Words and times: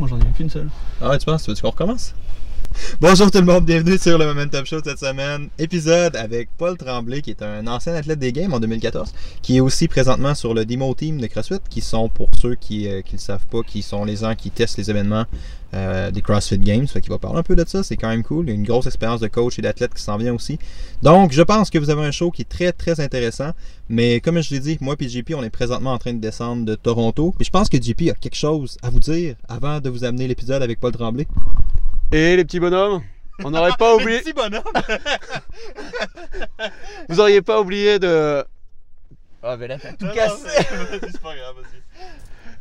moi 0.00 0.08
j'en 0.08 0.18
ai 0.18 0.24
qu'une 0.32 0.50
seule. 0.50 0.68
Ah 1.00 1.10
ouais, 1.10 1.18
tu? 1.18 1.44
Tu 1.44 1.50
veux 1.50 1.54
qu'on 1.62 1.70
recommence? 1.70 2.14
Bonjour 3.00 3.30
tout 3.30 3.38
le 3.38 3.44
monde, 3.44 3.64
bienvenue 3.64 3.98
sur 3.98 4.18
le 4.18 4.26
Momentum 4.26 4.66
Show 4.66 4.80
cette 4.84 4.98
semaine. 4.98 5.48
Épisode 5.58 6.16
avec 6.16 6.48
Paul 6.58 6.76
Tremblay, 6.76 7.22
qui 7.22 7.30
est 7.30 7.42
un 7.42 7.66
ancien 7.66 7.94
athlète 7.94 8.18
des 8.18 8.32
Games 8.32 8.52
en 8.52 8.60
2014, 8.60 9.12
qui 9.42 9.56
est 9.56 9.60
aussi 9.60 9.88
présentement 9.88 10.34
sur 10.34 10.52
le 10.54 10.64
Demo 10.64 10.92
Team 10.94 11.20
de 11.20 11.26
CrossFit, 11.26 11.60
qui 11.68 11.80
sont, 11.80 12.08
pour 12.08 12.28
ceux 12.40 12.54
qui 12.56 12.86
ne 12.88 12.96
le 12.96 13.18
savent 13.18 13.46
pas, 13.50 13.62
qui 13.62 13.82
sont 13.82 14.04
les 14.04 14.16
gens 14.16 14.34
qui 14.34 14.50
testent 14.50 14.78
les 14.78 14.90
événements 14.90 15.24
euh, 15.72 16.10
des 16.10 16.20
CrossFit 16.20 16.58
Games. 16.58 16.86
Fait 16.88 17.00
qu'il 17.00 17.10
va 17.10 17.18
parler 17.18 17.38
un 17.38 17.42
peu 17.42 17.54
de 17.54 17.64
ça, 17.66 17.82
c'est 17.82 17.96
quand 17.96 18.08
même 18.08 18.22
cool. 18.22 18.46
Il 18.46 18.48
y 18.48 18.52
a 18.52 18.54
une 18.54 18.66
grosse 18.66 18.86
expérience 18.86 19.20
de 19.20 19.28
coach 19.28 19.58
et 19.58 19.62
d'athlète 19.62 19.94
qui 19.94 20.02
s'en 20.02 20.16
vient 20.16 20.34
aussi. 20.34 20.58
Donc, 21.02 21.32
je 21.32 21.42
pense 21.42 21.70
que 21.70 21.78
vous 21.78 21.90
avez 21.90 22.04
un 22.04 22.10
show 22.10 22.30
qui 22.30 22.42
est 22.42 22.48
très, 22.48 22.72
très 22.72 23.00
intéressant. 23.00 23.52
Mais 23.88 24.20
comme 24.20 24.40
je 24.40 24.54
l'ai 24.54 24.60
dit, 24.60 24.78
moi 24.80 24.96
et 24.98 25.08
JP, 25.08 25.34
on 25.36 25.42
est 25.42 25.50
présentement 25.50 25.92
en 25.92 25.98
train 25.98 26.12
de 26.12 26.20
descendre 26.20 26.64
de 26.64 26.74
Toronto. 26.74 27.34
Puis 27.36 27.46
je 27.46 27.50
pense 27.50 27.68
que 27.68 27.80
JP 27.80 28.10
a 28.10 28.14
quelque 28.14 28.36
chose 28.36 28.78
à 28.82 28.90
vous 28.90 29.00
dire 29.00 29.36
avant 29.48 29.80
de 29.80 29.88
vous 29.88 30.04
amener 30.04 30.26
l'épisode 30.28 30.62
avec 30.62 30.80
Paul 30.80 30.92
Tremblay. 30.92 31.26
Et 32.12 32.36
les 32.36 32.44
petits 32.44 32.60
bonhommes, 32.60 33.02
on 33.44 33.50
n'aurait 33.50 33.72
pas 33.78 33.94
oublié. 33.96 34.20
Petit 34.20 34.32
bonhomme! 34.32 34.62
Vous 37.08 37.20
auriez 37.20 37.42
pas 37.42 37.60
oublié 37.60 37.98
de. 37.98 38.44
Ah, 39.42 39.56
ben 39.56 39.68
là, 39.68 39.78
t'as 39.78 39.92
tout 39.92 40.06
Non, 40.06 40.14
cassé! 40.14 40.44
non, 40.72 40.84
mais- 40.92 40.98
C'est 41.10 41.20
pas 41.20 41.34
grave, 41.36 41.54
vas-y. 41.56 42.04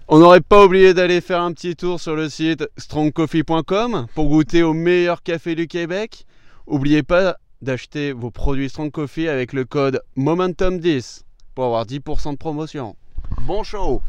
On 0.07 0.19
n'aurait 0.19 0.41
pas 0.41 0.65
oublié 0.65 0.93
d'aller 0.93 1.21
faire 1.21 1.41
un 1.41 1.51
petit 1.53 1.75
tour 1.75 1.99
sur 1.99 2.15
le 2.15 2.29
site 2.29 2.67
strongcoffee.com 2.77 4.07
pour 4.15 4.27
goûter 4.29 4.63
au 4.63 4.73
meilleur 4.73 5.21
café 5.21 5.55
du 5.55 5.67
Québec. 5.67 6.25
N'oubliez 6.67 7.03
pas 7.03 7.37
d'acheter 7.61 8.13
vos 8.13 8.31
produits 8.31 8.69
Strong 8.69 8.91
Coffee 8.91 9.27
avec 9.27 9.53
le 9.53 9.65
code 9.65 10.01
Momentum10 10.17 11.23
pour 11.53 11.65
avoir 11.65 11.85
10% 11.85 12.31
de 12.33 12.37
promotion. 12.37 12.95
Bon 13.41 13.63
show 13.63 14.01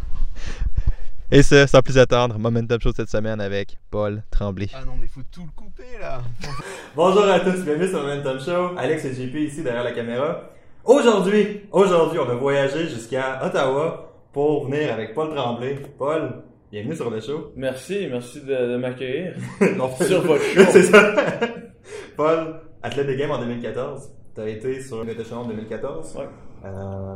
Et 1.33 1.45
ça, 1.45 1.65
sans 1.69 1.81
plus 1.81 1.97
attendre, 1.97 2.37
Momentum 2.41 2.81
Show 2.81 2.91
cette 2.93 3.09
semaine 3.09 3.41
avec 3.41 3.79
Paul 3.93 4.25
Tremblay. 4.33 4.67
Ah 4.75 4.85
non, 4.85 4.95
mais 5.01 5.07
faut 5.07 5.21
tout 5.31 5.43
le 5.45 5.53
couper 5.55 5.97
là. 6.01 6.23
Bonjour 6.97 7.23
à 7.23 7.39
tous, 7.39 7.63
bienvenue 7.63 7.87
sur 7.87 8.03
Momentum 8.03 8.41
Show. 8.41 8.77
Alex 8.77 9.05
et 9.05 9.15
JP 9.15 9.37
ici 9.37 9.63
derrière 9.63 9.85
la 9.85 9.93
caméra. 9.93 10.51
Aujourd'hui, 10.85 11.61
aujourd'hui, 11.71 12.19
on 12.19 12.29
a 12.29 12.35
voyagé 12.35 12.89
jusqu'à 12.89 13.47
Ottawa 13.47 14.13
pour 14.33 14.67
venir 14.67 14.93
avec 14.93 15.15
Paul 15.15 15.33
Tremblay. 15.33 15.79
Paul, 15.97 16.43
bienvenue 16.73 16.97
sur 16.97 17.09
le 17.11 17.21
show. 17.21 17.53
Merci, 17.55 18.09
merci 18.11 18.41
de, 18.41 18.73
de 18.73 18.77
m'accueillir. 18.77 19.35
Non, 19.77 19.89
Sur 20.05 20.23
votre 20.23 20.43
show. 20.55 20.63
C'est 20.73 20.83
ça. 20.83 21.15
Paul, 22.17 22.61
athlète 22.83 23.07
des 23.07 23.17
Games 23.17 23.31
en 23.31 23.39
2014. 23.39 24.11
T'as 24.35 24.49
été 24.49 24.81
sur 24.83 25.05
le 25.05 25.13
en 25.33 25.45
2014. 25.45 26.17
Ouais. 26.17 26.29
Euh, 26.65 27.15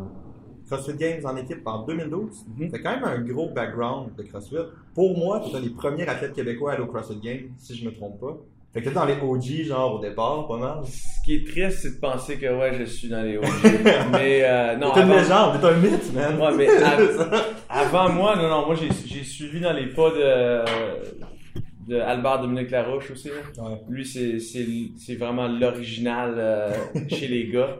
CrossFit 0.68 0.94
Games 0.96 1.20
en 1.24 1.36
équipe 1.36 1.60
en 1.66 1.84
2012. 1.86 2.44
Mhm. 2.58 2.70
T'as 2.70 2.78
quand 2.78 2.94
même 2.96 3.04
un 3.04 3.20
gros 3.20 3.50
background 3.50 4.14
de 4.16 4.22
CrossFit. 4.22 4.56
Pour 4.94 5.16
moi, 5.18 5.40
t'étais 5.44 5.60
les 5.60 5.70
premiers 5.70 6.06
athlètes 6.08 6.32
québécois 6.34 6.72
à 6.72 6.74
aller 6.74 6.82
au 6.82 6.86
CrossFit 6.86 7.20
Games, 7.22 7.48
si 7.58 7.76
je 7.76 7.84
me 7.84 7.92
trompe 7.92 8.20
pas. 8.20 8.36
Fait 8.72 8.80
que 8.80 8.84
t'étais 8.86 8.96
dans 8.96 9.04
les 9.04 9.14
OG, 9.22 9.66
genre, 9.66 9.94
au 9.96 9.98
départ, 10.00 10.48
pas 10.48 10.56
mal. 10.56 10.78
Ce 10.86 11.24
qui 11.24 11.36
est 11.36 11.46
triste, 11.46 11.78
c'est 11.82 11.94
de 11.96 12.00
penser 12.00 12.38
que 12.38 12.46
ouais, 12.46 12.74
je 12.76 12.84
suis 12.84 13.08
dans 13.08 13.22
les 13.22 13.36
OG. 13.36 13.44
mais 14.12 14.40
euh, 14.42 14.76
non, 14.76 14.90
T'es 14.92 15.02
une 15.02 15.10
légende, 15.12 15.60
t'es 15.60 15.66
un 15.68 15.76
mythe, 15.76 16.12
man. 16.12 16.40
Ouais, 16.40 16.56
mais 16.56 16.68
av- 16.82 17.44
avant 17.68 18.08
moi, 18.08 18.34
non, 18.36 18.48
non, 18.48 18.66
moi 18.66 18.74
j'ai 18.74 19.22
suivi 19.22 19.60
dans 19.60 19.72
les 19.72 19.86
pas 19.86 20.10
de, 20.10 20.64
de 21.88 22.00
Albert 22.00 22.40
Dominique 22.42 22.70
Larouche 22.72 23.10
aussi. 23.12 23.28
là. 23.28 23.62
Ouais. 23.62 23.76
Lui, 23.88 24.04
c'est 24.04 24.40
c'est 24.40 24.66
c'est 24.98 25.14
vraiment 25.16 25.46
l'original 25.46 26.34
euh, 26.36 26.72
chez 27.08 27.28
les 27.28 27.48
gars. 27.48 27.76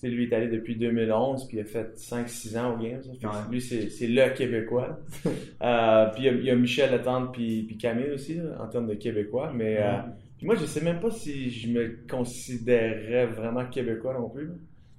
Tu 0.00 0.06
sais, 0.08 0.14
lui 0.14 0.24
il 0.26 0.32
est 0.32 0.36
allé 0.36 0.46
depuis 0.46 0.76
2011, 0.76 1.48
puis 1.48 1.56
il 1.56 1.60
a 1.60 1.64
fait 1.64 1.92
5-6 1.96 2.56
ans 2.58 2.74
aux 2.74 2.76
Games. 2.82 3.00
Ouais. 3.22 3.28
Lui, 3.50 3.60
c'est 3.60 4.06
le 4.06 4.28
Québécois. 4.34 5.00
euh, 5.62 6.06
puis 6.14 6.22
il 6.22 6.24
y 6.24 6.28
a- 6.28 6.32
il 6.32 6.44
y, 6.44 6.50
a 6.50 6.54
Michel 6.54 6.90
Latente, 6.92 7.32
puis, 7.32 7.64
puis 7.66 7.76
Camille 7.76 8.12
aussi, 8.12 8.34
là, 8.36 8.62
en 8.62 8.66
termes 8.68 8.86
de 8.86 8.94
Québécois. 8.94 9.50
Mais 9.54 9.78
euh, 9.80 9.92
puis 10.36 10.46
moi, 10.46 10.54
je 10.54 10.66
sais 10.66 10.82
même 10.82 11.00
pas 11.00 11.10
si 11.10 11.50
je 11.50 11.68
me 11.68 11.98
considérais 12.08 13.26
vraiment 13.26 13.64
Québécois 13.66 14.14
non 14.14 14.28
plus. 14.28 14.50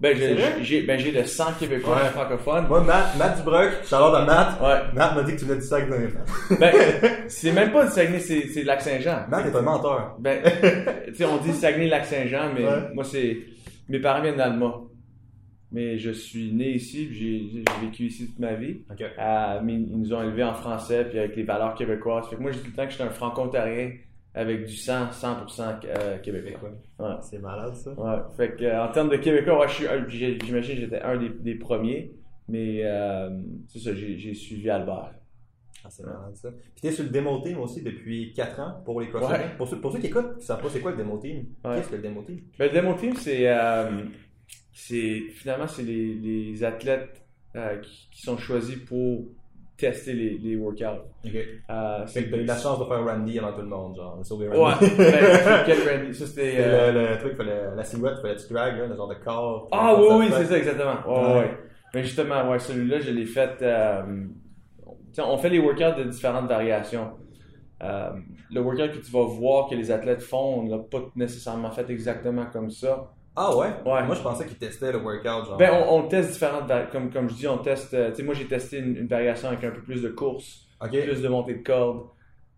Ben, 0.01 0.15
C'est 0.17 0.63
j'ai- 0.63 0.83
ben, 0.83 0.97
j'ai 0.97 1.11
le 1.11 1.25
sang 1.25 1.51
québécois 1.59 1.95
Ouais. 1.97 2.09
francophone. 2.11 2.67
Moi, 2.67 2.81
Matt, 2.85 3.17
Matt 3.17 3.37
Dubroc, 3.37 3.69
Charlotte 3.83 4.15
à 4.15 4.25
Matt. 4.25 4.61
Ouais. 4.61 4.93
Matt 4.95 5.13
m'a 5.15 5.23
dit 5.23 5.33
que 5.33 5.39
tu 5.39 5.45
venais 5.45 5.59
du 5.59 5.65
Saguenay. 5.65 6.07
Ben, 6.57 6.73
c'est 7.27 7.51
même 7.51 7.71
pas 7.73 7.85
du 7.85 7.91
Saguenay, 7.91 8.19
c'est 8.19 8.47
c'est 8.47 8.61
de 8.61 8.67
Lac-Saint-Jean. 8.67 9.25
Matt 9.29 9.45
est 9.47 9.55
un 9.57 9.61
menteur. 9.61 10.15
Ben, 10.19 10.41
tu 11.07 11.15
sais, 11.15 11.25
on 11.25 11.37
dit 11.37 11.51
Saguenay-Lac-Saint-Jean, 11.51 12.53
mais 12.55 12.63
moi, 12.93 13.03
c'est. 13.03 13.37
Mes 13.89 13.99
parents 13.99 14.21
viennent 14.21 14.37
d'Alma. 14.37 14.75
Mais 15.71 15.97
je 15.99 16.09
suis 16.09 16.51
né 16.51 16.71
ici, 16.71 17.13
j'ai 17.13 17.63
vécu 17.81 18.05
ici 18.05 18.27
toute 18.27 18.39
ma 18.39 18.55
vie. 18.55 18.81
Ok. 18.89 19.01
Euh, 19.01 19.59
mais 19.63 19.73
ils 19.75 19.99
nous 19.99 20.13
ont 20.13 20.23
élevés 20.23 20.43
en 20.43 20.53
français, 20.55 21.05
puis 21.07 21.19
avec 21.19 21.35
les 21.35 21.43
valeurs 21.43 21.75
québécoises. 21.75 22.27
Fait 22.27 22.35
que 22.37 22.41
moi, 22.41 22.51
j'ai 22.51 22.59
tout 22.59 22.67
le 22.67 22.73
temps 22.73 22.85
que 22.85 22.91
j'étais 22.91 23.03
un 23.03 23.09
franco-ontarien 23.11 23.91
avec 24.33 24.65
du 24.65 24.75
sang 24.75 25.07
100% 25.11 25.79
euh, 25.85 26.17
québécois. 26.19 26.69
Ouais. 26.99 27.15
C'est 27.21 27.39
malade, 27.39 27.75
ça. 27.75 27.91
Ouais. 27.91 28.17
Fait 28.35 28.55
que, 28.55 28.63
euh, 28.63 28.83
en 28.83 28.91
termes 28.91 29.09
de 29.09 29.17
québécois, 29.17 29.59
ouais, 29.59 29.67
j'imagine 30.07 30.75
que 30.75 30.81
j'étais 30.81 31.01
un 31.01 31.17
des, 31.17 31.29
des 31.29 31.55
premiers. 31.55 32.13
Mais 32.47 32.81
euh, 32.83 33.29
c'est 33.67 33.77
ça, 33.79 33.93
j'ai 33.93 34.33
suivi 34.33 34.69
Albert. 34.71 35.13
Ah, 35.85 35.89
c'est 35.89 36.03
malade, 36.03 36.35
ça. 36.35 36.49
Puis 36.51 36.81
t'es 36.81 36.91
sur 36.91 37.03
le 37.03 37.09
Demo 37.11 37.39
Team 37.41 37.59
aussi 37.59 37.83
depuis 37.83 38.33
4 38.33 38.59
ans 38.59 38.73
pour 38.83 38.99
les 39.01 39.07
CrossFit. 39.07 39.55
Pour, 39.55 39.67
ceux, 39.67 39.79
pour 39.79 39.91
ceux 39.93 39.99
qui 39.99 40.07
écoutent, 40.07 40.37
qui 40.39 40.45
savent 40.45 40.61
pas 40.61 40.69
c'est 40.69 40.79
quoi 40.81 40.91
le 40.91 40.97
Demo 40.97 41.19
Team, 41.19 41.45
Ouais. 41.63 41.75
qu'est-ce 41.75 41.89
que 41.89 41.95
le 41.95 42.01
Demo 42.01 42.23
Team? 42.23 42.39
Ben, 42.57 42.65
le 42.67 42.73
Demo 42.73 42.93
Team, 42.95 43.13
c'est. 43.15 43.47
C'est 44.81 45.21
finalement, 45.33 45.67
c'est 45.67 45.83
les, 45.83 46.13
les 46.15 46.63
athlètes 46.63 47.21
euh, 47.55 47.77
qui, 47.79 48.07
qui 48.11 48.21
sont 48.21 48.37
choisis 48.37 48.77
pour 48.77 49.25
tester 49.77 50.13
les, 50.13 50.37
les 50.37 50.55
workouts. 50.55 51.01
Ok. 51.25 51.31
Euh, 51.69 52.05
Fait 52.07 52.25
que 52.25 52.31
t'as 52.31 52.37
eu 52.37 52.45
la 52.45 52.57
chance 52.57 52.79
de 52.79 52.85
faire 52.85 53.03
Randy 53.05 53.39
avant 53.39 53.53
tout 53.53 53.61
le 53.61 53.67
monde, 53.67 53.95
genre, 53.95 54.19
sauver 54.23 54.47
Ouais, 54.49 54.55
Randy. 54.57 54.87
ben, 54.97 55.63
quel 55.65 55.77
Randy? 55.99 56.13
Ça, 56.13 56.25
c'était. 56.27 56.51
C'est 56.51 56.63
euh, 56.63 56.91
le, 56.91 57.09
le 57.13 57.17
truc, 57.17 57.35
fallait, 57.37 57.75
la 57.75 57.83
silhouette, 57.83 58.19
fallait 58.21 58.35
que 58.35 58.47
tu 58.47 58.53
là, 58.53 58.71
le 58.87 58.95
genre 58.95 59.07
de 59.07 59.15
corps. 59.15 59.67
Ah 59.71 59.95
oui, 59.99 60.07
oui, 60.11 60.25
c'est 60.31 60.45
ça, 60.45 60.57
exactement. 60.57 60.95
Ouais, 61.07 61.27
Ouais. 61.33 61.39
ouais. 61.39 61.57
Mais 61.93 62.03
justement, 62.03 62.49
ouais, 62.49 62.59
celui-là, 62.59 62.99
je 62.99 63.11
l'ai 63.11 63.25
fait. 63.25 63.63
on 65.17 65.37
fait 65.37 65.49
les 65.49 65.59
workouts 65.59 65.97
de 65.99 66.03
différentes 66.09 66.47
variations. 66.47 67.11
Le 67.81 68.61
workout 68.61 68.91
que 68.91 69.05
tu 69.05 69.11
vas 69.11 69.23
voir 69.25 69.69
que 69.69 69.75
les 69.75 69.91
athlètes 69.91 70.21
font, 70.21 70.61
on 70.61 70.67
l'a 70.69 70.79
pas 70.79 71.01
nécessairement 71.15 71.71
fait 71.71 71.89
exactement 71.89 72.45
comme 72.47 72.69
ça. 72.69 73.11
Ah 73.35 73.55
ouais? 73.55 73.67
Ouais. 73.85 74.03
Moi, 74.05 74.15
je 74.15 74.21
pensais 74.21 74.45
qu'ils 74.45 74.57
testaient 74.57 74.91
le 74.91 74.99
workout, 74.99 75.45
genre. 75.47 75.57
Ben, 75.57 75.71
on, 75.73 75.99
on 75.99 76.07
teste 76.07 76.31
différentes, 76.31 76.69
comme, 76.91 77.09
comme 77.09 77.29
je 77.29 77.35
dis, 77.35 77.47
on 77.47 77.57
teste, 77.59 77.93
euh, 77.93 78.09
tu 78.09 78.15
sais, 78.17 78.23
moi 78.23 78.33
j'ai 78.33 78.45
testé 78.45 78.79
une, 78.79 78.97
une 78.97 79.07
variation 79.07 79.47
avec 79.49 79.63
un 79.63 79.71
peu 79.71 79.81
plus 79.81 80.01
de 80.01 80.09
course, 80.09 80.67
plus 80.81 81.21
de 81.21 81.27
montée 81.29 81.53
de 81.55 81.63
corde, 81.63 82.07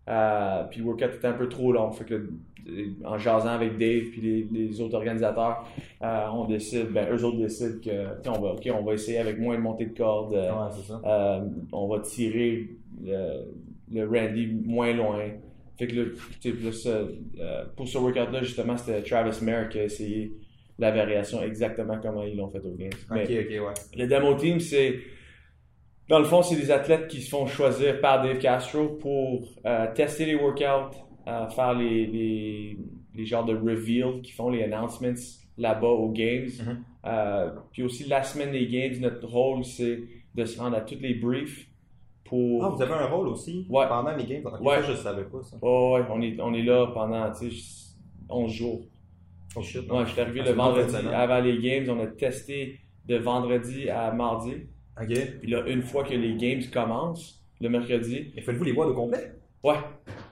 euh, 0.08 0.64
puis 0.70 0.80
le 0.80 0.86
workout 0.86 1.14
était 1.14 1.28
un 1.28 1.34
peu 1.34 1.48
trop 1.48 1.72
long, 1.72 1.92
fait 1.92 2.04
que 2.04 2.14
euh, 2.14 2.86
en 3.04 3.18
jasant 3.18 3.50
avec 3.50 3.78
Dave 3.78 4.04
puis 4.10 4.20
les, 4.20 4.48
les 4.50 4.80
autres 4.80 4.94
organisateurs, 4.96 5.64
euh, 6.02 6.26
on 6.32 6.46
décide, 6.46 6.88
ben 6.92 7.06
eux 7.12 7.24
autres 7.24 7.38
décident 7.38 7.78
que, 7.84 8.28
on 8.28 8.40
va, 8.40 8.52
ok, 8.54 8.68
on 8.74 8.82
va 8.82 8.94
essayer 8.94 9.18
avec 9.18 9.38
moins 9.38 9.56
de 9.56 9.60
montée 9.62 9.86
de 9.86 9.96
corde, 9.96 10.34
euh, 10.34 10.50
Ouais, 10.50 11.48
on 11.72 11.86
va 11.88 12.00
tirer 12.00 12.70
le, 13.04 13.44
le 13.92 14.04
Randy 14.08 14.46
moins 14.64 14.92
loin. 14.92 15.20
Fait 15.78 15.86
que 15.86 15.96
là, 15.96 16.04
là, 16.44 16.72
ça, 16.72 17.00
pour 17.76 17.88
ce 17.88 17.98
workout-là, 17.98 18.42
justement, 18.42 18.76
c'était 18.76 19.02
Travis 19.02 19.42
Mayer 19.44 19.68
qui 19.70 19.78
a 19.78 19.84
essayé 19.84 20.32
la 20.82 20.90
variation 20.90 21.42
exactement 21.42 21.98
comment 22.02 22.22
ils 22.24 22.36
l'ont 22.36 22.50
fait 22.50 22.60
au 22.60 22.74
Games. 22.74 22.90
Mais 23.10 23.22
Ok, 23.24 23.30
ok, 23.30 23.66
ouais. 23.68 23.74
le 23.96 24.06
demo 24.06 24.34
team, 24.34 24.60
c'est. 24.60 24.98
Dans 26.08 26.18
le 26.18 26.24
fond, 26.24 26.42
c'est 26.42 26.56
des 26.56 26.70
athlètes 26.70 27.06
qui 27.08 27.20
se 27.22 27.30
font 27.30 27.46
choisir 27.46 28.00
par 28.00 28.22
Dave 28.22 28.38
Castro 28.38 28.88
pour 28.88 29.48
euh, 29.64 29.86
tester 29.94 30.26
les 30.26 30.34
workouts, 30.34 30.96
euh, 31.28 31.48
faire 31.48 31.72
les, 31.74 32.06
les, 32.06 32.76
les 33.14 33.24
genres 33.24 33.44
de 33.44 33.54
reveal 33.54 34.20
qui 34.22 34.32
font 34.32 34.50
les 34.50 34.62
announcements 34.64 35.14
là-bas 35.56 35.86
aux 35.86 36.10
Games. 36.10 36.48
Mhm. 36.60 36.84
Euh, 37.06 37.50
puis 37.72 37.82
aussi, 37.84 38.04
la 38.08 38.22
semaine 38.24 38.50
des 38.50 38.66
Games, 38.66 38.94
notre 39.00 39.26
rôle, 39.26 39.64
c'est 39.64 40.00
de 40.34 40.44
se 40.44 40.58
rendre 40.60 40.76
à 40.76 40.80
tous 40.80 40.98
les 41.00 41.14
briefs 41.14 41.66
pour. 42.24 42.64
Ah, 42.64 42.68
vous 42.70 42.82
avez 42.82 42.94
un 42.94 43.06
rôle 43.06 43.28
aussi? 43.28 43.66
Ouais. 43.70 43.86
pendant 43.88 44.14
les 44.16 44.24
games? 44.24 44.42
Ouais. 44.60 44.82
ça, 44.82 44.82
je 44.82 44.96
savais 44.96 45.24
pas, 45.24 45.42
ça. 45.42 45.56
Ouais, 45.62 45.92
ouais, 46.00 46.06
on 46.10 46.20
est, 46.20 46.40
on 46.40 46.52
est 46.54 46.62
là 46.62 46.88
pendant, 46.92 47.30
tu 47.32 47.50
sais, 47.50 47.94
11 48.28 48.50
jours. 48.50 48.82
Oh 49.56 49.62
shit. 49.62 49.90
Ouais, 49.90 50.04
je 50.06 50.12
suis 50.12 50.20
arrivé 50.20 50.42
le 50.42 50.52
vendredi 50.52 50.96
avant 51.12 51.40
les 51.40 51.58
Games. 51.58 51.84
On 51.90 52.02
a 52.02 52.06
testé 52.06 52.80
de 53.06 53.16
vendredi 53.16 53.88
à 53.90 54.10
mardi. 54.12 54.54
Ok. 55.00 55.08
Puis 55.40 55.50
là, 55.50 55.62
une 55.66 55.82
fois 55.82 56.04
que 56.04 56.14
les 56.14 56.34
games 56.36 56.60
commencent, 56.72 57.42
le 57.60 57.68
mercredi, 57.68 58.32
Et 58.36 58.42
faites-vous 58.42 58.64
les 58.64 58.72
boîtes 58.72 58.88
au 58.90 58.94
complet? 58.94 59.32
ouais. 59.62 59.74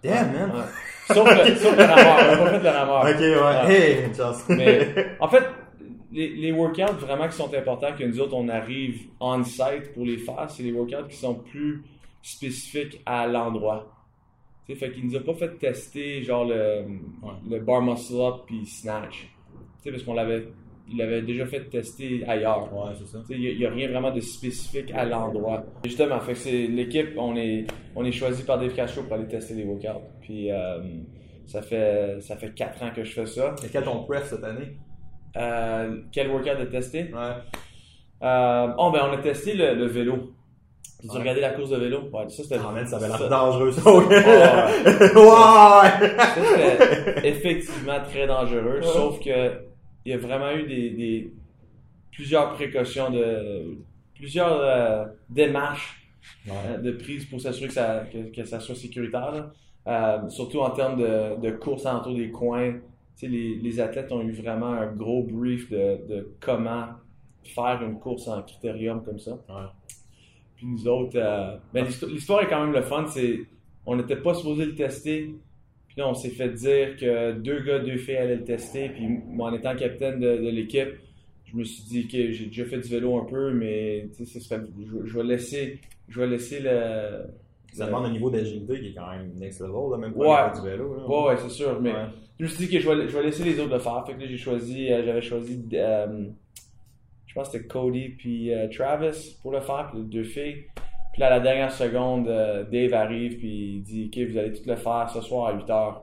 Damn, 0.03 0.33
man. 0.33 0.51
ouais. 0.51 1.15
Sauf, 1.15 1.29
le, 1.29 1.55
sauf 1.57 1.77
le 1.77 1.83
rameur. 1.85 2.41
On 2.41 2.47
a 2.47 2.51
pas 2.51 2.59
fait 2.59 2.63
le 2.63 2.69
rameur. 2.71 3.01
Ok, 3.03 3.21
ouais. 3.21 3.69
Ouais. 3.69 3.75
Hey, 3.75 4.07
une 4.07 4.15
chance. 4.15 4.43
Mais 4.49 4.89
en 5.21 5.29
fait, 5.29 5.45
les, 6.13 6.29
les 6.37 6.53
workouts 6.53 6.99
vraiment 7.01 7.29
qui 7.29 7.37
sont 7.37 7.53
importants, 7.55 7.93
que 7.99 8.05
nous 8.05 8.21
autres, 8.21 8.35
on 8.35 8.49
arrive 8.49 9.01
on-site 9.21 9.93
pour 9.95 10.05
les 10.05 10.19
faire, 10.19 10.47
c'est 10.49 10.63
les 10.63 10.73
workouts 10.73 11.09
qui 11.09 11.17
sont 11.17 11.35
plus 11.35 11.83
spécifiques 12.23 13.01
à 13.07 13.27
l'endroit. 13.27 13.91
Tu 14.71 14.79
sais, 14.79 14.87
fait 14.87 14.93
qu'il 14.93 15.05
nous 15.07 15.17
a 15.17 15.21
pas 15.21 15.35
fait 15.35 15.59
tester 15.59 16.23
genre 16.23 16.45
le, 16.45 16.85
le 17.49 17.59
bar 17.59 17.83
muscle 17.83 18.21
up 18.21 18.43
puis 18.47 18.65
snatch. 18.67 19.29
Parce 19.85 20.03
qu'on 20.05 20.15
l'avait 20.15 20.47
il 20.89 20.99
l'avait 20.99 21.23
déjà 21.23 21.47
fait 21.47 21.69
tester 21.71 22.25
ailleurs. 22.27 22.69
Ouais, 22.73 22.93
c'est 22.99 23.07
ça. 23.07 23.19
Il 23.31 23.59
n'y 23.59 23.65
a, 23.65 23.71
rien 23.71 23.89
vraiment 23.89 24.11
de 24.11 24.21
spécifique 24.21 24.93
à 24.93 25.05
l'endroit. 25.05 25.65
Justement, 25.85 26.19
fait 26.21 26.33
que 26.33 26.39
c'est 26.39 26.67
l'équipe, 26.67 27.11
on 27.17 27.37
est, 27.37 27.67
on 27.95 28.05
est 28.05 28.13
choisi 28.13 28.43
par 28.43 28.59
Dave 28.59 28.75
Castro 28.75 29.03
pour 29.05 29.15
aller 29.15 29.29
tester 29.29 29.55
les 29.55 29.65
workouts. 29.65 30.03
Puis 30.21 30.51
euh, 30.51 30.81
ça 31.47 31.63
fait 31.63 32.21
ça 32.21 32.37
fait 32.37 32.53
4 32.55 32.83
ans 32.83 32.91
que 32.95 33.05
je 33.05 33.13
fais 33.13 33.27
ça. 33.27 33.55
Et 33.65 33.69
quel 33.71 33.85
ton 33.85 34.03
pref 34.05 34.29
cette 34.29 34.45
année? 34.45 34.77
Euh, 35.37 36.01
quel 36.13 36.29
workout 36.29 36.59
de 36.59 36.65
tester? 36.65 37.05
Ouais. 37.05 37.35
Euh, 38.23 38.69
oh, 38.77 38.91
ben 38.93 39.01
on 39.09 39.13
a 39.13 39.19
testé 39.19 39.55
le, 39.55 39.75
le 39.75 39.87
vélo. 39.87 40.35
Tu 41.01 41.09
Ouais. 41.09 41.19
regardé 41.19 41.41
la 41.41 41.51
course 41.51 41.71
de 41.71 41.77
vélo? 41.77 42.01
Ouais, 42.13 42.29
ça 42.29 42.43
c'était. 42.43 42.57
Ah, 42.57 42.87
ça 42.87 42.97
avait 42.97 43.09
l'air 43.09 43.29
dangereux, 43.29 43.73
ça. 43.73 43.91
ouais! 43.95 44.01
ça, 46.19 46.35
c'était 46.35 47.29
effectivement 47.29 48.01
très 48.05 48.27
dangereux, 48.27 48.81
sauf 48.83 49.19
que 49.21 49.61
il 50.05 50.13
y 50.13 50.15
a 50.15 50.19
vraiment 50.19 50.51
eu 50.53 50.65
des, 50.67 50.91
des- 50.91 51.33
plusieurs 52.13 52.53
précautions 52.55 53.11
de 53.11 53.79
plusieurs 54.15 54.59
euh, 54.61 55.05
démarches 55.29 55.97
Ouais. 56.47 56.53
euh, 56.69 56.79
de 56.79 56.93
prise 56.93 57.25
pour 57.27 57.41
s'assurer 57.41 57.69
que 57.69 57.75
ça, 57.75 58.05
que, 58.13 58.35
que 58.35 58.45
ça 58.45 58.61
soit 58.61 58.75
sécuritaire. 58.75 59.33
là. 59.33 59.51
Euh, 59.87 60.29
surtout 60.29 60.61
en 60.61 60.71
termes 60.71 61.01
de, 61.01 61.41
de 61.41 61.51
course 61.53 61.87
autour 61.87 62.15
des 62.15 62.31
coins. 62.31 62.73
Tu 62.73 62.81
sais, 63.17 63.27
les, 63.29 63.55
les 63.57 63.81
athlètes 63.81 64.13
ont 64.13 64.21
eu 64.23 64.33
vraiment 64.33 64.67
un 64.73 64.87
gros 64.87 65.23
brief 65.23 65.71
de, 65.71 65.99
de 66.09 66.35
comment 66.41 66.87
faire 67.45 67.81
une 67.83 67.99
course 67.99 68.29
en 68.29 68.43
critérium 68.43 69.03
comme 69.03 69.19
ça. 69.19 69.33
Ouais. 69.33 69.67
Puis 70.61 70.67
nous 70.69 70.87
autres, 70.89 71.17
euh, 71.17 71.57
ben, 71.73 71.87
l'histoire- 71.87 72.43
est 72.43 72.47
quand 72.47 72.63
même 72.63 72.75
le 72.75 72.83
fun. 72.83 73.07
C'est, 73.07 73.41
on 73.87 73.97
n'était 73.97 74.17
pas 74.17 74.35
supposé 74.35 74.67
le 74.67 74.75
tester. 74.75 75.35
Puis 75.89 75.97
là, 75.97 76.07
on 76.07 76.13
s'est 76.13 76.29
fait 76.29 76.51
dire 76.51 76.97
que 76.99 77.33
deux 77.33 77.61
gars, 77.63 77.79
deux 77.79 77.97
filles 77.97 78.17
allaient 78.17 78.37
le 78.37 78.45
tester. 78.45 78.91
Puis 78.91 79.09
moi, 79.27 79.51
en 79.51 79.55
étant 79.55 79.75
capitaine 79.75 80.21
de, 80.21 80.37
de 80.37 80.49
l'équipe, 80.51 80.91
je 81.47 81.57
me 81.57 81.65
suis 81.65 81.83
dit 81.85 82.07
que 82.09 82.31
j'ai 82.31 82.45
déjà 82.47 82.67
fait 82.67 82.77
du 82.79 82.89
vélo 82.91 83.19
un 83.19 83.25
peu, 83.25 83.55
mais 83.55 84.07
serait- 84.13 84.61
je, 84.87 85.07
je 85.07 85.17
vais 85.19 85.25
laisser, 85.25 85.79
je 86.09 86.21
vais 86.21 86.27
laisser 86.27 86.61
le. 86.61 87.23
Ça 87.73 87.87
demande 87.87 88.05
un 88.05 88.11
niveau 88.13 88.29
d'agilité 88.31 88.81
qui 88.81 88.89
est 88.89 88.95
quand 88.95 89.11
même 89.13 89.33
next 89.39 89.61
level, 89.61 89.93
là, 89.93 89.97
même 89.97 90.13
Ouais. 90.15 90.27
pas 90.27 90.53
du 90.55 90.69
vélo. 90.69 90.95
là. 90.95 91.09
Ouais, 91.09 91.29
ouais, 91.31 91.37
c'est 91.39 91.49
sûr. 91.49 91.81
Mais 91.81 91.93
Ouais. 91.93 92.05
je 92.39 92.45
me 92.45 92.49
suis 92.51 92.67
dit 92.67 92.69
que 92.73 92.81
je 92.81 92.87
vais, 92.89 93.09
je 93.09 93.17
vais 93.17 93.23
laisser 93.23 93.45
les 93.45 93.59
autres 93.61 93.73
le 93.73 93.79
faire. 93.79 94.05
Fait 94.07 94.13
que 94.15 94.21
là, 94.21 94.27
j'ai 94.27 94.37
choisi, 94.37 94.93
euh, 94.93 95.03
j'avais 95.07 95.23
choisi, 95.23 95.65
euh, 95.73 96.27
je 97.31 97.35
pense 97.35 97.49
que 97.49 97.53
c'était 97.59 97.69
Cody 97.69 98.09
puis 98.09 98.53
euh, 98.53 98.67
Travis 98.69 99.39
pour 99.41 99.53
le 99.53 99.61
faire, 99.61 99.89
puis 99.93 100.01
les 100.01 100.09
deux 100.09 100.25
filles. 100.25 100.65
Puis 101.13 101.21
là, 101.21 101.29
à 101.29 101.31
la 101.31 101.39
dernière 101.41 101.71
seconde, 101.71 102.27
euh, 102.27 102.65
Dave 102.65 102.93
arrive 102.93 103.39
puis 103.39 103.77
il 103.77 103.83
dit, 103.83 104.11
OK, 104.13 104.31
vous 104.31 104.37
allez 104.37 104.53
tout 104.53 104.69
le 104.69 104.75
faire 104.75 105.09
ce 105.15 105.21
soir 105.21 105.47
à 105.47 105.53
8 105.55 105.65
h. 105.69 105.95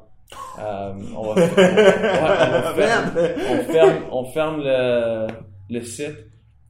on 1.17 1.21
va, 1.23 1.33
ouais, 1.35 1.47
on 1.55 2.73
va 2.73 3.03
on 3.51 3.63
ferme, 3.71 4.03
on 4.11 4.23
ferme 4.25 4.61
le, 4.63 5.27
le 5.69 5.81
site. 5.81 6.15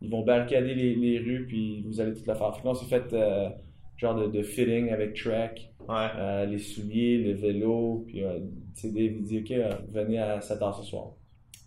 Ils 0.02 0.10
vont 0.10 0.24
barricader 0.24 0.74
les, 0.74 0.96
les 0.96 1.20
rues, 1.20 1.46
puis 1.48 1.84
vous 1.88 2.02
allez 2.02 2.14
tout 2.14 2.24
le 2.28 2.34
faire. 2.34 2.54
Fait 2.56 2.62
que 2.62 2.66
là, 2.66 2.72
on 2.72 2.76
s'est 2.76 2.86
fait 2.86 3.14
euh, 3.14 3.50
genre 3.98 4.16
de, 4.16 4.28
de 4.28 4.42
fitting 4.42 4.90
avec 4.92 5.14
Trek, 5.16 5.52
Ouais. 5.88 5.96
euh, 6.18 6.46
les 6.48 6.58
souliers, 6.60 7.18
le 7.20 7.34
vélo, 7.34 8.04
puis 8.08 8.24
euh, 8.24 8.40
Dave 8.84 8.94
il 8.96 9.22
dit 9.24 9.40
Ok, 9.40 9.52
euh, 9.52 9.70
venez 9.90 10.20
à 10.20 10.40
7h 10.40 10.78
ce 10.80 10.84
soir. 10.84 11.12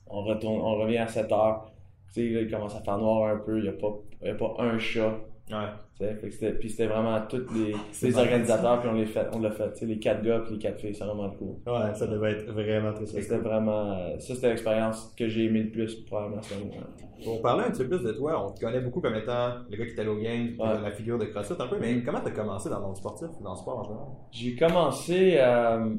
On, 0.06 0.22
retourne, 0.24 0.60
on 0.60 0.74
revient 0.76 0.98
à 0.98 1.06
7h. 1.06 1.60
Tu 2.12 2.28
sais, 2.28 2.34
là, 2.34 2.40
il 2.42 2.50
commence 2.50 2.74
à 2.76 2.80
faire 2.80 2.98
noir 2.98 3.28
un 3.32 3.38
peu, 3.38 3.58
il 3.58 3.62
n'y 3.62 3.68
a, 3.68 3.72
pas- 3.72 3.98
il 4.22 4.28
y 4.28 4.30
a 4.30 4.34
pas 4.34 4.54
un 4.58 4.78
chat. 4.78 5.14
Ouais. 5.50 6.08
Puis 6.60 6.70
c'était 6.70 6.86
vraiment 6.86 7.20
tous 7.28 7.42
les, 7.54 7.74
les 8.08 8.18
organisateurs, 8.18 8.80
puis 8.80 8.88
on 8.88 8.94
les 8.94 9.06
fait, 9.06 9.26
on 9.34 9.40
l'a 9.40 9.50
fait. 9.50 9.72
tu 9.72 9.80
sais, 9.80 9.86
Les 9.86 9.98
quatre 9.98 10.22
gars, 10.22 10.40
puis 10.40 10.54
les 10.54 10.58
quatre 10.60 10.78
filles, 10.80 10.94
c'est 10.94 11.04
vraiment 11.04 11.28
cool. 11.30 11.56
Ouais, 11.66 11.92
ça 11.94 12.06
devait 12.06 12.32
être 12.32 12.50
vraiment 12.52 12.92
très 12.92 13.04
C'était 13.06 13.36
cool. 13.36 13.44
vraiment. 13.48 13.92
euh, 13.92 14.18
Ça, 14.18 14.34
c'était 14.34 14.48
l'expérience 14.50 15.12
que 15.18 15.28
j'ai 15.28 15.44
aimé 15.46 15.64
le 15.64 15.70
plus, 15.70 15.94
probablement. 16.04 16.40
cette 16.42 16.58
année. 16.58 16.70
Pour 17.24 17.42
parler 17.42 17.64
un 17.64 17.70
petit 17.70 17.82
peu 17.82 17.96
plus 17.96 18.04
de 18.04 18.12
toi, 18.12 18.46
on 18.46 18.52
te 18.52 18.60
connaît 18.60 18.80
beaucoup 18.80 19.00
comme 19.00 19.14
étant 19.16 19.56
le 19.68 19.76
gars 19.76 19.84
qui 19.84 19.92
était 19.92 20.06
au 20.06 20.16
game, 20.16 20.50
Ouais. 20.58 20.80
la 20.82 20.90
figure 20.92 21.18
de 21.18 21.26
CrossFit 21.26 21.60
un 21.60 21.66
peu, 21.66 21.76
mais 21.80 22.02
comment 22.02 22.20
t'as 22.20 22.30
commencé 22.30 22.70
dans 22.70 22.78
le 22.78 22.86
monde 22.86 22.96
sportif, 22.96 23.28
dans 23.42 23.50
le 23.50 23.56
sport 23.58 23.78
en 23.80 23.82
général? 23.84 24.06
J'ai 24.30 24.56
commencé. 24.56 25.34
Euh, 25.36 25.94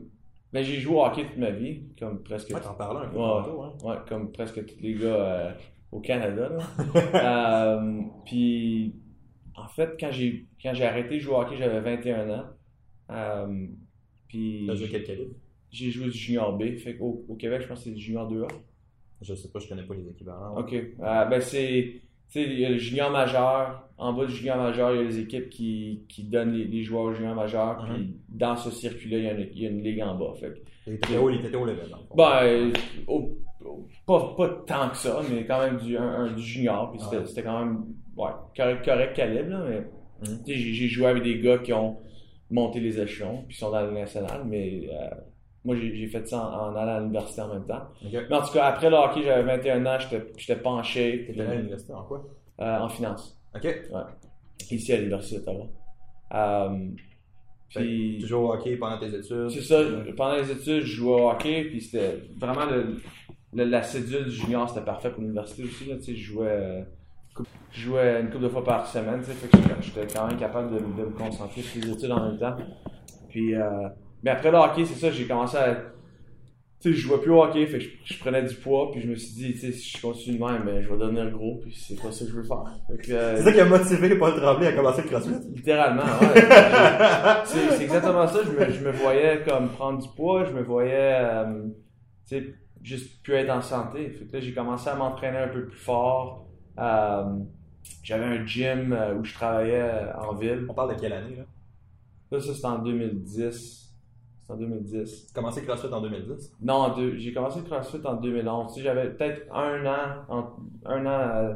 ben, 0.54 0.64
j'ai 0.64 0.80
joué 0.80 0.96
au 0.96 1.04
hockey 1.06 1.26
toute 1.26 1.38
ma 1.38 1.52
vie, 1.52 1.84
comme 2.00 2.24
presque. 2.24 2.50
Ouais, 2.54 2.60
t'en 2.60 2.74
parlais 2.74 3.06
un 3.06 3.10
peu 3.10 3.18
Ouais. 3.18 3.24
tantôt, 3.24 3.62
hein? 3.64 3.74
Ouais, 3.84 3.96
comme 4.10 4.32
presque 4.32 4.66
tous 4.66 4.82
les 4.82 4.94
gars 4.96 5.06
euh, 5.06 5.52
au 5.92 6.00
Canada. 6.00 6.50
là. 6.50 6.64
Euh, 7.76 8.02
puis, 8.26 8.94
en 9.56 9.68
fait, 9.68 9.96
quand 10.00 10.12
j'ai 10.12 10.46
quand 10.62 10.74
j'ai 10.74 10.86
arrêté 10.86 11.16
de 11.16 11.20
jouer 11.20 11.34
au 11.36 11.40
hockey, 11.42 11.58
j'avais 11.58 11.80
21 11.82 12.30
ans. 12.30 12.46
Euh, 13.12 13.66
puis, 14.28 14.64
T'as 14.68 14.76
joué 14.76 14.88
quel 14.90 15.04
calibre? 15.04 15.34
j'ai 15.72 15.90
joué 15.92 16.06
du 16.06 16.18
junior 16.18 16.58
B. 16.58 16.76
Fait 16.78 16.98
au 17.00 17.36
Québec, 17.40 17.62
je 17.64 17.68
pense 17.68 17.80
que 17.80 17.84
c'est 17.86 17.92
du 17.96 18.02
junior 18.02 18.30
2A. 18.32 18.48
Je 19.22 19.34
sais 19.36 19.50
pas, 19.50 19.60
je 19.60 19.68
connais 19.70 19.84
pas 19.84 19.94
les 19.96 20.08
équivalents. 20.10 20.58
OK. 20.58 20.74
Euh, 20.74 21.26
ben, 21.26 21.40
c'est. 21.42 22.02
Tu 22.30 22.40
sais, 22.42 22.44
il 22.46 22.60
y 22.60 22.66
a 22.66 22.70
le 22.70 22.78
junior 22.78 23.12
majeur. 23.12 23.88
En 23.98 24.14
bas 24.14 24.26
du 24.26 24.32
junior 24.34 24.58
majeur, 24.58 24.94
il 24.94 24.98
y 24.98 25.00
a 25.00 25.04
les 25.04 25.20
équipes 25.20 25.50
qui, 25.50 26.02
qui 26.08 26.24
donnent 26.24 26.54
les, 26.54 26.64
les 26.66 26.84
joueurs 26.84 27.04
au 27.04 27.14
junior 27.14 27.36
majeur. 27.36 27.86
Puis, 27.86 28.16
dans 28.30 28.56
ce 28.56 28.72
circuit-là, 28.72 29.18
il 29.18 29.24
y, 29.24 29.28
a 29.28 29.32
une, 29.34 29.48
il 29.54 29.62
y 29.62 29.68
a 29.68 29.70
une 29.70 29.84
ligue 29.84 30.02
en 30.02 30.16
bas. 30.16 30.34
Fait 30.40 30.50
que 30.50 30.60
il 30.88 31.46
était 31.46 31.56
haut 31.58 31.66
level. 31.66 31.86
Ben, 32.16 32.72
au- 33.08 33.14
au- 33.16 33.38
pas, 34.06 34.34
pas 34.38 34.50
tant 34.68 34.90
que 34.90 34.98
ça, 34.98 35.22
mais 35.32 35.46
quand 35.46 35.60
même 35.60 35.78
du, 35.78 35.98
un, 35.98 36.04
un- 36.26 36.32
du 36.32 36.42
junior. 36.42 36.92
Puis 36.92 37.00
c'était 37.02 37.18
Ouais. 37.18 37.26
c'était 37.26 37.44
quand 37.44 37.60
même 37.60 37.84
ouais, 38.18 38.30
correct, 38.56 38.86
correct 38.86 39.16
calibre. 39.16 39.50
Là, 39.50 39.64
mais, 39.70 39.84
sais, 40.46 40.56
j'ai 40.56 40.88
joué 40.88 41.08
avec 41.08 41.24
des 41.24 41.40
gars 41.40 41.58
qui 41.60 41.74
ont 41.74 41.98
monté 42.50 42.80
les 42.80 43.00
échelons, 43.00 43.44
puis 43.48 43.56
sont 43.58 43.72
dans 43.72 43.82
le 43.86 43.92
national. 43.92 44.44
Mais 44.46 44.90
euh, 44.92 45.08
moi, 45.64 45.76
j'ai 45.76 46.08
fait 46.08 46.28
ça 46.28 46.40
en, 46.48 46.72
en 46.72 46.76
allant 46.76 46.96
à 46.96 47.00
l'université 47.00 47.42
en 47.42 47.54
même 47.54 47.66
temps. 47.66 47.84
Mais 48.04 48.34
en 48.36 48.42
tout 48.42 48.54
cas, 48.54 48.66
après 48.66 48.90
le 48.90 48.96
hockey, 48.98 49.22
j'avais 49.24 49.44
21 49.44 49.86
ans, 49.86 49.98
j'étais 50.00 50.18
shape. 50.84 51.26
T'étais 51.28 51.42
à 51.42 51.56
l'université 51.56 51.94
en 51.94 52.04
quoi? 52.04 52.24
euh, 52.60 52.80
en 52.80 52.90
finance, 52.90 53.40
Ok. 53.56 53.68
ici 54.70 54.94
à 54.94 54.98
l'université 54.98 55.38
d'Ottawa. 55.40 55.66
Euh, 56.34 56.88
puis, 57.70 58.18
Tu 58.20 58.28
joues 58.28 58.38
au 58.38 58.54
hockey 58.54 58.76
pendant 58.76 59.00
tes 59.00 59.08
études? 59.16 59.50
C'est 59.50 59.62
ça, 59.62 59.82
pendant 60.18 60.36
les 60.36 60.52
études, 60.52 60.82
je 60.82 60.96
jouais 60.98 61.22
au 61.22 61.30
hockey, 61.30 61.64
puis 61.66 61.82
c'était 61.82 62.20
vraiment 62.38 62.66
le, 62.66 62.98
le- 63.54 63.66
la 63.66 63.84
cédule 63.84 64.26
du 64.26 64.32
junior, 64.32 64.68
c'était 64.70 64.86
parfait 64.86 65.10
pour 65.10 65.22
l'université 65.22 65.64
aussi. 65.64 65.86
Là, 65.90 65.96
je 66.06 66.14
jouais, 66.14 66.48
euh, 66.48 66.82
je 67.72 67.82
jouais 67.82 68.22
une 68.22 68.30
couple 68.30 68.44
de 68.44 68.50
fois 68.50 68.64
par 68.64 68.86
semaine, 68.88 69.20
tu 69.20 69.26
sais, 69.28 69.34
fait 69.34 69.48
que 69.48 69.58
j'étais- 69.82 70.08
quand 70.14 70.28
même 70.28 70.38
capable 70.38 70.74
de, 70.74 70.80
de 70.80 71.06
me 71.08 71.12
concentrer 71.18 71.62
sur 71.62 71.82
les 71.82 71.92
études 71.92 72.12
en 72.12 72.28
même 72.30 72.38
temps. 72.40 72.56
Puis, 73.30 73.56
euh, 73.56 73.88
mais 74.24 74.32
après 74.32 74.52
le 74.52 74.58
hockey, 74.58 74.86
c'est 74.86 74.96
ça, 75.00 75.12
j'ai 75.12 75.26
commencé 75.26 75.58
à. 75.58 75.76
Tu 76.82 76.90
sais, 76.92 76.96
je 76.98 77.02
jouais 77.08 77.20
plus 77.20 77.30
au 77.32 77.44
hockey, 77.44 77.68
fait 77.68 77.78
que 77.78 77.84
je, 77.84 77.90
je 78.16 78.20
prenais 78.20 78.42
du 78.42 78.56
poids, 78.56 78.90
puis 78.92 79.02
je 79.02 79.08
me 79.08 79.14
suis 79.16 79.34
dit, 79.36 79.52
tu 79.54 79.60
sais, 79.60 79.72
si 79.72 79.96
je 79.98 80.02
continue 80.02 80.38
de 80.40 80.44
même, 80.44 80.64
ben, 80.66 80.82
je 80.82 80.90
vais 80.90 80.98
devenir 80.98 81.30
gros, 81.30 81.60
puis 81.62 81.72
c'est 81.76 82.02
pas 82.02 82.12
ça 82.12 82.26
que 82.26 82.32
je 82.32 82.36
veux 82.38 82.44
faire. 82.44 82.64
Euh, 83.12 83.36
C'est 83.38 83.44
ça 83.44 83.52
qui 83.52 83.60
a 83.60 83.66
motivé 83.66 84.16
Paul 84.18 84.36
Tremblay 84.36 84.66
à 84.68 84.74
commencer 84.74 85.04
le 85.04 85.08
CrossFit. 85.10 85.48
Littéralement, 85.54 86.02
ouais. 86.02 86.42
c'est 87.46 87.70
c'est 87.78 87.84
exactement 87.84 88.26
ça. 88.26 88.40
Je 88.44 88.50
me, 88.52 88.72
je 88.72 88.84
me 88.84 88.92
voyais 88.92 89.44
comme 89.48 89.70
prendre 89.70 90.02
du 90.02 90.10
poids, 90.16 90.44
je 90.46 90.54
me 90.54 90.64
voyais, 90.64 91.20
euh, 91.22 91.66
tu 92.28 92.36
sais, 92.40 92.54
juste 92.84 93.22
plus 93.24 93.34
être 93.36 93.50
en 93.50 93.62
santé. 93.62 94.10
Fait 94.10 94.26
que 94.26 94.34
là, 94.34 94.40
j'ai 94.40 94.54
commencé 94.54 94.90
à 94.90 94.96
m'entraîner 94.96 95.38
un 95.38 95.48
peu 95.48 95.66
plus 95.68 95.78
fort. 95.78 96.48
Euh, 96.80 97.38
J'avais 98.04 98.26
un 98.26 98.46
gym 98.46 98.94
euh, 98.94 99.16
où 99.16 99.24
je 99.24 99.34
travaillais 99.34 99.82
euh, 99.82 100.14
en 100.18 100.34
ville. 100.36 100.66
On 100.70 100.74
parle 100.74 100.96
de 100.96 101.00
quelle 101.00 101.14
année, 101.14 101.36
là? 101.36 101.44
Là, 102.32 102.40
ça, 102.40 102.54
c'était 102.54 102.66
en 102.68 102.80
2010. 102.80 103.94
C'est 104.44 104.54
en 104.54 104.56
2010. 104.58 105.26
Tu 105.28 105.32
as 105.32 105.34
commencé 105.36 105.62
le 105.62 105.68
CrossFit 105.68 105.94
en 105.94 106.02
2010? 106.02 106.54
Non, 106.62 106.96
j'ai 107.18 107.34
commencé 107.34 107.60
le 107.60 107.66
CrossFit 107.66 108.06
en 108.06 108.16
2011. 108.16 108.74
Tu 108.74 108.80
sais, 108.80 108.84
j'avais 108.84 109.10
peut-être 109.12 109.54
un 109.54 109.86
an, 109.86 110.24
en- 110.30 110.50
un 110.86 111.06
an 111.06 111.56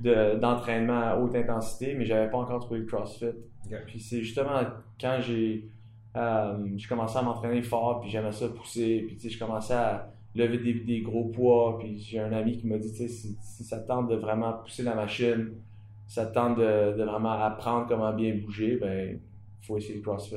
de- 0.00 0.38
d'entraînement 0.38 1.00
à 1.00 1.16
haute 1.16 1.34
intensité, 1.34 1.94
mais 1.94 2.04
j'avais 2.06 2.30
pas 2.30 2.38
encore 2.38 2.60
trouvé 2.60 2.80
le 2.80 2.86
CrossFit. 2.86 3.32
Puis 3.86 3.98
c'est 4.00 4.22
justement 4.22 4.60
quand 5.00 5.18
j'ai 5.20 5.68
euh, 6.16 6.56
j'ai 6.76 6.88
commencé 6.88 7.18
à 7.18 7.22
m'entraîner 7.22 7.60
fort, 7.62 8.00
puis 8.00 8.08
j'aimais 8.08 8.32
ça 8.32 8.48
pousser, 8.48 9.04
puis 9.06 9.16
tu 9.16 9.22
sais, 9.22 9.28
je 9.28 9.38
commençais 9.38 9.74
à 9.74 10.10
lever 10.36 10.58
des, 10.58 10.74
des 10.74 11.00
gros 11.00 11.24
poids, 11.24 11.78
puis 11.78 11.98
j'ai 11.98 12.18
un 12.18 12.32
ami 12.32 12.56
qui 12.58 12.66
m'a 12.66 12.78
dit, 12.78 12.90
tu 12.90 12.98
sais, 12.98 13.08
si, 13.08 13.36
si 13.40 13.64
ça 13.64 13.78
te 13.78 13.88
tente 13.88 14.08
de 14.08 14.16
vraiment 14.16 14.52
pousser 14.54 14.82
la 14.82 14.94
machine, 14.94 15.52
si 16.06 16.14
ça 16.14 16.26
te 16.26 16.34
tente 16.34 16.58
de, 16.58 16.96
de 16.96 17.04
vraiment 17.04 17.32
apprendre 17.32 17.86
comment 17.88 18.12
bien 18.12 18.34
bouger, 18.36 18.76
ben, 18.76 19.18
faut 19.62 19.76
essayer 19.76 19.96
le 19.96 20.02
CrossFit. 20.02 20.36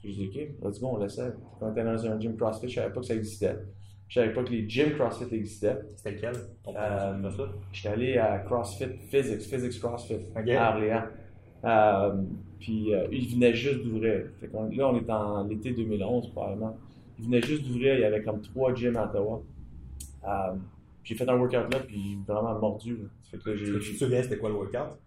Puis 0.00 0.12
je 0.12 0.22
dis, 0.22 0.26
OK, 0.28 0.64
let's 0.64 0.80
go, 0.80 0.88
on 0.92 0.98
l'essaie. 0.98 1.32
Quand 1.60 1.68
on 1.68 1.72
était 1.72 1.84
dans 1.84 2.06
un 2.06 2.18
gym 2.18 2.36
CrossFit, 2.36 2.68
je 2.68 2.74
savais 2.74 2.92
pas 2.92 3.00
que 3.00 3.06
ça 3.06 3.14
existait. 3.14 3.56
Je 4.08 4.20
savais 4.20 4.32
pas 4.34 4.42
que 4.42 4.50
les 4.50 4.68
gyms 4.68 4.92
CrossFit 4.92 5.34
existaient. 5.34 5.78
C'était? 5.96 6.32
Ton 6.62 6.74
Euh? 6.76 7.30
J'étais 7.72 7.88
allé 7.88 8.18
à 8.18 8.40
CrossFit 8.40 8.98
Physics, 9.10 9.40
Physics 9.40 9.80
CrossFit, 9.80 10.18
à 10.34 10.74
Orléans. 10.74 11.04
Euh, 11.64 12.22
puis 12.58 12.92
euh, 12.92 13.06
il 13.10 13.34
venait 13.34 13.54
juste 13.54 13.82
d'ouvrir. 13.82 14.24
Là, 14.42 14.88
on 14.88 14.96
est 14.96 15.10
en 15.10 15.44
l'été 15.44 15.72
2011 15.72 16.30
probablement. 16.32 16.76
Venait 17.22 17.42
juste 17.42 17.64
d'ouvrir, 17.64 17.94
il 17.94 18.00
y 18.00 18.04
avait 18.04 18.22
comme 18.22 18.40
trois 18.40 18.74
gyms 18.74 18.96
à 18.96 19.04
Ottawa. 19.06 19.42
Euh, 20.26 20.54
j'ai 21.04 21.14
fait 21.14 21.28
un 21.28 21.36
workout 21.36 21.72
là, 21.72 21.80
puis 21.86 22.18
vraiment 22.26 22.58
mordu. 22.58 22.96
là. 22.96 23.04
Fait 23.30 23.38
que 23.38 23.50
là, 23.50 23.56
j'ai- 23.56 23.78
tu 23.78 23.92
te 23.94 23.98
souviens 24.04 24.22
c'était 24.22 24.38
quoi 24.38 24.48
le 24.50 24.56
workout? 24.56 24.98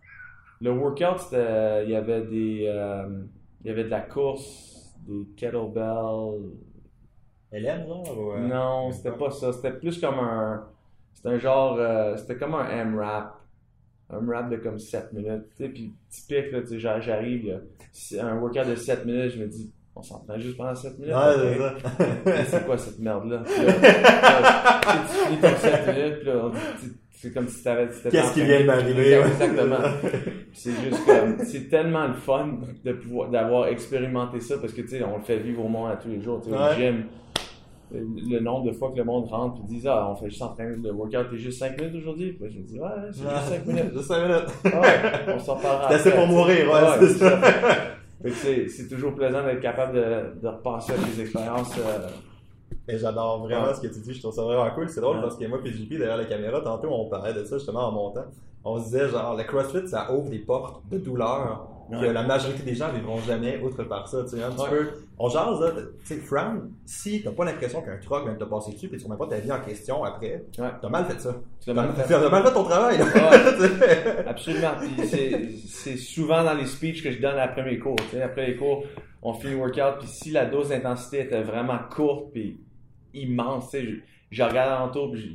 Le 0.61 0.71
workout, 0.71 1.19
c'était, 1.19 1.83
il 1.85 1.91
y 1.91 1.95
avait 1.95 2.21
des, 2.21 2.65
euh, 2.67 3.23
il 3.63 3.67
y 3.67 3.69
avait 3.71 3.83
de 3.85 3.89
la 3.89 4.01
course, 4.01 4.93
des 5.07 5.25
kettlebells. 5.35 6.51
Hélène, 7.51 7.85
genre? 7.87 8.17
Ou, 8.17 8.31
euh, 8.33 8.39
non, 8.47 8.91
c'était 8.91 9.11
pas 9.11 9.29
ça. 9.31 9.53
C'était 9.53 9.71
plus 9.73 9.99
comme 9.99 10.19
un, 10.19 10.65
C'était 11.13 11.29
un 11.29 11.37
genre, 11.39 11.77
euh, 11.79 12.17
c'était 12.17 12.37
comme 12.37 12.55
un 12.55 12.67
M-rap. 12.69 13.39
Un 14.09 14.25
rap 14.27 14.49
de 14.51 14.57
comme 14.57 14.77
7 14.77 15.11
minutes. 15.13 15.45
Tu 15.55 15.63
sais, 15.63 15.69
puis 15.69 15.93
typique, 16.09 16.51
là, 16.51 16.61
tu 16.61 16.67
sais, 16.67 16.79
genre, 16.79 16.99
j'arrive, 17.01 17.61
un 18.19 18.37
workout 18.37 18.67
de 18.67 18.75
7 18.75 19.05
minutes, 19.05 19.31
je 19.31 19.39
me 19.41 19.47
dis, 19.47 19.71
on 19.95 20.01
s'entend 20.03 20.37
juste 20.37 20.57
pendant 20.57 20.75
7 20.75 20.99
minutes. 20.99 21.15
Ouais, 21.15 21.71
c'est 22.25 22.43
c'est 22.45 22.65
quoi 22.65 22.77
cette 22.77 22.99
merde-là? 22.99 23.43
Puis 23.45 23.65
là, 23.65 23.73
là, 23.79 24.81
tu 24.81 24.87
sais, 24.87 25.19
tu 25.19 25.25
finis 25.25 25.39
ton 25.39 25.57
7 25.57 25.95
minutes, 25.95 26.19
puis 26.19 26.27
là, 26.27 26.51
c'est 27.11 27.33
comme 27.33 27.47
si 27.47 27.63
t'avais. 27.63 27.87
Qu'est-ce 28.11 28.33
qui 28.33 28.43
vient 28.43 28.61
de 28.61 28.65
m'arriver? 28.65 29.13
Exactement. 29.13 29.77
C'est 30.53 30.71
juste 30.71 31.05
comme, 31.05 31.37
c'est 31.45 31.69
tellement 31.69 32.07
le 32.07 32.13
fun 32.13 32.49
de 32.83 32.91
pouvoir, 32.93 33.29
d'avoir 33.29 33.67
expérimenté 33.67 34.39
ça 34.39 34.57
parce 34.57 34.73
que, 34.73 34.81
tu 34.81 34.89
sais, 34.89 35.03
on 35.03 35.17
le 35.17 35.23
fait 35.23 35.37
vivre 35.39 35.63
au 35.65 35.67
monde 35.69 35.91
à 35.91 35.95
tous 35.95 36.09
les 36.09 36.21
jours, 36.21 36.41
tu 36.41 36.49
sais, 36.49 36.55
au 36.55 36.73
gym. 36.77 37.05
Le 37.91 37.99
le 37.99 38.39
nombre 38.39 38.65
de 38.65 38.71
fois 38.71 38.91
que 38.91 38.97
le 38.97 39.03
monde 39.03 39.27
rentre 39.27 39.61
et 39.61 39.67
dit 39.67 39.81
Ah, 39.87 40.09
on 40.11 40.15
fait 40.15 40.29
juste 40.29 40.41
en 40.41 40.49
train 40.49 40.71
de 40.75 40.89
workout, 40.89 41.29
t'es 41.29 41.37
juste 41.37 41.59
5 41.59 41.79
minutes 41.79 41.95
aujourd'hui? 42.01 42.33
Puis 42.33 42.51
je 42.51 42.57
me 42.59 42.63
dis 42.63 42.79
Ouais, 42.79 42.89
c'est 43.11 43.21
juste 43.21 43.47
5 43.49 43.65
minutes. 43.67 43.93
Juste 43.93 44.07
5 44.07 44.27
minutes. 44.27 44.47
Ah 44.65 44.81
ouais, 44.81 45.33
on 45.35 45.39
s'en 45.39 45.55
parlera. 45.55 45.87
C'est 45.89 45.95
assez 45.95 46.11
pour 46.11 46.27
mourir, 46.27 46.65
ouais, 46.67 46.73
Ouais, 46.73 46.97
c'est 46.99 47.13
ça. 47.13 47.39
C'est, 48.31 48.87
toujours 48.89 49.13
plaisant 49.15 49.43
d'être 49.43 49.61
capable 49.61 49.93
de, 49.95 50.39
de 50.41 50.47
repasser 50.47 50.93
à 50.93 50.97
des 50.97 51.21
expériences. 51.21 51.77
euh, 51.77 52.07
Et 52.87 52.97
j'adore 52.97 53.39
vraiment 53.45 53.67
Ouais. 53.67 53.73
ce 53.73 53.81
que 53.81 53.87
tu 53.87 53.99
dis, 53.99 54.13
je 54.13 54.19
trouve 54.21 54.33
ça 54.33 54.43
vraiment 54.43 54.69
cool. 54.75 54.89
C'est 54.89 55.01
drôle 55.01 55.17
Ouais. 55.17 55.21
parce 55.23 55.37
que 55.37 55.45
moi 55.45 55.59
et 55.63 55.71
JP 55.71 55.89
derrière 55.97 56.17
la 56.17 56.25
caméra, 56.25 56.61
tantôt 56.61 56.89
on 56.91 57.09
parlait 57.09 57.33
de 57.33 57.43
ça 57.43 57.57
justement 57.57 57.87
en 57.87 57.91
montant. 57.91 58.25
On 58.63 58.77
se 58.79 58.85
disait 58.85 59.09
genre 59.09 59.35
le 59.35 59.43
CrossFit 59.43 59.87
ça 59.87 60.11
ouvre 60.11 60.29
des 60.29 60.39
portes 60.39 60.81
de 60.89 60.97
douleur 60.97 61.67
que 61.89 61.95
Ouais. 61.97 62.13
la 62.13 62.23
majorité 62.23 62.63
des 62.63 62.73
gens 62.75 62.91
vivront 62.91 63.19
jamais 63.19 63.59
outre 63.61 63.83
par 63.83 64.07
ça. 64.07 64.23
Tu 64.23 64.29
sais, 64.37 64.43
un 64.43 64.49
petit 64.51 64.63
Ouais. 64.63 64.69
peu. 64.69 64.87
On 65.19 65.29
jase 65.29 65.59
là, 65.61 65.71
tu 65.71 65.81
sais, 66.05 66.15
Fran, 66.17 66.55
si 66.85 67.21
t'as 67.23 67.31
pas 67.31 67.45
l'impression 67.45 67.81
qu'un 67.81 67.97
truck 67.97 68.23
vient 68.23 68.33
de 68.33 68.39
te 68.39 68.43
passer 68.43 68.71
dessus 68.73 68.89
et 68.91 68.97
tu 68.97 69.05
remets 69.05 69.17
pas 69.17 69.27
ta 69.27 69.37
vie 69.39 69.51
en 69.51 69.61
question 69.61 70.03
après, 70.03 70.43
Ouais. 70.57 70.69
t'as 70.81 70.89
mal 70.89 71.05
fait 71.05 71.19
ça. 71.19 71.35
tu 71.61 71.69
l'as 71.69 71.73
mal 71.75 71.93
fait. 71.93 72.03
T'as 72.07 72.29
mal 72.29 72.43
fait 72.43 72.53
ton 72.53 72.63
travail. 72.63 72.97
Absolument. 74.27 74.71
Puis 74.79 75.07
c'est, 75.67 75.97
souvent 75.97 76.43
dans 76.43 76.53
les 76.53 76.65
speeches 76.65 77.03
que 77.03 77.11
je 77.11 77.19
donne 77.21 77.37
après 77.37 77.63
mes 77.63 77.77
cours. 77.79 77.95
tu 77.97 78.17
sais. 78.17 78.21
Après 78.21 78.47
les 78.47 78.55
cours, 78.55 78.83
on 79.21 79.33
fait 79.33 79.49
le 79.51 79.57
workout. 79.57 79.99
Puis 79.99 80.07
si 80.07 80.31
la 80.31 80.45
dose 80.45 80.69
d'intensité 80.69 81.21
était 81.21 81.41
vraiment 81.43 81.79
courte 81.91 82.31
puis 82.33 82.59
immense, 83.13 83.69
tu 83.71 83.77
sais, 83.79 83.85
je, 83.85 83.95
je 84.31 84.43
regarde 84.43 84.71
alentour 84.71 85.11
puis 85.11 85.21
je, 85.21 85.29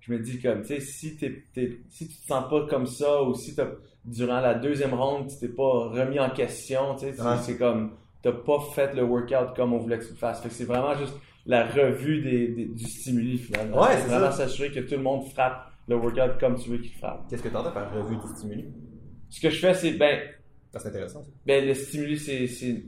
je 0.00 0.12
me 0.12 0.18
dis 0.20 0.40
comme, 0.40 0.62
tu 0.62 0.68
sais, 0.68 0.80
si, 0.80 1.16
t'es- 1.16 1.44
si 1.90 2.08
tu 2.08 2.16
te 2.16 2.26
sens 2.26 2.48
pas 2.48 2.66
comme 2.68 2.86
ça 2.86 3.22
ou 3.22 3.34
si 3.34 3.54
t'as, 3.54 3.66
durant 4.10 4.40
la 4.40 4.54
deuxième 4.54 4.94
ronde, 4.94 5.28
tu 5.28 5.36
t'es 5.38 5.48
pas 5.48 5.88
remis 5.88 6.18
en 6.20 6.30
question, 6.30 6.94
tu 6.94 7.06
sais, 7.06 7.12
c'est, 7.14 7.22
Ouais. 7.22 7.36
c'est 7.42 7.56
comme, 7.58 7.92
t'as 8.22 8.32
pas 8.32 8.58
fait 8.74 8.94
le 8.94 9.02
workout 9.04 9.54
comme 9.56 9.72
on 9.72 9.78
voulait 9.78 9.98
que 9.98 10.04
tu 10.04 10.10
le 10.10 10.16
fasses. 10.16 10.40
Fait 10.42 10.48
que 10.48 10.54
c'est 10.54 10.64
vraiment 10.64 10.94
juste 10.94 11.14
la 11.46 11.66
revue 11.66 12.20
des, 12.20 12.48
des- 12.48 12.66
du 12.66 12.84
stimuli 12.84 13.38
finalement. 13.38 13.80
Ouais, 13.82 13.96
c'est 13.96 14.08
vraiment 14.08 14.32
s'assurer 14.32 14.70
que 14.70 14.80
tout 14.80 14.96
le 14.96 15.02
monde 15.02 15.24
frappe 15.28 15.70
le 15.88 15.96
workout 15.96 16.38
comme 16.38 16.56
tu 16.56 16.70
veux 16.70 16.78
qu'il 16.78 16.92
frappe. 16.96 17.28
Qu'est-ce 17.30 17.42
que 17.42 17.48
t'entends 17.48 17.72
par 17.72 17.92
revue 17.94 18.16
du 18.16 18.26
stimuli? 18.36 18.64
Ce 19.30 19.40
que 19.40 19.50
je 19.50 19.58
fais, 19.58 19.74
c'est, 19.74 19.92
ben, 19.92 20.20
Ça, 20.72 20.78
C'est 20.80 20.88
intéressant. 20.88 21.22
ça. 21.22 21.30
ben, 21.46 21.66
le 21.66 21.74
stimuli, 21.74 22.18
c'est, 22.18 22.46
c'est, 22.46 22.82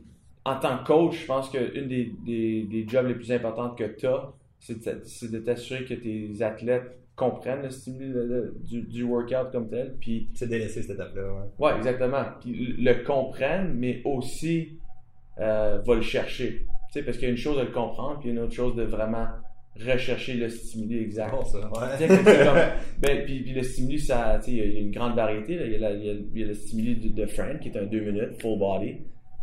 en 0.45 0.57
tant 0.59 0.79
que 0.79 0.87
coach, 0.87 1.21
je 1.23 1.27
pense 1.27 1.49
qu'une 1.51 1.89
des, 1.89 2.13
des, 2.27 2.65
des 2.65 2.87
jobs 2.89 3.07
les 3.07 3.15
plus 3.15 3.31
importantes 3.33 3.77
que 3.79 3.85
tu 3.85 4.07
as, 4.07 4.31
c'est 4.59 4.79
de, 4.79 4.85
t'a- 4.85 5.05
c'est 5.05 5.31
de 5.31 5.39
t'assurer 5.39 5.85
que 5.87 5.95
tes 5.95 6.43
athlètes 6.43 6.99
comprennent 7.21 7.63
le 7.63 7.71
stimuli 7.71 8.09
de- 8.13 8.23
de- 8.25 8.55
du, 8.69 8.83
du 8.83 9.03
workout 9.05 9.53
comme 9.53 9.69
tel. 9.69 9.95
Puis, 10.01 10.29
C'est 10.35 10.49
délaissé 10.49 10.83
cette 10.83 10.93
étape-là. 10.97 11.23
Ouais. 11.59 11.67
ouais, 11.67 11.77
exactement. 11.77 12.25
Puis 12.41 12.75
le 12.79 12.95
comprennent, 13.05 13.75
mais 13.75 14.01
aussi 14.05 14.79
euh, 15.39 15.81
va 15.87 15.95
le 15.95 16.03
chercher. 16.03 16.67
Tu 16.93 16.95
sais, 16.95 17.03
parce 17.05 17.17
qu'il 17.17 17.27
y 17.27 17.29
a 17.29 17.33
une 17.33 17.37
chose 17.39 17.57
de 17.59 17.63
le 17.63 17.71
comprendre, 17.73 18.19
puis 18.21 18.29
il 18.31 18.35
y 18.35 18.37
a 18.37 18.41
une 18.41 18.45
autre 18.47 18.55
chose 18.55 18.75
de 18.75 18.83
vraiment 18.83 19.27
rechercher 19.79 20.35
le 20.35 20.49
stimuli 20.49 20.99
exact. 20.99 21.31
Bon, 21.31 21.45
ça. 21.45 21.59
Ouais. 21.59 22.07
comme- 22.09 22.19
ben, 22.99 23.25
puis, 23.25 23.41
puis 23.43 23.53
le 23.53 23.63
stimuli, 23.63 23.99
ça, 24.01 24.41
il 24.49 24.55
y 24.57 24.61
a- 24.61 24.65
il 24.65 24.73
y, 24.73 24.77
a 24.77 24.81
une 24.81 24.91
grande 24.91 25.15
variété. 25.15 25.55
Il, 25.55 25.73
y 25.81 25.85
a 25.85 25.93
y 25.93 26.07
y 26.35 26.45
le 26.45 26.55
stimuli 26.55 26.97
de, 26.97 27.09
de 27.23 27.27
Fran, 27.27 27.59
qui 27.61 27.69
est 27.69 27.79
un 27.79 27.85
2 27.87 28.01
minutes, 28.01 28.41
full 28.43 28.59
body. 28.59 28.97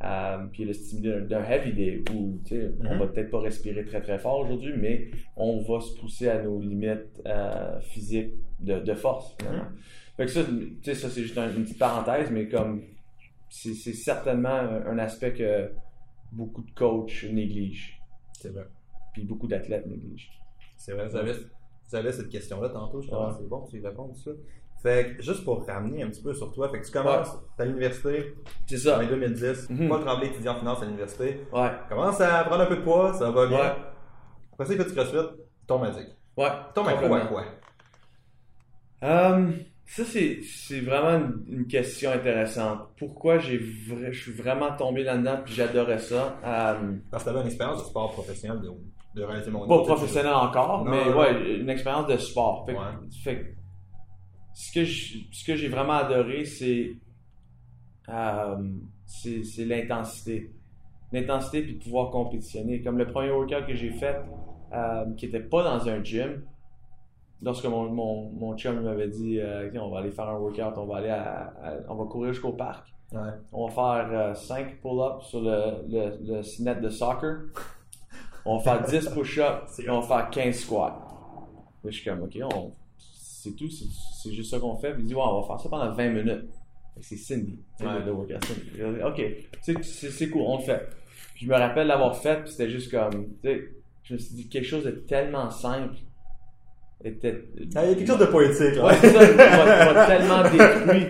Euh, 0.04 0.46
puis 0.52 0.64
le 0.64 0.74
stimuli 0.74 1.26
d'un- 1.28 1.44
heavy 1.44 1.74
day, 1.74 2.04
où 2.14 2.40
tu 2.46 2.56
sais, 2.56 2.72
on 2.82 2.94
Mhm. 2.94 3.00
va 3.00 3.08
peut-être 3.08 3.32
pas 3.32 3.40
respirer 3.40 3.84
très 3.84 4.00
très 4.00 4.20
fort 4.20 4.40
aujourd'hui, 4.42 4.74
mais 4.78 5.10
on 5.36 5.60
va 5.64 5.80
se 5.82 6.00
pousser 6.00 6.30
à 6.30 6.42
nos 6.44 6.62
limites 6.62 7.20
euh, 7.26 7.80
physiques 7.82 8.34
de, 8.60 8.80
de 8.80 8.94
force. 8.94 9.36
finalement. 9.40 9.66
Fait 10.16 10.26
que 10.26 10.32
ça, 10.32 11.10
c'est 11.10 11.22
juste 11.24 11.38
un- 11.38 11.52
une 11.52 11.64
petite 11.64 11.80
parenthèse, 11.80 12.30
mais 12.32 12.48
comme 12.48 12.84
c'est 13.50 13.74
certainement 13.74 14.50
un, 14.50 14.98
aspect 15.00 15.34
que 15.34 15.72
beaucoup 16.32 16.62
de 16.64 16.72
coachs 16.72 17.24
négligent, 17.32 18.00
C'est 18.34 18.50
vrai. 18.50 18.66
puis 19.14 19.24
beaucoup 19.24 19.48
d'athlètes 19.48 19.88
négligent. 19.88 20.30
C'est 20.76 20.92
vrai, 20.94 21.08
j'avais, 21.90 22.12
cette 22.12 22.30
question-là 22.30 22.70
tantôt, 22.70 23.02
je 23.02 23.10
pense 23.10 23.34
Ouais. 23.34 23.40
c'est 23.42 23.48
bon, 23.50 23.66
tu 23.70 23.78
y 23.78 23.80
réponds 23.88 24.14
ça. 24.14 24.32
Fait 24.84 25.16
que, 25.18 25.24
juste 25.24 25.44
pour 25.44 25.66
ramener 25.66 26.04
un 26.04 26.10
petit 26.10 26.22
peu 26.22 26.34
sur 26.34 26.52
toi, 26.54 26.70
fait 26.70 26.80
que 26.82 26.86
tu 26.86 26.92
commences 26.92 27.30
à 27.58 27.66
l'université 27.66 28.36
C'est 28.68 28.76
en 28.92 28.98
ça. 29.00 29.06
2010, 29.06 29.70
Mhm. 29.70 29.90
Paul 29.90 30.02
Tremblay, 30.06 30.28
étudiant 30.28 30.54
en 30.54 30.60
finance 30.60 30.82
à 30.82 30.86
l'université, 30.86 31.42
Ouais. 31.52 31.72
commence 31.90 32.22
à 32.22 32.44
prendre 32.44 32.62
un 32.64 32.66
peu 32.68 32.78
de 32.78 32.82
poids, 32.82 33.14
ça 33.14 33.32
va 33.32 33.48
bien. 33.48 33.58
Ouais. 33.58 33.74
Après 34.54 34.66
ça, 34.66 34.74
il 34.74 34.78
fait 34.80 34.86
du 34.90 34.94
crossfit, 34.96 35.18
tombe 35.68 35.82
magique. 35.82 36.10
Ouais. 36.38 36.50
Tombe 36.76 36.88
à 36.88 36.94
quoi? 37.28 37.44
Euh, 39.04 39.52
ça, 39.86 40.04
c'est, 40.06 40.80
vraiment 40.82 41.18
une, 41.18 41.60
une 41.60 41.68
question 41.68 42.12
intéressante. 42.12 42.80
Pourquoi 42.98 43.38
j'ai 43.40 43.58
vra- 43.60 44.12
je 44.12 44.22
suis 44.22 44.32
vraiment 44.34 44.76
tombé 44.76 45.04
là-dedans 45.04 45.40
puis 45.46 45.54
j'adorais 45.54 46.00
ça? 46.00 46.38
Euh, 46.44 46.94
Parce 47.12 47.24
que 47.24 47.30
t'avais 47.30 47.42
une 47.42 47.48
expérience 47.48 47.84
de 47.84 47.88
sport 47.88 48.12
professionnel 48.12 48.60
de, 48.62 48.70
de 49.20 49.26
relativement 49.26 49.62
haut 49.64 49.68
pas 49.68 49.84
professionnel 49.96 50.34
encore, 50.34 50.84
Non, 50.84 50.92
mais 50.92 51.06
non. 51.06 51.18
ouais, 51.20 51.56
une 51.60 51.70
expérience 51.70 52.08
de 52.08 52.18
sport. 52.18 52.66
Fait 52.66 52.74
Ouais. 52.74 52.80
fait 53.24 53.36
que 53.40 53.46
ce 54.60 54.72
que 54.74 54.84
je- 54.86 55.20
ce 55.32 55.46
que 55.46 55.56
j'ai 55.56 55.68
vraiment 55.68 55.94
adoré, 55.94 56.44
c'est, 56.46 56.96
euh, 58.10 58.58
c'est, 59.06 59.44
l'intensité. 59.66 60.52
L'intensité 61.12 61.62
puis 61.62 61.76
de 61.76 61.84
pouvoir 61.84 62.10
compétitionner. 62.10 62.82
Comme 62.82 62.98
le 62.98 63.06
premier 63.06 63.30
workout 63.30 63.68
que 63.68 63.76
j'ai 63.76 63.92
fait, 63.92 64.18
euh, 64.74 65.06
qui 65.16 65.28
était 65.28 65.40
pas 65.42 65.64
dans 65.64 65.88
un 65.88 66.04
gym, 66.04 66.42
lorsque 67.44 67.66
mon, 67.66 67.84
mon, 67.92 68.32
mon 68.32 68.58
chum 68.58 68.82
m'avait 68.82 69.10
dit 69.10 69.40
euh, 69.40 69.70
on 69.80 69.90
va 69.92 70.00
aller 70.00 70.12
faire 70.12 70.28
un 70.28 70.38
workout, 70.40 70.76
on 70.78 70.86
va 70.88 70.98
aller 70.98 71.10
à, 71.10 71.54
à- 71.64 71.76
on 71.90 71.96
va 71.96 72.06
courir 72.06 72.34
jusqu'au 72.34 72.54
parc. 72.54 72.88
Ouais. 73.14 73.20
On 73.54 73.68
va 73.68 73.74
faire 74.04 74.36
5 74.36 74.82
pull-ups 74.82 75.24
sur 75.28 75.42
le, 75.42 75.86
le, 75.88 76.82
de 76.82 76.90
soccer. 76.90 77.42
On 78.44 78.58
va 78.58 78.64
faire 78.64 78.84
10 78.88 79.10
push-ups 79.10 79.80
et 79.86 79.90
on 79.90 80.00
va 80.00 80.08
faire 80.18 80.30
15 80.32 80.56
squats. 80.56 81.00
Puis 81.84 81.92
je 81.92 82.02
suis 82.02 82.10
comme, 82.10 82.24
OK, 82.24 82.38
on- 82.54 82.72
c'est 83.50 83.56
tout, 83.56 83.70
c'est 83.70 84.34
juste 84.34 84.52
ça 84.52 84.60
qu'on 84.60 84.76
fait. 84.78 84.94
Puis 84.94 85.04
il 85.04 85.08
dit, 85.08 85.16
ouais, 85.16 85.22
on 85.24 85.42
va 85.42 85.48
faire 85.48 85.60
ça 85.60 85.70
pendant 85.70 85.92
20 85.94 86.10
minutes. 86.10 86.46
C'est 87.02 87.16
Cindy, 87.18 87.60
Ouais. 87.80 87.88
le, 88.06 88.12
workout 88.12 88.38
OK, 89.06 89.22
c'est- 89.62 90.30
cool, 90.30 90.42
on 90.46 90.58
le 90.58 90.64
fait. 90.64 90.90
Puis 91.36 91.46
je 91.46 91.52
me 91.52 91.56
rappelle 91.56 91.86
l'avoir 91.88 92.16
fait, 92.18 92.42
puis 92.42 92.52
c'était 92.52 92.70
juste 92.70 92.90
comme, 92.90 93.28
tu 93.44 93.50
sais, 93.50 93.70
je 94.04 94.14
me 94.16 94.18
suis 94.18 94.34
dit, 94.36 94.50
quelque 94.50 94.66
chose 94.66 94.84
de 94.84 94.90
tellement 94.92 95.52
simple 95.52 95.94
était. 97.04 97.44
Ah, 97.76 97.86
il 97.86 97.90
y 97.90 97.92
a 97.92 97.96
quelque 97.96 98.08
chose 98.08 98.20
de 98.20 98.26
poétique, 98.26 98.76
là. 98.78 98.86
Ouais, 98.88 98.94
c'est 99.00 99.10
ça, 99.12 99.94
m'a 99.94 100.06
tellement 100.08 100.44
détruit. 100.44 101.06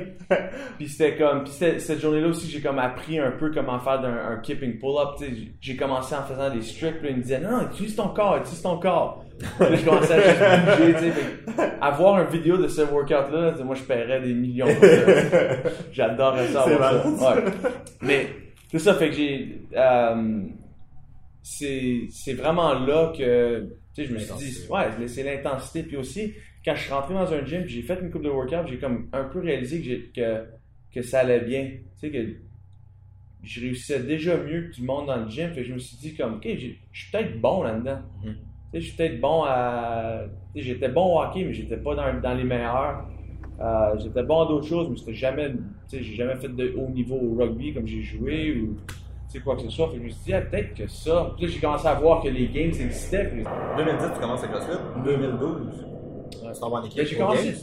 Puis 0.77 0.89
c'était 0.89 1.15
comme, 1.17 1.45
puis 1.45 1.53
cette 1.53 1.99
journée-là 2.01 2.27
aussi, 2.27 2.49
j'ai 2.49 2.59
comme 2.59 2.79
appris 2.79 3.17
un 3.17 3.31
peu 3.31 3.49
comment 3.53 3.79
faire 3.79 4.01
d'un, 4.01 4.13
un 4.13 4.37
keeping 4.39 4.77
pull-up. 4.79 5.15
J'ai- 5.61 5.77
commencé 5.77 6.15
en 6.15 6.23
faisant 6.23 6.53
des 6.53 6.61
strict, 6.61 6.97
puis 6.97 7.05
là, 7.05 7.11
il 7.11 7.17
me 7.17 7.21
disait, 7.21 7.39
non, 7.39 7.51
non, 7.51 7.69
utilise 7.71 7.95
ton 7.95 8.09
corps, 8.09 8.35
utilise 8.37 8.61
ton 8.61 8.77
corps. 8.77 9.23
Je 9.39 9.85
commençais 9.85 10.13
à 10.13 10.21
juste 10.21 10.79
bouger, 10.79 10.93
tu 10.93 10.99
sais. 10.99 11.71
Avoir 11.81 12.21
une 12.21 12.29
vidéo 12.29 12.57
de 12.57 12.67
ce 12.67 12.81
workout-là, 12.81 13.55
moi, 13.63 13.75
je 13.75 13.83
paierais 13.83 14.21
des 14.21 14.33
millions 14.33 14.65
pour 14.65 14.85
ça. 14.85 15.71
J'adorerais 15.91 16.47
ça. 16.47 16.63
C'est 16.65 16.73
avoir 16.73 17.03
ça. 17.03 17.35
malade. 17.35 17.53
Ouais. 17.63 17.71
Mais, 18.01 18.27
c'est 18.71 18.79
ça, 18.79 18.95
fait 18.95 19.09
que 19.09 19.15
j'ai, 19.15 19.61
euh, 19.75 20.43
c'est, 21.41 22.33
vraiment 22.33 22.73
là 22.73 23.13
que, 23.17 23.61
tu 23.95 24.03
sais, 24.03 24.05
je 24.05 24.13
me 24.13 24.19
suis 24.19 24.33
dit, 24.35 24.67
ouais, 24.69 25.07
c'est 25.07 25.23
l'intensité. 25.23 25.83
Puis 25.83 25.97
aussi, 25.97 26.33
quand 26.65 26.75
je 26.75 26.81
suis 26.81 26.93
rentré 26.93 27.13
dans 27.13 27.31
un 27.33 27.45
gym, 27.45 27.65
j'ai 27.65 27.81
fait 27.81 27.99
une 28.01 28.11
coupe 28.11 28.23
de 28.23 28.29
workout, 28.29 28.67
j'ai 28.67 28.77
comme 28.77 29.07
un 29.13 29.23
peu 29.23 29.39
réalisé 29.39 29.81
que, 29.81 30.19
que, 30.19 30.45
que 30.93 31.01
ça 31.01 31.19
allait 31.19 31.41
bien. 31.41 31.69
Tu 31.99 32.09
sais, 32.09 32.11
que 32.11 32.27
je 33.43 33.61
réussissais 33.61 34.03
déjà 34.03 34.35
mieux 34.35 34.63
que 34.63 34.75
tout 34.75 34.81
le 34.81 34.87
monde 34.87 35.07
dans 35.07 35.23
le 35.23 35.29
gym. 35.29 35.51
Fait 35.53 35.61
que 35.61 35.67
je 35.67 35.73
me 35.73 35.79
suis 35.79 35.97
dit, 35.97 36.15
comme, 36.15 36.35
ok, 36.35 36.47
je 36.47 36.99
suis 36.99 37.11
peut-être 37.11 37.39
bon 37.39 37.63
là-dedans. 37.63 37.99
Mhm. 38.23 38.33
Sais, 38.33 38.37
je 38.79 38.87
suis 38.87 38.95
peut-être 38.97 39.19
bon 39.21 39.43
à. 39.45 40.21
j'étais 40.55 40.89
bon 40.89 41.15
au 41.17 41.21
hockey, 41.21 41.43
mais 41.43 41.53
j'étais 41.53 41.77
pas 41.77 41.95
dans, 41.95 42.19
dans 42.21 42.33
les 42.33 42.43
meilleurs. 42.43 43.05
Euh, 43.59 43.95
j'étais 43.97 44.23
bon 44.23 44.41
à 44.41 44.47
d'autres 44.47 44.67
choses, 44.67 44.87
mais 44.89 44.97
c'était 44.97 45.13
jamais. 45.13 45.51
Tu 45.89 45.97
sais, 45.97 46.03
j'ai 46.03 46.15
jamais 46.15 46.35
fait 46.35 46.49
de 46.49 46.73
haut 46.77 46.89
niveau 46.89 47.15
au 47.15 47.35
rugby 47.39 47.73
comme 47.73 47.87
j'ai 47.87 48.01
joué 48.01 48.53
ou. 48.61 48.75
Tu 49.29 49.37
sais, 49.37 49.39
quoi 49.39 49.55
que 49.55 49.63
ce 49.63 49.69
soit. 49.69 49.87
Fait 49.89 49.95
que 49.95 49.99
je 50.01 50.05
me 50.05 50.09
suis 50.09 50.23
dit, 50.25 50.33
ah, 50.33 50.41
peut-être 50.41 50.73
que 50.73 50.87
ça. 50.87 51.33
Puis 51.35 51.45
là, 51.47 51.51
j'ai 51.51 51.59
commencé 51.59 51.87
à 51.87 51.95
voir 51.95 52.21
que 52.21 52.29
les 52.29 52.47
games 52.47 52.67
existaient. 52.69 53.25
Puis 53.29 53.43
2010, 53.77 54.05
tu 54.13 54.19
commences 54.21 54.43
avec 54.43 54.55
CrossFit? 54.55 54.77
2012, 55.03 55.85
Ouais. 56.43 56.51
tu 56.53 56.59
t'en 56.59 56.69
vas 56.69 56.77
en 56.77 56.83
équipe. 56.83 56.97
Ben, 56.97 57.05
j'ai 57.05 57.17
commencé 57.17 57.55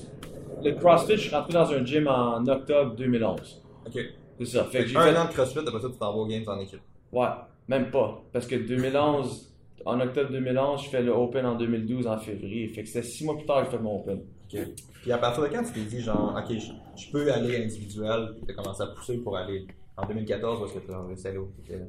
le 0.63 0.73
CrossFit, 0.73 1.13
je 1.17 1.21
suis 1.21 1.35
rentré 1.35 1.53
dans 1.53 1.71
un 1.73 1.85
gym 1.85 2.07
en 2.09 2.45
octobre 2.47 2.95
2011. 2.97 3.63
Ok. 3.87 3.99
C'est 4.39 4.45
ça. 4.47 4.65
Fait 4.65 4.71
Fait 4.71 4.79
que 4.79 4.83
que 4.85 4.89
j'ai 4.91 4.97
un 4.97 5.03
fait. 5.13 5.17
an 5.19 5.25
de 5.27 5.33
CrossFit, 5.33 5.59
après 5.61 5.81
ça, 5.81 5.89
tu 5.91 5.99
t'en 5.99 6.13
vas 6.13 6.19
aux 6.19 6.27
Games 6.27 6.43
en 6.47 6.59
équipe. 6.59 6.81
Ouais, 7.13 7.27
même 7.69 7.91
pas. 7.91 8.21
Parce 8.33 8.47
que 8.47 8.57
2011, 8.57 9.54
en 9.85 10.01
octobre 10.01 10.31
2011, 10.31 10.85
je 10.85 10.89
fais 10.91 11.03
le 11.03 11.13
Open 11.13 11.45
en 11.47 11.55
2012 11.57 12.07
en 12.07 12.19
février. 12.19 12.69
Fait 12.69 12.83
que 12.83 12.89
c'était 12.89 13.03
six 13.07 13.25
mois 13.25 13.37
plus 13.37 13.47
tard 13.47 13.61
que 13.65 13.71
j'ai 13.71 13.77
fait 13.77 13.83
mon 13.83 14.01
Open. 14.01 14.21
Ok. 14.53 14.59
Puis 15.03 15.13
à 15.13 15.19
partir 15.19 15.43
de 15.43 15.49
quand 15.49 15.63
tu 15.65 15.73
t'es 15.73 15.81
dit, 15.85 16.01
genre, 16.01 16.35
ok, 16.39 16.57
je, 16.57 17.03
je 17.03 17.11
peux 17.11 17.31
aller 17.33 17.63
individuel, 17.65 18.31
puis 18.37 18.45
t'as 18.47 18.55
commencé 18.55 18.83
à 18.83 18.87
pousser 18.87 19.19
pour 19.19 19.37
aller 19.37 19.67
en 19.97 20.07
2014, 20.07 20.61
où 20.61 20.65
est-ce 20.65 20.75
que 20.75 20.87
t'as 20.91 21.03
réussi 21.05 21.27
à 21.27 21.31
aller 21.31 21.39
au 21.39 21.53
T'étais- 21.63 21.81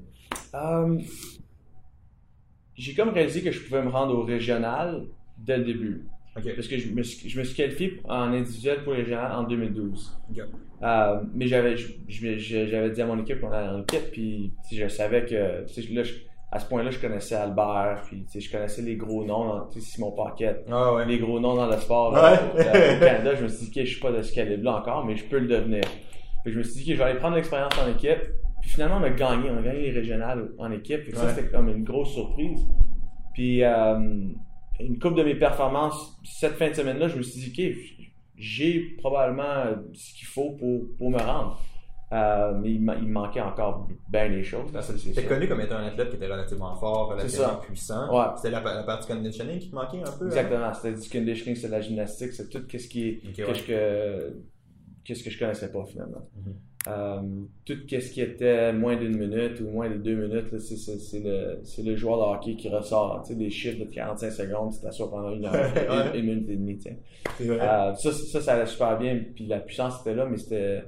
Euh, 0.53 0.97
j'ai 2.75 2.93
comme 2.93 3.09
réalisé 3.09 3.41
que 3.41 3.51
je 3.51 3.61
pouvais 3.63 3.81
me 3.81 3.89
rendre 3.89 4.15
au 4.17 4.23
régional 4.23 5.05
dès 5.37 5.57
le 5.57 5.63
début. 5.63 6.05
Ok. 6.37 6.53
Parce 6.55 6.67
que 6.67 6.77
je 6.77 6.89
me, 6.91 7.01
suis, 7.03 7.29
je 7.29 7.39
me 7.39 7.43
suis 7.45 7.55
qualifié 7.55 8.01
en 8.03 8.33
individuel 8.33 8.83
pour 8.83 8.91
le 8.93 8.99
régional 8.99 9.31
en 9.31 9.43
2012. 9.43 10.17
Ok. 10.31 10.39
Euh, 10.83 11.21
mais 11.33 11.47
j'avais 11.47 11.77
je- 11.77 11.93
je- 12.09 12.37
je- 12.37 12.65
j'avais 12.67 12.89
dit 12.91 13.01
à 13.01 13.05
mon 13.05 13.17
équipe 13.19 13.39
qu'on 13.39 13.51
allait 13.51 13.69
en 13.69 13.81
équipe, 13.83 14.11
puis 14.11 14.51
tu 14.67 14.75
je 14.75 14.87
savais 14.89 15.25
que 15.25 15.65
tu 15.73 15.93
là, 15.93 16.03
je- 16.03 16.15
à 16.55 16.59
ce 16.59 16.67
point-là, 16.67 16.89
je 16.89 17.00
connaissais 17.00 17.35
Albert, 17.35 18.03
puis 18.05 18.25
je 18.33 18.50
connaissais 18.51 18.81
les 18.81 18.95
gros 18.95 19.25
noms, 19.25 19.45
dans- 19.45 19.69
Simon 19.79 20.12
Paquette, 20.12 20.65
Ah 20.71 20.93
ouais. 20.93 21.05
les 21.05 21.19
gros 21.19 21.39
noms 21.39 21.55
dans 21.55 21.67
le 21.67 21.77
sport 21.77 22.13
Ouais. 22.13 22.39
au 22.53 23.00
Canada. 23.00 23.35
Je 23.35 23.43
me 23.43 23.47
suis 23.50 23.65
dit, 23.65 23.71
que 23.71 23.83
je 23.85 23.91
suis 23.91 24.00
pas 24.01 24.12
de 24.12 24.21
ce 24.21 24.33
calibre-là 24.33 24.77
encore, 24.77 25.05
mais 25.05 25.15
je 25.17 25.25
peux 25.25 25.39
le 25.39 25.47
devenir. 25.47 25.83
Que 26.45 26.51
je 26.51 26.57
me 26.57 26.63
suis 26.63 26.75
dit, 26.83 26.85
que 26.85 26.93
je 26.93 26.97
vais 26.97 27.03
aller 27.09 27.19
prendre 27.19 27.35
l'expérience 27.35 27.74
en 27.77 27.89
équipe. 27.91 28.21
Puis 28.62 28.69
finalement, 28.69 28.97
on 29.01 29.03
a 29.03 29.09
gagné, 29.09 29.50
on 29.51 29.57
a 29.57 29.62
gagné 29.62 29.81
les 29.81 29.91
régionales 29.91 30.50
en 30.57 30.71
équipe. 30.71 31.05
Que 31.09 31.15
ça, 31.15 31.29
c'était 31.33 31.50
comme 31.50 31.67
une 31.69 31.83
grosse 31.83 32.13
surprise. 32.13 32.65
Puis 33.33 33.63
euh, 33.63 34.00
une 34.79 35.00
coupe 35.00 35.15
de 35.15 35.24
mes 35.24 35.35
performances, 35.35 36.17
cette 36.24 36.53
fin 36.53 36.69
de 36.69 36.74
semaine-là, 36.74 37.07
je 37.09 37.17
me 37.17 37.21
suis 37.21 37.41
dit, 37.51 37.51
OK, 37.74 37.75
j'ai 38.38 38.79
probablement 38.97 39.65
ce 39.93 40.13
qu'il 40.17 40.27
faut 40.27 40.51
pour, 40.51 40.81
pour 40.97 41.09
me 41.12 41.17
rendre. 41.19 41.59
Euh, 42.13 42.53
mais 42.62 42.71
il, 42.71 42.81
manquait 42.81 43.41
encore 43.41 43.88
bien 44.09 44.29
des 44.29 44.43
choses. 44.43 44.69
c'est 44.79 45.13
T'es 45.13 45.24
connu 45.24 45.47
comme 45.47 45.59
étant 45.62 45.77
un 45.77 45.88
athlète 45.88 46.09
qui 46.12 46.17
était 46.17 46.27
relativement 46.27 46.75
fort, 46.75 47.09
relativement 47.09 47.55
puissant. 47.55 48.15
Ouais. 48.15 48.27
C'était 48.35 48.51
la, 48.51 48.62
la 48.62 48.83
partie 48.83 49.07
conditioning 49.12 49.57
qui 49.59 49.69
te 49.71 49.75
manquait 49.75 50.01
un 50.01 50.12
peu. 50.12 50.25
hein? 50.25 50.27
Exactement, 50.27 50.74
c'était 50.74 50.93
du 51.01 51.09
conditioning, 51.09 51.55
c'est 51.55 51.67
de 51.67 51.71
la 51.71 51.81
gymnastique, 51.81 52.31
c'est 52.33 52.47
tout 52.50 52.62
ce 52.69 52.88
qui 52.88 53.07
est 53.09 53.21
qu'est-ce 53.33 53.63
que 53.63 54.38
qu'est-ce 55.03 55.24
que 55.24 55.29
je 55.31 55.39
connaissais 55.39 55.71
pas 55.71 55.83
finalement. 55.85 56.21
Mhm. 56.35 56.53
Euh, 56.88 57.19
tout 57.65 57.74
ce 57.89 58.12
qui 58.12 58.21
était 58.21 58.71
moins 58.71 58.95
d'une 58.95 59.17
minute 59.17 59.59
ou 59.62 59.69
moins 59.71 59.89
de 59.89 59.95
deux 59.95 60.13
minutes, 60.15 60.51
là, 60.51 60.59
c'est, 60.59 61.19
le, 61.24 61.59
c'est 61.63 61.81
le 61.81 61.95
joueur 61.95 62.19
de 62.19 62.35
hockey 62.38 62.55
qui 62.55 62.69
ressort. 62.69 63.24
Tu 63.24 63.33
sais, 63.33 63.39
des 63.39 63.50
chiffres 63.50 63.79
de 63.83 63.85
45 63.89 64.29
secondes, 64.29 64.71
tu 64.71 64.81
t'assois 64.81 65.09
pendant 65.09 65.31
une 65.31 65.45
heure, 65.47 65.53
Ouais. 65.75 66.19
une, 66.19 66.25
une 66.29 66.35
minute 66.35 66.50
et 66.51 66.55
demie. 66.57 66.79
vrai. 67.39 67.59
Euh, 67.59 67.95
ça, 67.95 68.12
ça, 68.12 68.39
ça 68.41 68.53
allait 68.53 68.67
super 68.67 69.00
bien, 69.00 69.19
puis 69.33 69.47
la 69.47 69.59
puissance 69.62 70.00
était 70.01 70.13
là, 70.13 70.27
mais 70.29 70.38
c'était, 70.38 70.83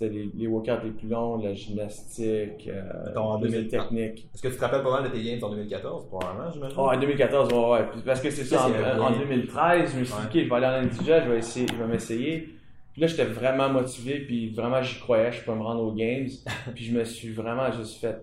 c'était 0.00 0.14
les, 0.14 0.30
les 0.34 0.46
workouts 0.46 0.84
les 0.84 0.90
plus 0.92 1.08
longs, 1.08 1.36
la 1.36 1.52
gymnastique, 1.52 2.68
euh, 2.68 2.82
Mettons, 3.06 3.20
en 3.32 3.38
plus 3.38 3.48
de 3.48 3.54
2000 3.54 3.68
technique. 3.68 4.28
Est-ce 4.34 4.42
que 4.42 4.48
tu 4.48 4.56
te 4.56 4.60
rappelles 4.60 4.82
pas 4.82 4.92
mal 4.92 5.04
de 5.04 5.08
tes 5.14 5.22
games 5.22 5.38
en 5.42 5.50
2014, 5.50 6.06
probablement, 6.06 6.50
j'imagine? 6.50 6.76
Oh, 6.78 6.88
en 6.88 6.98
2014, 6.98 7.52
ouais, 7.52 7.70
ouais. 7.70 8.02
Parce 8.06 8.20
que 8.22 8.30
c'est 8.30 8.44
ça, 8.44 8.62
en, 8.64 8.68
Qu'est-ce 8.68 8.78
qu'il 8.78 8.86
y 8.86 8.90
avait 8.90 9.00
en 9.00 9.10
bien? 9.10 9.18
2013, 9.20 9.92
je 9.92 9.98
me 9.98 10.04
suis 10.04 10.14
dit, 10.14 10.20
OK, 10.24 10.32
je 10.44 10.48
vais 10.48 10.54
aller 10.54 10.66
en 10.66 10.84
individuel, 10.86 11.22
je 11.26 11.30
vais 11.30 11.38
essayer, 11.38 11.66
je 11.68 11.74
vais 11.74 11.86
m'essayer. 11.86 12.48
Puis 12.92 13.02
là, 13.02 13.06
j'étais 13.08 13.24
vraiment 13.24 13.68
motivé, 13.68 14.20
puis 14.20 14.50
vraiment, 14.54 14.82
j'y 14.82 14.98
croyais, 15.00 15.32
je 15.32 15.44
peux 15.44 15.52
me 15.54 15.62
rendre 15.62 15.82
aux 15.82 15.92
games. 15.92 16.28
puis 16.74 16.84
je 16.84 16.96
me 16.96 17.04
suis 17.04 17.32
vraiment 17.32 17.70
juste 17.70 18.00
fait 18.00 18.22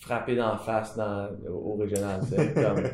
frapper 0.00 0.34
dans 0.34 0.52
la 0.52 0.56
face 0.56 0.96
dans, 0.96 1.28
au, 1.46 1.74
au 1.74 1.76
régional. 1.76 2.20
Comme, 2.54 2.84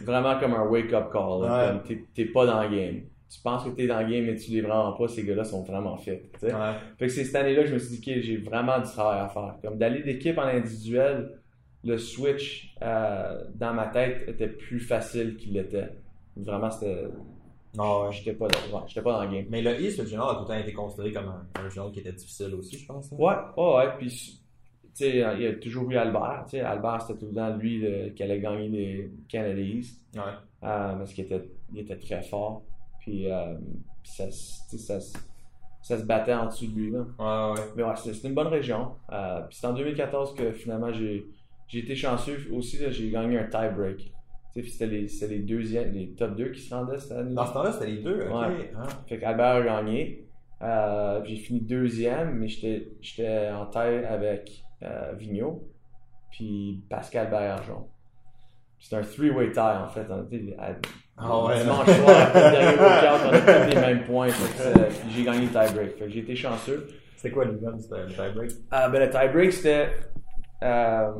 vraiment 0.06 0.38
comme 0.38 0.52
un 0.52 0.66
wake-up 0.66 1.10
call. 1.10 1.42
là, 1.42 1.48
Ouais. 1.48 1.68
Comme, 1.72 1.82
t'es, 1.82 2.04
t'es 2.14 2.24
pas 2.26 2.44
dans 2.44 2.62
le 2.62 2.68
game. 2.68 3.00
Tu 3.34 3.40
penses 3.40 3.64
que 3.64 3.70
t'es 3.70 3.86
dans 3.86 4.00
le 4.00 4.10
game, 4.12 4.26
mais 4.26 4.36
tu 4.36 4.50
l'es 4.50 4.60
vraiment 4.60 4.92
pas. 4.92 5.08
Ces 5.08 5.24
gars-là 5.24 5.44
sont 5.44 5.62
vraiment 5.62 5.96
fit. 5.96 6.18
tu. 6.38 6.46
Ouais. 6.46 6.52
Fait 6.98 7.06
que 7.06 7.12
c'est 7.12 7.24
cette 7.24 7.36
année-là 7.36 7.62
que 7.62 7.68
je 7.68 7.74
me 7.74 7.78
suis 7.78 7.96
dit 7.96 8.00
que 8.02 8.20
j'ai 8.20 8.36
vraiment 8.36 8.78
du 8.78 8.84
travail 8.90 9.20
à 9.20 9.28
faire. 9.28 9.54
Comme 9.62 9.78
d'aller 9.78 10.02
d'équipe 10.02 10.36
en 10.36 10.42
individuel, 10.42 11.38
le 11.84 11.96
switch 11.98 12.74
euh, 12.82 13.42
dans 13.54 13.72
ma 13.72 13.86
tête 13.86 14.28
était 14.28 14.48
plus 14.48 14.80
facile 14.80 15.36
qu'il 15.36 15.54
l'était. 15.54 15.88
Vraiment, 16.36 16.70
c'était. 16.70 17.04
Non, 17.74 18.02
ouais. 18.04 18.12
J'étais 18.12 18.34
pas, 18.34 18.48
dans- 18.48 18.76
ouais, 18.78 18.84
j'étais 18.86 19.00
pas 19.00 19.12
dans 19.12 19.24
le 19.24 19.34
game. 19.34 19.46
Mais 19.48 19.62
le 19.62 19.80
East, 19.80 19.98
le 19.98 20.04
junior, 20.04 20.30
a 20.30 20.34
tout 20.34 20.42
le 20.42 20.46
temps 20.48 20.58
été 20.60 20.72
considéré 20.74 21.10
comme 21.12 21.28
un, 21.28 21.46
un 21.64 21.68
junior 21.70 21.90
qui 21.90 22.00
était 22.00 22.12
difficile 22.12 22.54
aussi, 22.54 22.76
je 22.78 22.86
pense. 22.86 23.10
hein? 23.12 23.16
Ouais, 23.18 23.34
ouais, 23.56 23.76
ouais. 23.76 23.92
Puis, 23.98 24.08
tu 24.08 24.88
sais, 24.92 25.10
il 25.10 25.42
y 25.42 25.46
a 25.46 25.54
toujours 25.54 25.90
eu 25.90 25.96
Albert. 25.96 26.42
Tu 26.44 26.50
sais, 26.58 26.60
Albert, 26.60 27.00
c'était 27.02 27.18
tout 27.20 27.26
le 27.30 27.34
temps 27.34 27.56
lui 27.56 27.78
le- 27.78 28.10
qui 28.10 28.22
allait 28.22 28.40
gagner 28.40 28.68
les 28.68 29.10
Canada 29.26 29.58
East. 29.58 30.00
Ouais. 30.14 30.20
euh, 30.64 30.94
parce 30.96 31.14
qu'il 31.14 31.24
était, 31.24 31.48
il 31.72 31.80
était 31.80 31.96
très 31.96 32.20
fort. 32.22 32.62
Puis, 33.02 33.30
euh, 33.30 33.54
puis 34.02 34.12
ça, 34.12 34.30
ça, 34.30 35.00
ça 35.82 35.98
se 35.98 36.04
battait 36.04 36.34
en 36.34 36.46
dessous 36.46 36.68
de 36.68 36.74
lui. 36.74 36.90
Là. 36.92 37.00
Ouais, 37.18 37.60
ouais. 37.60 37.66
Mais 37.76 37.82
ouais, 37.82 37.94
c'est 37.96 38.14
c'est 38.14 38.28
une 38.28 38.34
bonne 38.34 38.46
région. 38.46 38.92
Euh, 39.12 39.40
puis 39.42 39.58
c'est 39.60 39.66
en 39.66 39.72
2014 39.74 40.34
que 40.34 40.52
finalement 40.52 40.92
j'ai 40.92 41.26
j'ai 41.66 41.80
été 41.80 41.96
chanceux 41.96 42.48
aussi. 42.52 42.78
là, 42.78 42.90
J'ai 42.90 43.10
gagné 43.10 43.38
un 43.38 43.44
tie 43.44 43.68
break. 43.74 43.98
Tu 43.98 44.12
sais, 44.52 44.62
puis 44.62 44.70
c'était 44.70 44.86
les, 44.86 45.08
c'était 45.08 45.34
les 45.34 45.40
deuxièmes, 45.40 45.92
les 45.92 46.10
top 46.10 46.36
2 46.36 46.50
qui 46.50 46.60
se 46.60 46.74
rendaient 46.74 46.98
cette 46.98 47.12
année. 47.12 47.34
Dans 47.34 47.46
ce 47.46 47.52
temps-là, 47.54 47.72
c'était 47.72 47.86
les 47.86 48.02
deux, 48.02 48.26
ok. 48.26 48.34
Ouais. 48.34 48.72
Ah. 48.76 48.86
Fait 49.08 49.18
qu'Albert 49.18 49.46
a 49.46 49.62
gagné. 49.62 50.28
Euh, 50.60 51.24
j'ai 51.24 51.36
fini 51.36 51.60
deuxième, 51.60 52.34
mais 52.34 52.46
j'étais 52.46 52.88
j'étais 53.00 53.50
en 53.50 53.66
taille 53.66 54.04
avec 54.04 54.62
euh, 54.82 55.12
Vigneault, 55.16 55.68
puis 56.30 56.84
Pascal 56.88 57.30
Bergeron. 57.30 57.88
C'était 58.78 58.96
un 58.96 59.02
three-way 59.02 59.50
tie 59.52 59.60
en 59.60 59.88
fait. 59.88 60.06
Ah 61.24 61.44
ouais. 61.46 61.60
dimanche 61.62 61.86
soir, 61.86 62.20
après 62.22 62.50
le 62.50 62.56
dernier 62.56 62.78
workout, 62.78 63.20
on 63.26 63.32
a 63.34 63.40
tous 63.40 63.74
les 63.74 63.80
mêmes 63.80 64.04
points. 64.04 64.28
Fait 64.28 64.72
que, 64.72 64.78
euh, 64.78 64.84
puis 64.88 65.10
j'ai 65.16 65.24
gagné 65.24 65.40
le 65.42 65.46
tie 65.48 65.74
break. 65.74 65.96
Fait 65.98 66.04
que 66.04 66.08
j'ai 66.10 66.20
été 66.20 66.36
chanceux. 66.36 66.86
C'était 67.16 67.30
quoi 67.34 67.44
l'event? 67.44 67.78
C'était 67.78 68.02
le 68.02 68.08
tie-break? 68.08 68.50
Ah, 68.70 68.88
ben, 68.88 68.98
le 69.00 69.10
tie-break, 69.10 69.52
c'était 69.52 69.88
euh, 70.62 71.12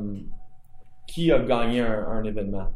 qui 1.07 1.31
a 1.31 1.39
gagné 1.39 1.81
un, 1.81 2.07
un 2.09 2.25
événement? 2.25 2.69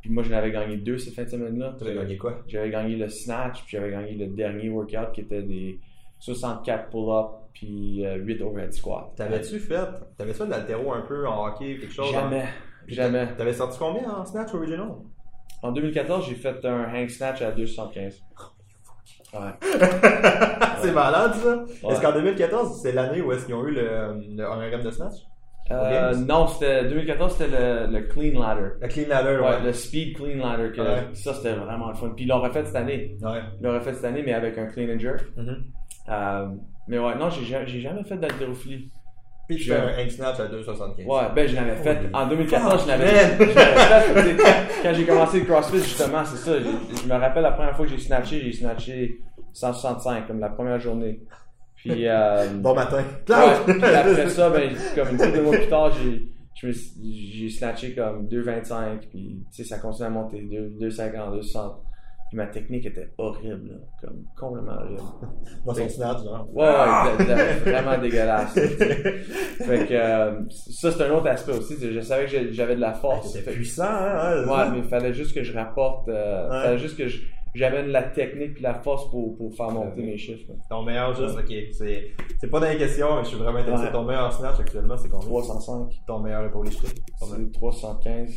Puis 0.00 0.10
moi, 0.10 0.22
j'en 0.22 0.34
avais 0.36 0.50
gagné 0.50 0.76
deux 0.76 0.98
cette 0.98 1.14
fin 1.14 1.22
de 1.24 1.28
semaine-là. 1.28 1.74
Tu 1.78 1.84
avais 1.84 1.94
gagné 1.94 2.16
quoi? 2.18 2.38
J'avais 2.46 2.70
gagné 2.70 2.96
le 2.96 3.08
snatch, 3.08 3.62
puis 3.64 3.76
j'avais 3.78 3.90
gagné 3.90 4.12
le 4.14 4.26
dernier 4.26 4.68
workout 4.68 5.12
qui 5.14 5.22
était 5.22 5.42
des 5.42 5.80
64 6.18 6.90
pull-ups, 6.90 7.30
puis 7.54 8.04
euh, 8.04 8.16
8 8.16 8.42
overhead 8.42 8.72
squats. 8.72 9.12
T'avais-tu 9.16 9.58
fait, 9.58 9.86
t'avais 10.18 10.34
fait 10.34 10.44
de 10.44 10.50
l'altéro 10.50 10.92
un 10.92 11.00
peu 11.02 11.26
en 11.26 11.46
hockey, 11.46 11.78
quelque 11.78 11.92
chose? 11.94 12.10
Jamais. 12.12 12.44
Puis 12.86 12.94
Jamais. 12.96 13.26
t'a- 13.28 13.32
T'avais 13.34 13.52
sorti 13.54 13.78
combien 13.78 14.10
en 14.10 14.24
snatch 14.24 14.52
original? 14.54 14.88
En 15.62 15.72
2014, 15.72 16.26
j'ai 16.28 16.34
fait 16.34 16.64
un 16.64 16.84
hang 16.92 17.08
snatch 17.08 17.40
à 17.42 17.52
275. 17.52 18.22
Ouais. 19.34 19.40
c'est 20.82 20.92
malade 20.92 21.32
ça! 21.34 21.56
Ouais. 21.86 21.92
Est-ce 21.94 22.00
qu'en 22.02 22.12
2014, 22.12 22.80
c'est 22.82 22.92
l'année 22.92 23.22
où 23.22 23.32
est-ce 23.32 23.46
qu'ils 23.46 23.54
ont 23.54 23.66
eu 23.66 23.72
le, 23.72 24.14
le 24.36 24.44
1 24.44 24.78
de 24.78 24.90
snatch? 24.90 25.14
Euh, 25.70 26.14
non, 26.16 26.48
c'était 26.48 26.84
2014, 26.88 27.36
c'était 27.36 27.86
le, 27.86 27.92
le 27.92 28.02
clean 28.08 28.38
ladder. 28.40 28.70
Le 28.80 28.88
clean 28.88 29.08
ladder, 29.08 29.38
Ouais, 29.40 29.48
ouais. 29.50 29.62
le 29.62 29.72
speed 29.72 30.16
clean 30.16 30.36
ladder. 30.44 30.72
Que, 30.72 30.80
Ouais. 30.82 31.08
Ça, 31.14 31.32
c'était 31.34 31.54
vraiment 31.54 31.88
le 31.88 31.94
fun. 31.94 32.10
Puis 32.14 32.24
ils 32.24 32.28
l'ont 32.28 32.40
refait 32.40 32.64
cette 32.64 32.76
année. 32.76 33.16
Ouais. 33.22 33.40
Ils 33.58 33.64
l'ont 33.64 33.72
refait 33.74 33.94
cette 33.94 34.04
année, 34.04 34.22
mais 34.26 34.34
avec 34.34 34.58
un 34.58 34.66
clean 34.66 34.92
and 34.94 34.98
jerk. 34.98 35.22
Mhm. 35.36 35.64
Euh, 36.10 36.48
mais 36.88 36.98
ouais, 36.98 37.14
non, 37.14 37.30
j'ai 37.30 37.44
ja- 37.44 37.64
j'ai 37.64 37.80
jamais 37.80 38.02
fait 38.04 38.16
d'haltérophilie. 38.18 38.90
Puis 39.56 39.64
fais 39.64 39.74
un 39.76 40.08
snatch 40.08 40.40
à 40.40 40.46
2,75. 40.46 41.06
Ouais, 41.06 41.22
ben 41.34 41.48
je 41.48 41.54
l'avais 41.54 41.76
fait. 41.76 41.98
En 42.12 42.26
2014, 42.26 42.82
je 42.82 42.88
l'avais 42.88 43.06
je 43.38 44.14
l'avais 44.16 44.34
fait. 44.34 44.82
Quand, 44.82 44.94
j'ai 44.94 45.04
commencé 45.04 45.40
le 45.40 45.46
CrossFit, 45.46 45.78
justement, 45.78 46.24
c'est 46.24 46.38
ça. 46.38 46.52
Je, 46.58 47.08
me 47.08 47.14
rappelle 47.18 47.42
la 47.42 47.52
première 47.52 47.76
fois 47.76 47.86
que 47.86 47.92
j'ai 47.92 47.98
snatché, 47.98 48.40
j'ai 48.40 48.52
snatché 48.52 49.18
165, 49.52 50.26
comme 50.26 50.40
la 50.40 50.48
première 50.50 50.78
journée. 50.78 51.20
Puis, 51.76 52.06
euh, 52.06 52.46
Bon 52.54 52.74
matin. 52.74 53.02
ouais, 53.28 53.74
puis 53.74 53.84
après 53.84 54.28
ça, 54.28 54.50
ben, 54.50 54.70
comme 54.94 55.08
une 55.10 55.16
couple 55.16 55.36
de 55.36 55.40
mois 55.40 55.56
plus 55.56 55.68
tard, 55.68 55.92
j'ai, 55.92 56.72
j'ai 57.02 57.48
snatché 57.48 57.94
comme 57.94 58.26
2,25, 58.28 59.08
puis 59.10 59.44
tu 59.50 59.62
sais, 59.62 59.68
ça 59.68 59.78
continue 59.78 60.06
à 60.06 60.10
monter, 60.10 60.42
2, 60.42 60.86
2,50, 60.88 61.40
2,60. 61.40 61.72
Puis 62.32 62.38
ma 62.38 62.46
technique 62.46 62.86
était 62.86 63.10
horrible, 63.18 63.68
là, 63.72 63.76
comme 64.00 64.24
complètement 64.38 64.72
horrible. 64.80 65.02
Dans 65.66 65.74
son 65.74 65.86
snatch, 65.90 66.22
genre. 66.24 66.48
Ouais, 66.54 66.64
ouais, 66.64 67.18
de- 67.18 67.64
de- 67.64 67.70
vraiment 67.70 67.98
dégueulasse. 67.98 68.54
fait 68.54 69.86
que 69.86 69.92
euh, 69.92 70.40
ça, 70.48 70.90
c'est 70.92 71.02
un 71.04 71.10
autre 71.10 71.26
aspect 71.28 71.52
aussi. 71.52 71.76
Je 71.78 72.00
savais 72.00 72.24
que 72.24 72.52
j'avais 72.52 72.74
de 72.76 72.80
la 72.80 72.94
force. 72.94 73.32
C'était 73.32 73.50
Fait- 73.50 73.56
puissant, 73.56 73.84
hein? 73.84 74.46
Ouais, 74.48 74.70
mais 74.70 74.78
il 74.78 74.84
fallait 74.84 75.12
juste 75.12 75.34
que 75.34 75.42
je 75.42 75.52
rapporte. 75.52 76.08
Euh, 76.08 76.48
Ouais. 76.48 76.62
fallait 76.64 76.78
juste 76.78 76.96
que 76.96 77.06
je- 77.06 77.20
j'amène 77.54 77.88
la 77.88 78.02
technique 78.02 78.54
puis 78.54 78.62
la 78.62 78.74
force 78.74 79.10
pour, 79.10 79.36
pour 79.36 79.54
faire 79.54 79.68
monter 79.70 80.00
Ouais. 80.00 80.06
mes 80.06 80.16
chiffres. 80.16 80.46
là. 80.48 80.54
Ton 80.70 80.84
meilleur 80.84 81.12
juste, 81.14 81.36
ok. 81.38 81.52
C'est, 81.72 82.14
pas 82.50 82.60
dans 82.60 82.68
les 82.70 82.78
questions, 82.78 83.14
mais 83.16 83.24
je 83.24 83.28
suis 83.28 83.36
vraiment 83.36 83.58
intéressé. 83.58 83.84
Ouais. 83.84 83.92
Ton 83.92 84.04
meilleur 84.04 84.32
snatch 84.32 84.58
actuellement, 84.58 84.96
c'est 84.96 85.10
combien? 85.10 85.28
305. 85.28 85.90
Ton 86.06 86.18
meilleur 86.20 86.46
épaule 86.46 86.68
meilleur. 86.70 86.86
C'est 87.20 87.52
315. 87.52 88.30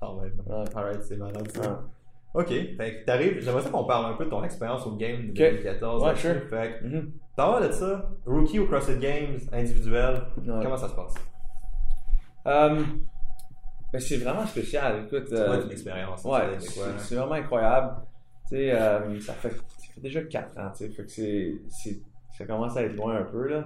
Ah 0.00 0.14
ouais. 0.14 0.30
Ouais. 0.46 0.64
Alright, 0.76 1.02
c'est 1.02 1.16
malade 1.16 1.50
ça. 1.52 1.80
Ouais. 2.38 2.44
Ok, 2.44 2.76
fait 2.76 3.00
que 3.00 3.04
t'arrives, 3.04 3.40
j'aimerais 3.40 3.62
ça 3.62 3.70
qu'on 3.70 3.84
parle 3.84 4.12
un 4.12 4.16
peu 4.16 4.24
de 4.24 4.30
ton 4.30 4.44
expérience 4.44 4.86
au 4.86 4.94
game 4.96 5.26
de 5.26 5.30
Ok. 5.30 5.36
2014. 5.36 6.02
Ouais, 6.04 6.16
sure. 6.16 6.34
Fait 6.48 6.78
que, 6.80 6.86
Mhm. 6.86 7.12
t'en 7.36 7.52
vas 7.52 7.66
de 7.66 7.72
ça, 7.72 8.10
rookie 8.26 8.58
au 8.60 8.66
CrossFit 8.66 8.98
Games, 8.98 9.38
individuel, 9.52 10.22
Ouais. 10.36 10.44
comment 10.62 10.76
ça 10.76 10.88
se 10.88 10.94
passe? 10.94 11.14
Euh, 12.46 12.82
ben, 13.92 13.98
c'est 14.00 14.18
vraiment 14.18 14.46
spécial. 14.46 15.04
Écoute, 15.06 15.26
C'est 15.28 15.34
euh, 15.40 15.62
ton 15.62 15.70
expérience? 15.70 16.24
Ouais, 16.24 16.40
c'est 16.58 16.68
c'est 16.68 16.80
quoi, 16.80 16.88
hein? 16.90 16.94
c'est 16.98 17.14
vraiment 17.16 17.32
incroyable. 17.34 17.96
Tu 18.48 18.56
sais, 18.56 18.72
euh, 18.72 19.20
ça, 19.20 19.32
fait, 19.34 19.50
ça 19.50 19.92
fait 19.94 20.00
déjà 20.00 20.22
4 20.22 20.56
ans, 20.58 20.70
tu 20.76 20.86
sais, 20.86 20.90
fait 20.90 21.04
que 21.04 21.10
c'est, 21.10 22.00
ça 22.36 22.44
commence 22.46 22.76
à 22.76 22.82
être 22.84 22.94
loin 22.96 23.16
un 23.16 23.24
peu, 23.24 23.48
là. 23.48 23.64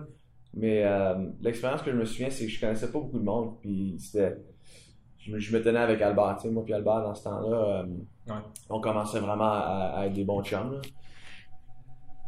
Mais 0.55 0.85
euh, 0.85 1.15
l'expérience 1.41 1.83
que 1.83 1.91
je 1.91 1.97
me 1.97 2.05
souviens, 2.05 2.31
c'est 2.31 2.47
que 2.47 2.51
je 2.51 2.61
connaissais 2.61 2.91
pas 2.91 2.99
beaucoup 2.99 3.19
de 3.19 3.25
monde, 3.25 3.59
puis 3.61 3.97
c'était... 3.99 4.37
je, 5.19 5.33
me- 5.33 5.39
je 5.39 5.57
me 5.57 5.63
tenais 5.63 5.79
avec 5.79 6.01
Albert. 6.03 6.37
Tu 6.41 6.49
sais, 6.49 6.51
moi 6.55 6.65
puis 6.65 6.75
Albert, 6.75 7.03
dans 7.03 7.15
ce 7.15 7.25
temps-là, 7.25 7.85
Ouais. 8.29 8.35
on 8.71 8.81
commençait 8.81 9.19
vraiment 9.21 9.53
à, 9.53 9.95
à 9.97 10.07
être 10.07 10.13
des 10.15 10.25
bons 10.25 10.43
chums. 10.43 10.73
là. 10.75 10.81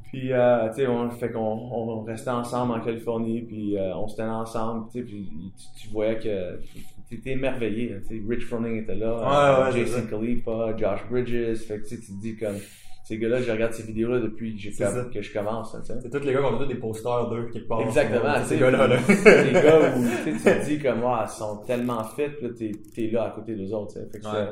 Puis, 0.04 0.32
euh, 0.32 0.68
tu 0.68 0.76
sais, 0.76 0.86
on, 0.86 1.10
fait 1.10 1.30
qu'on 1.32 1.40
on 1.40 2.02
restait 2.04 2.30
ensemble 2.30 2.72
en 2.74 2.80
Californie, 2.80 3.42
puis 3.42 3.76
euh, 3.76 3.96
on 3.96 4.06
se 4.06 4.16
tenait 4.16 4.28
ensemble, 4.28 4.86
tu 4.92 5.00
sais, 5.00 5.04
puis 5.04 5.28
tu, 5.56 5.82
tu 5.82 5.88
voyais 5.92 6.16
que 6.18 6.60
tu 7.08 7.16
étais 7.16 7.30
émerveillé. 7.32 7.96
sais, 8.08 8.22
Rich 8.28 8.46
Froning 8.46 8.82
était 8.82 8.94
là, 8.94 9.16
Ouais, 9.16 9.24
euh, 9.70 9.72
ouais, 9.72 9.84
Jason. 9.86 10.06
Khalifa, 10.08 10.76
Josh 10.76 11.08
Bridges, 11.10 11.56
fait 11.66 11.78
que 11.80 11.88
tu 11.88 11.96
sais, 11.96 12.00
tu 12.00 12.12
te 12.14 12.20
dis 12.20 12.36
comme, 12.36 12.54
ces 13.02 13.18
gars-là, 13.18 13.40
je 13.42 13.50
regarde 13.50 13.72
ces 13.72 13.82
vidéos-là 13.82 14.20
depuis 14.20 14.54
que, 14.56 15.10
que 15.12 15.20
je 15.20 15.32
commence. 15.32 15.76
C'est 15.82 16.10
tous 16.10 16.24
les 16.24 16.32
gars 16.32 16.38
qui 16.40 16.46
ont 16.46 16.58
tous 16.58 16.66
des 16.66 16.74
posters 16.76 17.28
d'eux 17.28 17.50
quelque 17.52 17.66
part. 17.68 17.80
Exactement, 17.80 18.34
Ces 18.44 18.58
gars-là, 18.58 18.86
là. 18.86 18.96
des 18.96 19.52
gars 19.52 19.96
où 19.96 20.04
tu 20.24 20.32
te 20.38 20.64
dis 20.64 20.78
comme, 20.78 21.02
ah, 21.06 21.26
ils 21.26 21.30
sont 21.36 21.56
tellement 21.66 22.04
fit, 22.04 22.28
puis 22.38 22.46
là, 22.46 22.52
t'es, 22.56 22.72
t'es 22.94 23.10
là 23.10 23.24
à 23.24 23.30
côté 23.30 23.56
des 23.56 23.72
autres, 23.72 23.94
tu 23.94 24.00
sais. 24.00 24.06
Fait 24.12 24.20
que 24.20 24.26
Ouais. 24.26 24.48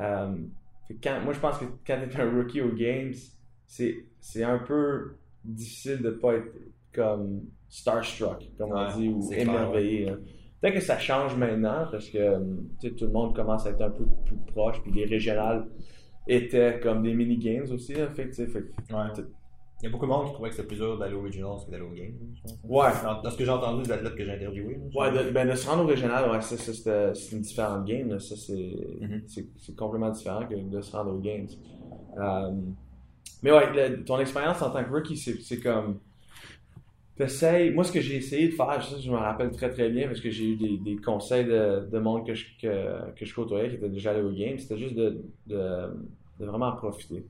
euh, 0.00 0.34
quand, 1.02 1.20
moi, 1.22 1.32
je 1.32 1.40
pense 1.40 1.58
que 1.58 1.64
quand 1.86 1.98
t'es 2.08 2.20
un 2.20 2.30
rookie 2.30 2.60
aux 2.60 2.72
Games, 2.72 3.14
c'est, 3.66 4.42
un 4.42 4.58
peu 4.58 5.16
difficile 5.44 6.00
de 6.02 6.10
pas 6.10 6.34
être 6.34 6.52
comme 6.92 7.42
starstruck, 7.68 8.50
comme 8.56 8.70
Ouais, 8.72 8.86
on 8.94 8.98
dit, 8.98 9.08
ou 9.08 9.28
clair, 9.28 9.40
émerveillé. 9.40 10.04
là. 10.06 10.12
Peut-être 10.60 10.74
que 10.74 10.80
ça 10.80 10.98
change 10.98 11.36
maintenant 11.36 11.86
parce 11.90 12.08
que 12.08 12.38
tu 12.80 12.88
sais, 12.88 12.94
tout 12.94 13.04
le 13.04 13.12
monde 13.12 13.34
commence 13.34 13.66
à 13.66 13.70
être 13.70 13.82
un 13.82 13.90
peu 13.90 14.04
plus 14.24 14.36
proche, 14.52 14.82
puis 14.82 14.90
les 14.90 15.04
régionales 15.04 15.66
étaient 16.26 16.80
comme 16.80 17.02
des 17.02 17.14
mini-games 17.14 17.70
aussi. 17.72 17.94
Là, 17.94 18.08
fait 18.08 18.30
tu 18.30 18.42
Ouais. 18.42 19.24
Il 19.80 19.84
y 19.84 19.86
a 19.86 19.90
beaucoup 19.90 20.06
de 20.06 20.10
monde 20.10 20.26
qui 20.26 20.32
trouvait 20.32 20.48
que 20.50 20.56
c'était 20.56 20.66
plus 20.66 20.76
dur 20.76 20.98
d'aller 20.98 21.14
au 21.14 21.22
Regionals 21.22 21.58
que 21.64 21.70
d'aller 21.70 21.84
au 21.84 21.90
Game. 21.90 22.12
Ouais, 22.64 22.88
Dans, 23.04 23.22
dans 23.22 23.30
ce 23.30 23.36
que 23.36 23.44
j'ai 23.44 23.50
entendu 23.50 23.84
des 23.84 23.92
athlètes 23.92 24.16
que 24.16 24.24
j'ai 24.24 24.32
interviewés. 24.32 24.76
Ouais, 24.92 25.12
de, 25.12 25.30
ben 25.30 25.48
de 25.48 25.54
se 25.54 25.68
rendre 25.68 25.84
au 25.84 25.86
régional, 25.86 26.28
ouais, 26.30 26.40
ça, 26.40 26.56
c'est 26.56 27.32
une 27.32 27.42
différente 27.42 27.84
game. 27.86 28.08
là. 28.08 28.18
Ça, 28.18 28.34
c'est, 28.36 28.76
Mhm. 29.00 29.22
c'est, 29.28 29.76
complètement 29.76 30.10
différent 30.10 30.44
que 30.46 30.54
de 30.56 30.80
se 30.80 30.90
rendre 30.96 31.12
aux 31.14 31.20
games. 31.20 31.46
Euh, 32.18 32.50
mais 33.42 33.52
ouais, 33.52 33.88
le- 33.90 34.04
ton 34.04 34.18
expérience 34.18 34.60
en 34.62 34.70
tant 34.70 34.82
que 34.84 34.90
rookie, 34.90 35.16
c'est, 35.16 35.60
comme. 35.60 36.00
T'essayes. 37.16 37.70
Moi, 37.72 37.82
ce 37.84 37.90
que 37.92 38.00
j'ai 38.00 38.16
essayé 38.16 38.46
de 38.48 38.52
faire, 38.54 38.80
je 38.80 39.10
me 39.10 39.16
rappelle 39.16 39.50
très 39.50 39.70
très 39.70 39.88
bien 39.90 40.06
parce 40.06 40.20
que 40.20 40.30
j'ai 40.30 40.50
eu 40.52 40.56
des, 40.56 40.78
des 40.78 40.96
conseils 40.96 41.44
de, 41.44 41.88
de 41.90 41.98
monde 41.98 42.24
que 42.24 42.32
je, 42.34 42.46
que, 42.62 43.12
que 43.16 43.24
je 43.24 43.34
côtoyais 43.34 43.68
qui 43.70 43.74
étaient 43.76 43.88
déjà 43.88 44.12
allés 44.12 44.22
aux 44.22 44.30
games. 44.32 44.58
C'était 44.58 44.78
juste 44.78 44.94
de, 44.94 45.24
de, 45.46 45.56
de 46.38 46.46
vraiment 46.46 46.66
en 46.68 46.76
profiter. 46.76 47.24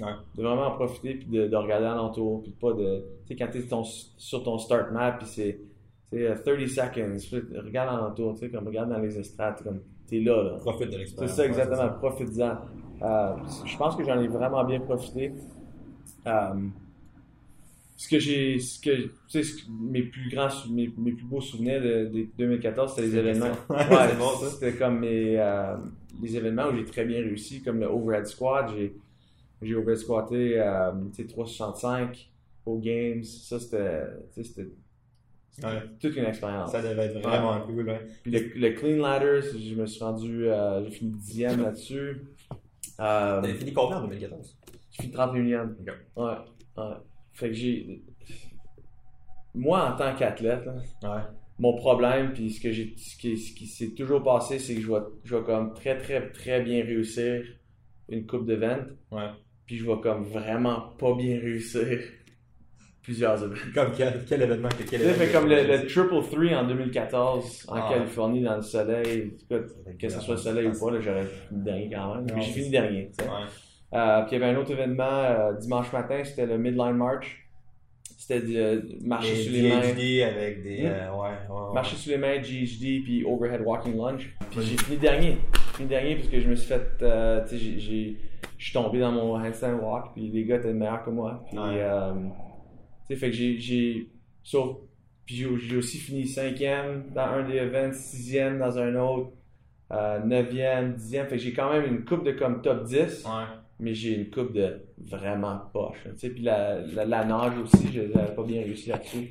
Ouais. 0.00 0.12
De 0.36 0.42
vraiment 0.42 0.66
en 0.68 0.70
profiter 0.72 1.14
puis 1.14 1.26
de, 1.26 1.48
de 1.48 1.56
regarder 1.56 1.86
alentour. 1.86 2.42
Puis 2.42 2.52
pas 2.52 2.72
de. 2.72 3.04
Tu 3.26 3.28
sais, 3.28 3.36
quand 3.36 3.50
t'es 3.50 3.62
ton- 3.62 3.82
sur 3.84 4.42
ton 4.44 4.58
start 4.58 4.92
map, 4.92 5.12
puis 5.12 5.26
c'est. 5.26 5.58
Tu 6.10 6.18
sais, 6.18 6.26
euh, 6.26 6.34
30 6.34 6.68
seconds, 6.68 7.62
regarde 7.64 7.94
alentour, 7.98 8.34
tu 8.34 8.40
sais, 8.40 8.50
comme 8.50 8.66
regarde 8.66 8.88
dans 8.90 8.98
les 8.98 9.18
estrades, 9.18 9.60
comme, 9.62 9.80
t'es 10.06 10.20
là, 10.20 10.42
là. 10.42 10.50
Profite 10.58 10.86
de 10.86 10.92
C'est 10.92 10.98
l'expérience. 10.98 11.36
ça, 11.36 11.42
ouais, 11.42 11.48
exactement, 11.48 11.88
profite-en. 11.98 12.56
Euh, 13.02 13.34
je 13.66 13.76
pense 13.76 13.94
que 13.96 14.04
j'en 14.04 14.18
ai 14.20 14.28
vraiment 14.28 14.64
bien 14.64 14.80
profité. 14.80 15.32
Euh, 16.26 16.54
ce 17.96 18.08
que 18.08 18.18
j'ai, 18.20 18.58
ce 18.60 18.80
que, 18.80 19.08
tu 19.28 19.42
sais, 19.42 19.62
mes 19.68 20.02
plus 20.02 20.30
grands, 20.30 20.48
mes, 20.70 20.88
mes 20.96 21.12
plus 21.12 21.24
beaux 21.24 21.40
souvenirs 21.40 21.82
de, 21.82 22.04
de 22.06 22.26
2014, 22.38 22.90
c'était 22.94 23.02
les 23.08 23.12
C'est 23.12 23.18
événements. 23.18 23.54
ça. 23.68 23.74
Ouais, 23.90 24.08
c'est 24.10 24.18
bon, 24.18 24.30
ça. 24.40 24.50
C'était 24.50 24.72
comme 24.74 25.00
mes, 25.00 25.38
euh, 25.38 25.76
les 26.22 26.36
événements 26.36 26.68
où 26.68 26.76
j'ai 26.76 26.84
très 26.84 27.04
bien 27.04 27.18
réussi, 27.18 27.62
comme 27.62 27.80
le 27.80 27.86
overhead 27.86 28.26
squat. 28.26 28.70
J'ai, 28.74 28.94
j'ai 29.62 29.74
overhead 29.74 29.98
squatté, 29.98 30.60
euh, 30.60 30.92
tu 31.14 31.22
sais, 31.22 31.26
365 31.28 32.30
aux 32.66 32.78
games. 32.78 33.22
Ça, 33.24 33.58
c'était, 33.58 34.02
tu 34.34 34.42
sais, 34.42 34.48
c'était, 34.48 34.68
c'était 35.50 35.66
Ouais. 35.66 35.82
toute 36.00 36.14
une 36.16 36.24
expérience. 36.26 36.70
Ça 36.70 36.80
devait 36.82 37.06
être 37.06 37.20
vraiment 37.20 37.60
cool. 37.62 37.88
Ouais. 37.88 38.06
Puis 38.22 38.30
le, 38.32 38.38
le 38.60 38.70
clean 38.74 38.98
ladder, 39.02 39.40
je 39.42 39.74
me 39.74 39.86
suis 39.86 40.04
rendu, 40.04 40.46
euh, 40.48 40.84
j'ai 40.84 40.90
fini 40.90 41.10
dixième 41.12 41.62
là-dessus. 41.62 42.22
Euh, 43.00 43.40
T'avais 43.40 43.54
fini 43.54 43.72
combien 43.72 43.98
en 43.98 44.02
2014 44.02 44.56
j'ai 44.90 45.02
fini 45.02 45.14
31e. 45.14 45.74
Ok. 45.80 45.92
Ouais, 46.16 46.24
ouais. 46.84 46.94
Fait 47.32 47.48
que 47.48 47.54
j'ai. 47.54 48.02
Moi, 49.54 49.92
en 49.92 49.96
tant 49.96 50.14
qu'athlète, 50.14 50.66
Ouais. 51.02 51.08
mon 51.58 51.74
problème, 51.76 52.32
puis 52.32 52.50
ce 52.50 52.60
que 52.60 52.70
j'ai, 52.70 52.94
ce 52.96 53.16
qui, 53.16 53.36
ce 53.36 53.52
qui 53.54 53.66
s'est 53.66 53.90
toujours 53.94 54.22
passé, 54.22 54.58
c'est 54.58 54.74
que 54.74 54.80
je 54.80 54.90
vais, 54.92 55.00
je 55.24 55.36
vais 55.36 55.42
comme 55.44 55.74
très, 55.74 55.98
très, 55.98 56.30
très 56.30 56.62
bien 56.62 56.84
réussir 56.84 57.44
une 58.08 58.26
coupe 58.26 58.46
de 58.46 58.54
ventes, 58.54 58.88
Ouais. 59.10 59.28
Puis 59.68 59.76
je 59.76 59.86
vais 59.86 60.00
comme 60.02 60.24
vraiment 60.24 60.80
pas 60.98 61.14
bien 61.14 61.38
réussir 61.38 61.86
plusieurs 63.02 63.36
événements. 63.42 63.72
Comme 63.74 63.92
quel, 63.96 64.24
quel 64.28 64.42
événement 64.42 64.68
que 64.70 64.82
quel 64.82 65.00
Tu 65.00 65.06
sais, 65.06 65.12
fait 65.12 65.24
événement 65.24 65.40
comme 65.40 65.48
que- 65.48 65.54
le, 65.54 65.76
le 65.76 65.86
Triple 65.86 66.30
Three 66.36 66.54
en 66.56 66.66
2014 66.66 67.66
en 67.68 67.74
Ah. 67.76 67.88
Californie 67.92 68.42
dans 68.42 68.56
le 68.56 68.62
soleil, 68.62 69.32
écoute, 69.50 69.68
que 70.00 70.08
ce 70.08 70.20
soit 70.20 70.34
le 70.34 70.40
soleil 70.40 70.66
ou 70.66 70.72
pas, 70.78 70.90
là, 70.90 71.00
j'aurais 71.00 71.24
fini 71.24 71.62
dernier 71.62 71.90
quand 71.94 72.14
même. 72.16 72.26
Mais 72.34 72.42
j'ai 72.42 72.52
fini 72.52 72.70
dernier. 72.70 73.10
tu 73.16 73.24
sais. 73.24 73.30
Ouais. 73.30 73.36
Euh, 73.94 74.20
puis 74.22 74.36
il 74.36 74.40
y 74.40 74.42
avait 74.42 74.54
un 74.54 74.58
autre 74.58 74.70
événement 74.72 75.04
euh, 75.24 75.52
dimanche 75.54 75.90
matin, 75.92 76.20
c'était 76.24 76.44
le 76.46 76.58
Midline 76.58 76.92
March. 76.96 77.44
C'était 78.18 78.40
de 78.46 78.56
euh, 78.58 78.82
marcher 79.02 79.34
Les 79.34 79.42
sur 79.42 79.52
les 79.52 79.68
mains. 79.70 79.80
PhD 79.80 80.22
avec 80.22 80.62
des. 80.62 80.82
Hmm? 80.82 80.86
euh, 80.86 81.10
ouais, 81.12 81.28
ouais, 81.48 81.56
ouais. 81.68 81.74
Marcher 81.74 81.96
sur 81.96 82.10
les 82.12 82.18
mains, 82.18 82.36
GHD, 82.42 83.02
puis 83.02 83.24
overhead 83.24 83.62
walking 83.64 83.96
lunge. 83.96 84.34
Puis 84.50 84.60
j'ai 84.62 84.76
fini 84.76 84.98
dernier. 84.98 85.38
J'ai 85.54 85.76
fini 85.76 85.88
dernier 85.88 86.16
parce 86.16 86.28
que 86.28 86.40
je 86.40 86.48
me 86.50 86.54
suis 86.56 86.68
fait. 86.68 86.82
euh, 87.00 87.42
tu 87.44 87.50
sais, 87.50 87.58
j'ai- 87.58 87.78
j'ai- 87.78 88.16
je 88.58 88.64
suis 88.64 88.72
tombé 88.74 88.98
dans 89.00 89.12
mon 89.12 89.36
handstand 89.36 89.78
walk, 89.80 90.12
puis 90.14 90.28
les 90.28 90.44
gars 90.44 90.56
étaient 90.56 90.72
meilleurs 90.74 91.04
que 91.04 91.10
moi. 91.10 91.42
Puis, 91.48 91.56
Ouais. 91.58 91.64
euh, 91.80 92.12
tu 93.08 93.14
sais, 93.14 93.16
fait 93.16 93.30
que 93.30 93.36
j'ai. 93.36 94.10
puis 95.24 95.46
j'ai 95.58 95.76
aussi 95.76 95.98
fini 95.98 96.26
cinquième 96.26 97.04
dans 97.14 97.22
un 97.26 97.44
des 97.48 97.56
events, 97.56 97.92
sixième 97.92 98.58
dans 98.58 98.78
un 98.78 98.94
autre, 98.96 99.30
euh, 99.92 100.22
neuvième, 100.24 100.94
dixième. 100.94 101.26
Fait 101.28 101.36
que 101.36 101.42
j'ai 101.42 101.52
quand 101.52 101.72
même 101.72 101.84
une 101.86 102.04
coupe 102.04 102.24
de 102.24 102.32
comme 102.32 102.60
top 102.62 102.84
10 102.84 103.24
Ouais. 103.26 103.44
mais 103.78 103.94
j'ai 103.94 104.14
une 104.16 104.30
coupe 104.30 104.52
de 104.52 104.80
vraiment 104.98 105.60
poche. 105.72 106.02
Tu 106.14 106.18
sais, 106.18 106.30
puis 106.30 106.42
la, 106.42 106.80
la, 106.80 107.04
la 107.04 107.24
nage 107.24 107.58
aussi, 107.62 107.92
je 107.92 108.02
n'avais 108.02 108.34
pas 108.34 108.42
bien 108.42 108.62
réussi 108.62 108.88
là-dessus. 108.90 109.30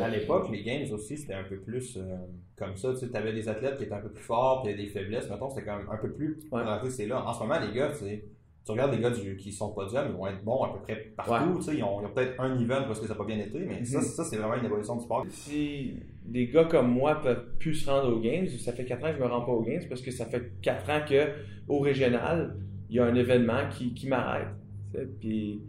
À 0.00 0.08
l'époque, 0.08 0.48
les 0.50 0.62
games 0.62 0.90
aussi, 0.92 1.16
c'était 1.18 1.34
un 1.34 1.44
peu 1.44 1.58
plus 1.58 1.96
euh, 1.98 2.16
comme 2.56 2.76
ça. 2.76 2.92
Tu 2.98 3.14
avais 3.16 3.32
des 3.32 3.48
athlètes 3.48 3.76
qui 3.76 3.84
étaient 3.84 3.94
un 3.94 4.00
peu 4.00 4.08
plus 4.10 4.24
forts, 4.24 4.62
puis 4.62 4.70
il 4.72 4.76
y 4.76 4.78
avait 4.78 4.84
des 4.84 4.90
faiblesses. 4.90 5.28
Mettons, 5.28 5.50
c'était 5.50 5.66
quand 5.66 5.76
même 5.76 5.88
un 5.90 5.98
peu 5.98 6.10
plus 6.12 6.38
Ouais. 6.50 6.62
c'est 6.88 7.06
là. 7.06 7.22
En 7.26 7.32
ce 7.34 7.40
moment, 7.40 7.58
les 7.60 7.76
gars, 7.76 7.90
tu 7.90 8.04
sais, 8.04 8.24
tu 8.66 8.72
regardes 8.72 8.92
les 8.94 9.00
gars 9.00 9.10
du, 9.10 9.36
qui 9.36 9.52
sont 9.52 9.72
podium, 9.72 10.06
ils 10.10 10.16
vont 10.16 10.26
être 10.26 10.42
bons 10.44 10.62
à 10.64 10.72
peu 10.74 10.80
près 10.80 10.96
partout. 11.16 11.50
Ouais. 11.50 11.56
tu 11.58 11.62
sais, 11.62 11.76
Ils 11.76 11.84
ont, 11.84 12.02
peut-être 12.12 12.40
un 12.40 12.58
event 12.60 12.82
parce 12.86 12.98
que 13.00 13.06
ça 13.06 13.12
n'a 13.14 13.18
pas 13.18 13.24
bien 13.24 13.38
été, 13.38 13.60
mais 13.60 13.84
ça, 13.84 13.98
Mhm. 13.98 14.04
ça 14.04 14.24
c'est 14.24 14.36
vraiment 14.36 14.56
une 14.56 14.64
évolution 14.66 14.96
du 14.96 15.04
sport. 15.04 15.24
Si 15.30 15.94
des 16.24 16.48
gars 16.48 16.64
comme 16.64 16.90
moi 16.90 17.14
peuvent 17.22 17.46
plus 17.58 17.74
se 17.74 17.88
rendre 17.88 18.12
aux 18.14 18.18
Games, 18.20 18.48
ça 18.48 18.72
fait 18.72 18.84
4 18.84 19.04
ans 19.04 19.10
que 19.12 19.18
je 19.18 19.22
me 19.22 19.26
rends 19.28 19.42
pas 19.42 19.52
aux 19.52 19.62
Games 19.62 19.82
parce 19.88 20.02
que 20.02 20.10
ça 20.10 20.26
fait 20.26 20.52
4 20.62 20.90
ans 20.90 21.00
que 21.08 21.28
au 21.68 21.78
régional, 21.78 22.56
il 22.90 22.96
y 22.96 22.98
a 22.98 23.04
un 23.04 23.14
événement 23.14 23.68
qui, 23.70 23.94
qui 23.94 24.08
m'arrête. 24.08 24.48
tu 24.92 24.98
sais, 25.00 25.06
Puis 25.20 25.62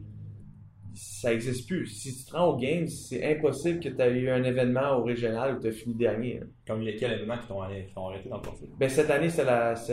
ça 0.96 1.30
n'existe 1.30 1.68
plus. 1.68 1.86
Si 1.86 2.18
tu 2.18 2.26
te 2.26 2.36
rends 2.36 2.48
aux 2.54 2.58
Games, 2.58 2.88
c'est 2.88 3.24
impossible 3.38 3.80
que 3.80 3.90
tu 3.90 4.02
aies 4.02 4.20
eu 4.20 4.30
un 4.32 4.44
événement 4.44 4.98
au 4.98 5.04
régional 5.04 5.56
où 5.56 5.62
tu 5.62 5.68
as 5.68 5.72
fini 5.72 5.94
dernier. 5.94 6.40
hein. 6.42 6.48
Comme 6.66 6.82
il 6.82 6.90
y 6.90 6.96
a 6.96 6.98
quel 6.98 7.12
événement 7.14 7.38
qui 7.38 7.48
t'ont 7.48 7.62
arrêté 7.62 7.92
dans 7.96 8.38
le 8.38 8.42
passé? 8.42 8.68
Ben, 8.80 8.90
cette 8.90 9.10
année, 9.12 9.30
c'est 9.30 9.44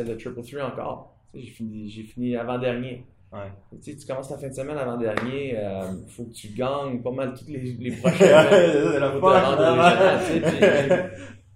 le 0.04 0.16
Triple 0.16 0.42
Three 0.42 0.62
encore. 0.62 1.13
J'ai 1.34 1.46
fini, 1.46 1.88
j'ai 1.88 2.02
fini 2.02 2.36
avant-dernier. 2.36 3.04
Ouais. 3.32 3.50
Tu 3.82 3.92
sais, 3.92 3.96
tu 3.96 4.06
commences 4.06 4.28
ta 4.28 4.38
fin 4.38 4.48
de 4.48 4.52
semaine 4.54 4.76
avant-dernier, 4.78 5.56
il 5.56 6.10
faut 6.12 6.24
que 6.24 6.32
tu 6.32 6.48
gagnes 6.48 7.02
pas 7.02 7.10
mal 7.10 7.34
toutes 7.34 7.48
les, 7.48 7.72
les 7.72 7.90
prochaines. 7.96 8.30
La 8.30 9.10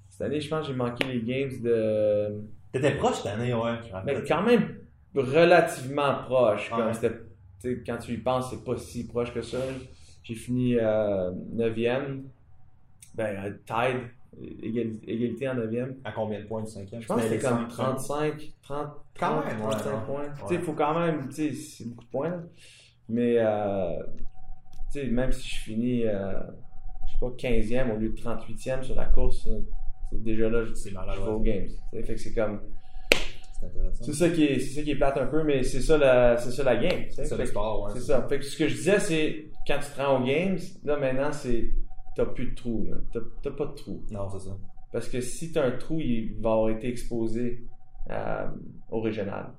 Cette 0.09 0.23
année, 0.23 0.41
je 0.41 0.49
pense 0.49 0.67
que 0.67 0.73
j'ai 0.73 0.77
manqué 0.77 1.05
les 1.05 1.23
games 1.23 1.61
de. 1.63 2.41
T'étais 2.73 2.97
proche 2.97 3.19
cette 3.23 3.33
année, 3.35 3.55
ouais. 3.55 3.75
Mais 4.05 4.17
quand 4.27 4.43
même 4.43 4.79
relativement 5.15 6.23
proche. 6.25 6.69
Comme 6.71 6.87
Ouais. 6.89 7.77
quand 7.87 7.99
tu 7.99 8.13
y 8.13 8.19
penses, 8.19 8.51
c'est 8.51 8.65
pas 8.65 8.77
si 8.77 9.07
proche 9.07 9.33
que 9.33 9.43
ça. 9.43 9.59
J'ai 10.25 10.35
fini 10.35 10.77
euh, 10.77 11.31
9e. 11.57 12.23
Ben, 13.15 13.37
euh, 13.45 13.53
égalité 14.63 15.49
en 15.49 15.55
9e. 15.57 15.97
À 16.05 16.13
combien 16.13 16.41
de 16.41 16.45
points 16.47 16.63
du 16.63 16.71
cinquième? 16.71 17.01
Je 17.03 17.07
pense 17.07 17.17
que 17.19 17.23
c'était 17.25 17.37
les 17.37 17.43
comme 17.43 17.69
cinq, 17.71 17.97
35, 17.97 18.53
30, 18.63 18.89
Quand 19.19 19.27
30, 19.41 19.47
même, 19.47 19.61
ouais, 19.63 19.71
35 19.71 19.91
ouais. 19.91 19.99
points. 20.07 20.21
Ouais. 20.23 20.29
Tu 20.41 20.47
sais, 20.49 20.55
il 20.55 20.61
faut 20.61 20.73
quand 20.73 20.99
même, 20.99 21.29
tu 21.29 21.35
sais, 21.35 21.53
c'est 21.55 21.89
beaucoup 21.89 22.05
de 22.05 22.11
points. 22.11 22.43
Mais, 23.09 23.37
euh, 23.39 24.03
tu 24.93 25.01
sais, 25.01 25.07
même 25.07 25.33
si 25.33 25.49
je 25.49 25.61
finis, 25.61 26.05
euh, 26.07 26.33
je 27.07 27.13
sais 27.13 27.19
pas, 27.21 27.31
15e 27.37 27.91
au 27.95 27.97
lieu 27.99 28.11
de 28.11 28.17
38e 28.17 28.83
sur 28.83 28.95
la 28.95 29.07
course, 29.07 29.47
euh, 29.49 29.61
c'est 30.11 30.23
déjà 30.23 30.49
là, 30.49 30.65
je, 30.65 30.73
vais. 30.73 31.67
Tu 31.67 31.99
sais, 31.99 32.03
fait 32.03 32.15
que 32.15 32.21
c'est 32.21 32.35
comme, 32.35 32.61
C'est 34.01 34.13
ça 34.15 34.29
qui 34.31 34.45
est, 34.45 34.61
c'est 34.61 34.77
ça 34.77 34.83
qui 34.83 34.91
est 34.93 34.97
plate 34.97 35.17
un 35.17 35.27
peu, 35.27 35.43
mais 35.43 35.63
c'est 35.65 35.81
ça 35.81 35.99
la, 35.99 36.37
c'est 36.37 36.51
ça 36.53 36.63
la 36.63 36.77
game. 36.77 37.03
C'est 37.11 37.25
ça 37.25 37.37
Fait 37.37 37.43
le 37.43 37.47
que- 37.47 37.51
sport, 37.51 37.83
ouais. 37.85 37.91
c'est 37.95 38.01
ça. 38.01 38.27
Fait 38.29 38.39
que 38.39 38.45
ce 38.45 38.57
que 38.57 38.69
je 38.69 38.75
disais, 38.75 39.01
c'est 39.01 39.47
quand 39.67 39.79
tu 39.81 39.91
te 39.91 40.01
rends 40.01 40.21
aux 40.21 40.25
games, 40.25 40.59
là 40.85 40.97
maintenant, 40.97 41.33
c'est, 41.33 41.71
t'as 42.19 42.27
plus 42.27 42.51
de 42.51 42.55
trou, 42.55 42.85
là. 42.91 42.97
T'as, 43.13 43.21
t'as 43.43 43.51
pas 43.53 43.65
de 43.67 43.73
trou. 43.73 44.05
Non, 44.11 44.29
c'est 44.29 44.41
ça. 44.47 44.57
Parce 44.93 45.09
que 45.09 45.21
si 45.21 45.53
tu 45.53 45.59
as 45.59 45.65
un 45.65 45.71
trou, 45.71 46.01
il 46.01 46.35
va 46.41 46.53
avoir 46.53 46.69
été 46.71 46.89
exposé 46.89 47.63
euh, 48.11 48.47
au 48.91 49.01
régional. 49.01 49.53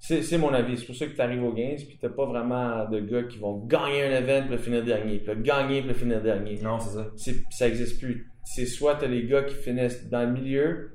C'est 0.00 0.38
mon 0.38 0.54
avis. 0.54 0.78
C'est 0.78 0.86
pour 0.86 0.94
ça 0.94 1.06
que 1.06 1.14
tu 1.14 1.20
arrives 1.20 1.42
aux 1.42 1.52
Games 1.52 1.76
puis 1.76 1.98
t'as 2.00 2.08
pas 2.08 2.24
vraiment 2.24 2.88
de 2.88 3.00
gars 3.00 3.24
qui 3.24 3.38
vont 3.38 3.58
gagner 3.66 4.04
un 4.04 4.10
event 4.22 4.42
puis 4.42 4.50
le 4.52 4.58
finir 4.58 4.84
dernier, 4.84 5.18
puis 5.18 5.34
le 5.34 5.42
gagner 5.42 5.80
puis 5.80 5.88
le 5.88 5.94
finir 5.94 6.22
dernier. 6.22 6.56
Non, 6.62 6.78
c'est 6.78 6.90
ça. 6.94 7.10
C'est- 7.16 7.44
Ça 7.50 7.66
existe 7.68 7.98
plus. 8.00 8.30
C'est 8.44 8.64
soit 8.66 8.94
tu 8.96 9.04
as 9.06 9.08
les 9.08 9.26
gars 9.26 9.42
qui 9.42 9.54
finissent 9.56 10.08
dans 10.08 10.22
le 10.22 10.32
milieu 10.32 10.92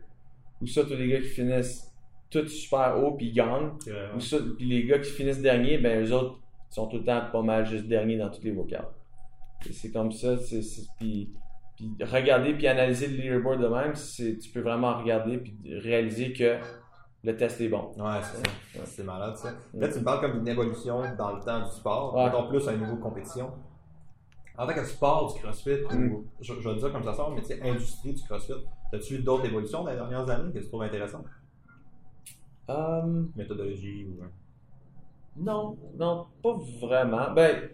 ou 0.62 0.68
ça, 0.68 0.84
tous 0.86 0.96
les 0.96 1.10
gars 1.10 1.20
qui 1.20 1.28
finissent 1.28 1.92
tout 2.32 2.48
super 2.48 2.98
haut 3.04 3.12
puis 3.12 3.28
ils 3.28 3.34
gagnent, 3.34 3.72
ou 4.16 4.20
ça, 4.22 4.38
puis 4.58 4.66
les 4.68 4.86
gars 4.86 5.00
qui 5.00 5.12
finissent 5.12 5.42
dernier, 5.42 5.78
ben 5.78 6.04
eux 6.04 6.14
autres 6.14 6.40
sont 6.70 6.88
tout 6.88 6.98
le 6.98 7.04
temps 7.04 7.22
pas 7.32 7.42
mal 7.42 7.66
juste 7.66 7.88
derniers 7.88 8.18
dans 8.18 8.30
tous 8.30 8.42
les 8.44 8.52
workouts. 8.52 8.88
C'est 9.72 9.92
comme 9.92 10.12
ça, 10.12 10.38
c'est, 10.38 10.62
puis, 11.00 11.32
puis 11.76 11.96
regarder 12.02 12.54
puis 12.54 12.68
analyser 12.68 13.08
le 13.08 13.16
leaderboard 13.18 13.62
de 13.62 13.68
même, 13.68 13.96
c'est, 13.96 14.38
tu 14.38 14.50
peux 14.52 14.62
vraiment 14.62 14.98
regarder 14.98 15.38
puis 15.38 15.56
réaliser 15.80 16.34
que 16.34 16.58
le 17.24 17.38
test 17.38 17.62
est 17.62 17.70
bon. 17.70 17.92
Ouais, 17.98 18.20
c'est 18.22 18.38
ça. 18.38 18.44
Ouais. 18.80 18.86
C'est 18.86 19.04
malade, 19.04 19.36
ça. 19.38 19.54
Là, 19.74 19.88
tu 19.88 20.00
me 20.00 20.04
parles 20.04 20.20
comme 20.22 20.40
d'une 20.40 20.48
évolution 20.50 21.02
dans 21.18 21.36
le 21.36 21.42
temps 21.42 21.64
du 21.66 21.72
sport, 21.72 22.14
Ouais. 22.16 22.26
mettons 22.26 22.48
plus 22.50 22.68
à 22.68 22.72
un 22.72 22.78
niveau 22.78 22.96
de 22.96 23.02
compétition. 23.02 23.52
En 24.58 24.68
tant 24.68 24.74
que 24.76 24.84
sport 24.86 25.34
du 25.34 25.40
CrossFit, 25.42 25.82
Mm. 25.92 26.12
ou, 26.12 26.28
je, 26.42 26.54
je 26.54 26.60
vais 26.68 26.76
le 26.76 26.80
dire 26.80 26.92
comme 26.92 27.04
ça 27.04 27.14
sort, 27.14 27.32
mais 27.32 27.42
tu 27.42 27.48
sais, 27.48 27.62
industrie 27.68 28.14
du 28.14 28.22
CrossFit, 28.24 28.54
as-tu 28.94 29.16
eu 29.16 29.20
d'autres 29.24 29.46
évolutions 29.46 29.84
dans 29.84 29.90
les 29.90 29.96
dernières 29.96 30.30
années 30.30 30.52
que 30.54 30.60
tu 30.60 30.68
trouves 30.68 30.84
intéressantes? 30.84 31.26
Hum, 32.68 33.32
Méthodologie 33.36 34.06
ou. 34.06 34.24
Non, 35.38 35.78
non, 35.98 36.28
pas 36.44 36.54
vraiment. 36.82 37.32
Ben, 37.34 37.70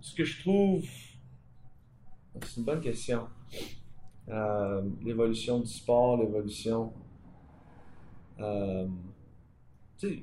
ce 0.00 0.14
que 0.14 0.24
je 0.24 0.40
trouve. 0.42 0.82
C'est 2.42 2.56
une 2.58 2.64
bonne 2.64 2.80
question. 2.80 3.26
Euh, 4.28 4.82
l'évolution 5.02 5.60
du 5.60 5.66
sport, 5.66 6.16
l'évolution. 6.18 6.92
Euh, 8.40 8.86
tu 9.98 10.08
sais, 10.08 10.22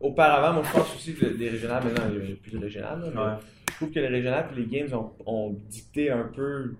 auparavant, 0.00 0.54
moi 0.54 0.62
je 0.64 0.72
pense 0.72 0.94
aussi 0.94 1.14
que 1.14 1.26
les 1.26 1.48
régionales, 1.50 1.84
maintenant 1.84 2.04
il 2.12 2.20
n'y 2.26 2.32
a 2.32 2.36
plus 2.36 2.52
de 2.52 2.58
régionales. 2.58 3.00
là, 3.00 3.10
mais 3.12 3.20
Ouais. 3.20 3.38
Je 3.70 3.74
trouve 3.76 3.90
que 3.90 3.98
les 3.98 4.06
régionales 4.06 4.50
et 4.52 4.60
les 4.60 4.66
games 4.66 4.94
ont, 4.96 5.12
ont 5.26 5.50
dicté 5.68 6.10
un 6.10 6.24
peu 6.32 6.74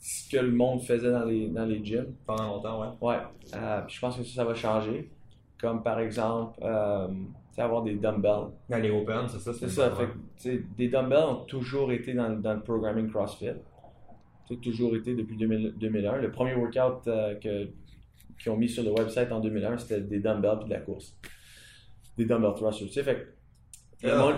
ce 0.00 0.28
que 0.30 0.42
le 0.42 0.50
monde 0.50 0.82
faisait 0.82 1.12
dans 1.12 1.24
les, 1.24 1.46
dans 1.48 1.64
les 1.64 1.84
gyms. 1.84 2.12
Pendant 2.26 2.46
longtemps, 2.56 2.80
ouais. 2.80 2.88
Ouais, 3.00 3.22
euh, 3.54 3.82
je 3.86 4.00
pense 4.00 4.16
que 4.16 4.24
ça, 4.24 4.34
ça 4.36 4.44
va 4.44 4.54
changer. 4.54 5.08
Comme 5.60 5.82
par 5.82 6.00
exemple, 6.00 6.58
euh, 6.62 7.06
avoir 7.60 7.82
des 7.82 7.94
dumbbells. 7.94 8.48
Dans 8.68 8.78
les 8.78 8.90
Open, 8.90 9.28
c'est 9.28 9.38
ça. 9.38 9.52
C'est 9.52 9.68
ça, 9.68 9.90
fait 9.90 10.06
que, 10.06 10.62
des 10.76 10.88
dumbbells 10.88 11.24
ont 11.28 11.44
toujours 11.46 11.92
été 11.92 12.12
dans, 12.14 12.30
dans 12.30 12.54
le 12.54 12.60
programming 12.60 13.08
CrossFit. 13.10 13.48
A 13.50 14.56
toujours 14.62 14.96
été 14.96 15.14
depuis 15.14 15.36
2000 15.36 15.74
2001. 15.78 16.16
Le 16.16 16.30
premier 16.32 16.54
workout 16.56 17.06
euh, 17.06 17.34
que- 17.36 17.68
qu'ils 18.42 18.50
ont 18.50 18.56
mis 18.56 18.68
sur 18.68 18.82
le 18.82 18.90
website 18.90 19.30
en 19.30 19.38
2001, 19.38 19.78
c'était 19.78 20.00
des 20.00 20.18
dumbbells 20.18 20.58
puis 20.60 20.68
de 20.68 20.74
la 20.74 20.80
course. 20.80 21.16
Des 22.18 22.24
dumbbell 22.24 22.54
thrusters. 22.54 23.04
Fait 23.04 23.14
que 24.00 24.06
le 24.08 24.12
Ah. 24.12 24.18
monde- 24.18 24.34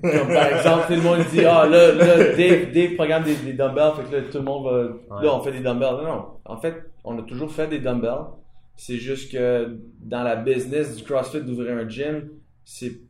comme 0.00 0.32
par 0.32 0.46
exemple, 0.46 0.84
tout 0.86 0.92
le 0.94 1.02
monde 1.02 1.18
dit 1.30 1.44
Ah 1.44 1.66
là, 1.68 1.92
là 1.92 2.16
Dave, 2.34 2.72
Dave 2.72 2.94
programme 2.94 3.24
des, 3.24 3.34
des 3.36 3.52
dumbbells, 3.52 3.92
fait 3.96 4.10
que 4.10 4.16
là, 4.16 4.22
tout 4.30 4.38
le 4.38 4.44
monde 4.44 4.64
va. 4.64 5.16
Ouais. 5.16 5.24
Là, 5.26 5.34
on 5.36 5.40
fait 5.42 5.52
des 5.52 5.60
dumbbells. 5.60 5.96
Non, 5.96 6.04
non. 6.04 6.24
En 6.46 6.56
fait, 6.56 6.84
on 7.04 7.18
a 7.18 7.22
toujours 7.22 7.50
fait 7.52 7.66
des 7.66 7.80
dumbbells. 7.80 8.24
C'est 8.76 8.96
juste 8.96 9.30
que 9.32 9.76
dans 10.00 10.22
la 10.22 10.36
business 10.36 10.96
du 10.96 11.02
CrossFit 11.04 11.42
d'ouvrir 11.42 11.76
un 11.76 11.86
gym, 11.88 12.30
c'est 12.64 13.00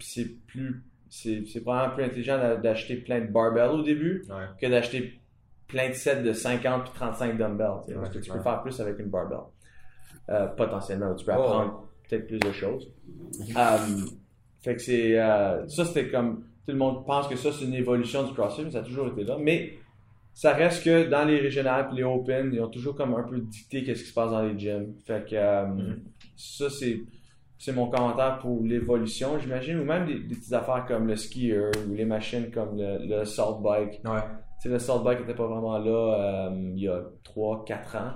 plus. 0.47 0.83
C'est 1.09 1.45
c'est 1.47 1.61
probablement 1.61 1.95
plus 1.95 2.05
intelligent 2.05 2.39
d'a- 2.39 2.57
d'acheter 2.57 2.97
plein 2.97 3.21
de 3.21 3.27
barbells 3.31 3.71
au 3.81 3.83
début 3.83 4.25
Ouais. 4.31 4.47
que 4.61 4.67
d'acheter 4.67 5.21
plein 5.69 5.89
de 5.89 5.95
sets 5.95 6.23
de 6.23 6.33
50 6.33 6.85
puis 6.85 6.93
35 6.95 7.37
dumbbells. 7.37 7.81
parce 7.95 8.09
que 8.11 8.19
tu 8.19 8.31
peux 8.31 8.39
clair. 8.39 8.43
faire 8.43 8.63
plus 8.63 8.81
avec 8.81 8.99
une 8.99 9.09
barbell. 9.11 9.39
Euh, 10.31 10.47
potentiellement, 10.49 11.15
tu 11.15 11.25
peux 11.25 11.33
Oh, 11.37 11.41
apprendre 11.43 11.89
peut-être 12.09 12.27
plus 12.27 12.39
de 12.39 12.53
choses. 12.53 12.91
Um, 13.57 14.07
fait 14.63 14.75
que 14.77 14.81
c'est. 14.83 15.19
euh, 15.19 15.67
ça, 15.69 15.85
c'était 15.85 16.09
comme. 16.09 16.45
Tout 16.65 16.73
le 16.73 16.79
monde 16.79 17.05
pense 17.05 17.27
que 17.27 17.35
ça, 17.37 17.51
c'est 17.53 17.65
une 17.65 17.75
évolution 17.75 18.23
du 18.27 18.33
CrossFit, 18.35 18.65
mais 18.65 18.71
ça 18.71 18.79
a 18.79 18.83
toujours 18.83 19.09
été 19.09 19.25
là. 19.25 19.37
Mais 19.41 19.75
ça 20.33 20.53
reste 20.55 20.85
que 20.85 21.09
dans 21.11 21.25
les 21.25 21.41
régionales 21.41 21.89
et 21.93 21.97
les 21.97 22.05
Open, 22.05 22.51
ils 22.55 22.61
ont 22.61 22.69
toujours 22.69 22.95
comme 22.95 23.15
un 23.15 23.25
peu 23.25 23.39
dicté 23.41 23.83
qu'est-ce 23.83 24.05
qui 24.05 24.09
se 24.11 24.15
passe 24.15 24.31
dans 24.31 24.43
les 24.43 24.57
gyms. 24.59 24.95
Fait 25.05 25.29
que 25.29 25.35
euh, 25.35 25.67
Mhm. 25.67 26.01
ça, 26.37 26.71
c'est. 26.71 27.01
C'est 27.65 27.73
mon 27.73 27.87
commentaire 27.87 28.41
pour 28.41 28.61
l'évolution, 28.65 29.39
j'imagine, 29.39 29.79
ou 29.79 29.85
même 29.85 30.05
des, 30.05 30.19
des 30.19 30.35
petites 30.35 30.53
affaires 30.53 30.85
comme 30.85 31.07
le 31.07 31.15
skier 31.15 31.57
ou 31.89 31.95
les 31.95 32.05
machines 32.05 32.51
comme 32.51 32.77
le, 32.77 32.99
le 33.07 33.25
salt 33.25 33.61
bike. 33.63 34.01
Ouais. 34.05 34.19
Tu 34.61 34.63
sais, 34.63 34.69
le 34.69 34.81
salt 34.81 35.05
bike 35.05 35.21
n'était 35.21 35.37
pas 35.37 35.47
vraiment 35.47 35.79
là 35.79 36.49
euh, 36.51 36.73
il 36.75 36.81
y 36.83 36.89
a 36.89 37.01
3-4 37.25 37.99
ans. 37.99 38.15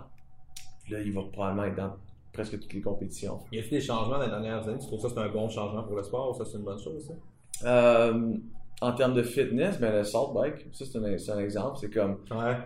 Puis 0.83 0.95
là, 0.95 1.01
il 1.01 1.13
va 1.13 1.23
probablement 1.33 1.63
être 1.63 1.77
dans 1.77 1.93
presque 2.33 2.59
toutes 2.59 2.73
les 2.73 2.81
compétitions. 2.81 3.39
Y 3.53 3.61
a-t-il 3.61 3.71
des 3.71 3.81
changements 3.81 4.17
dans 4.19 4.25
les 4.25 4.31
dernières 4.31 4.67
années? 4.67 4.81
Tu 4.81 4.89
trouves 4.89 4.99
ça 5.01 5.11
c'est 5.11 5.21
un 5.21 5.29
bon 5.29 5.49
changement 5.49 5.85
pour 5.85 5.95
le 5.95 6.03
sport 6.03 6.33
ou 6.33 6.35
ça 6.35 6.45
c'est 6.45 6.59
une 6.59 6.65
bonne 6.65 6.81
chose, 6.81 7.07
ça? 7.07 7.69
Euh, 7.69 8.35
en 8.81 8.93
termes 8.95 9.15
de 9.15 9.23
fitness, 9.23 9.79
ben, 9.79 9.95
le 9.95 10.03
salt 10.03 10.33
bike, 10.35 10.67
ça 10.73 10.85
c'est 10.85 10.99
un, 10.99 11.39
exemple. 11.39 11.77
C'est 11.81 11.91
comme, 11.91 12.17
Ouais. 12.33 12.57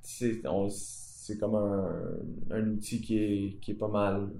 c'est 0.00 1.38
comme 1.38 1.54
un, 1.54 1.90
un 2.50 2.66
outil 2.70 3.02
qui 3.02 3.18
est, 3.18 3.60
qui 3.60 3.72
est 3.72 3.78
pas 3.78 3.88
mal 3.88 4.30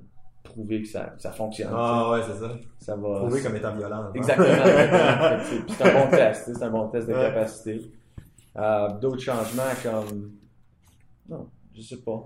prouvé 0.48 0.82
que 0.82 0.88
ça, 0.88 1.14
ça 1.18 1.30
fonctionne. 1.32 1.70
Ah 1.74 2.10
ouais, 2.10 2.20
c'est 2.22 2.38
ça. 2.38 2.50
ça 2.78 2.96
va. 2.96 3.18
Prouvé 3.20 3.42
comme 3.42 3.56
étant 3.56 3.74
violent. 3.76 4.10
Exactement. 4.14 4.46
exactement. 4.48 5.44
C'est- 5.68 5.84
un 5.84 6.04
bon 6.04 6.10
test. 6.10 6.50
C'est 6.54 6.62
un 6.62 6.70
bon 6.70 6.88
test 6.88 7.08
de 7.08 7.12
Ouais. 7.14 7.20
capacité. 7.20 7.80
Euh, 8.56 8.88
d'autres 8.98 9.20
changements 9.22 9.62
comme. 9.82 10.32
Non, 11.28 11.48
je 11.74 11.82
sais 11.82 11.98
pas. 11.98 12.24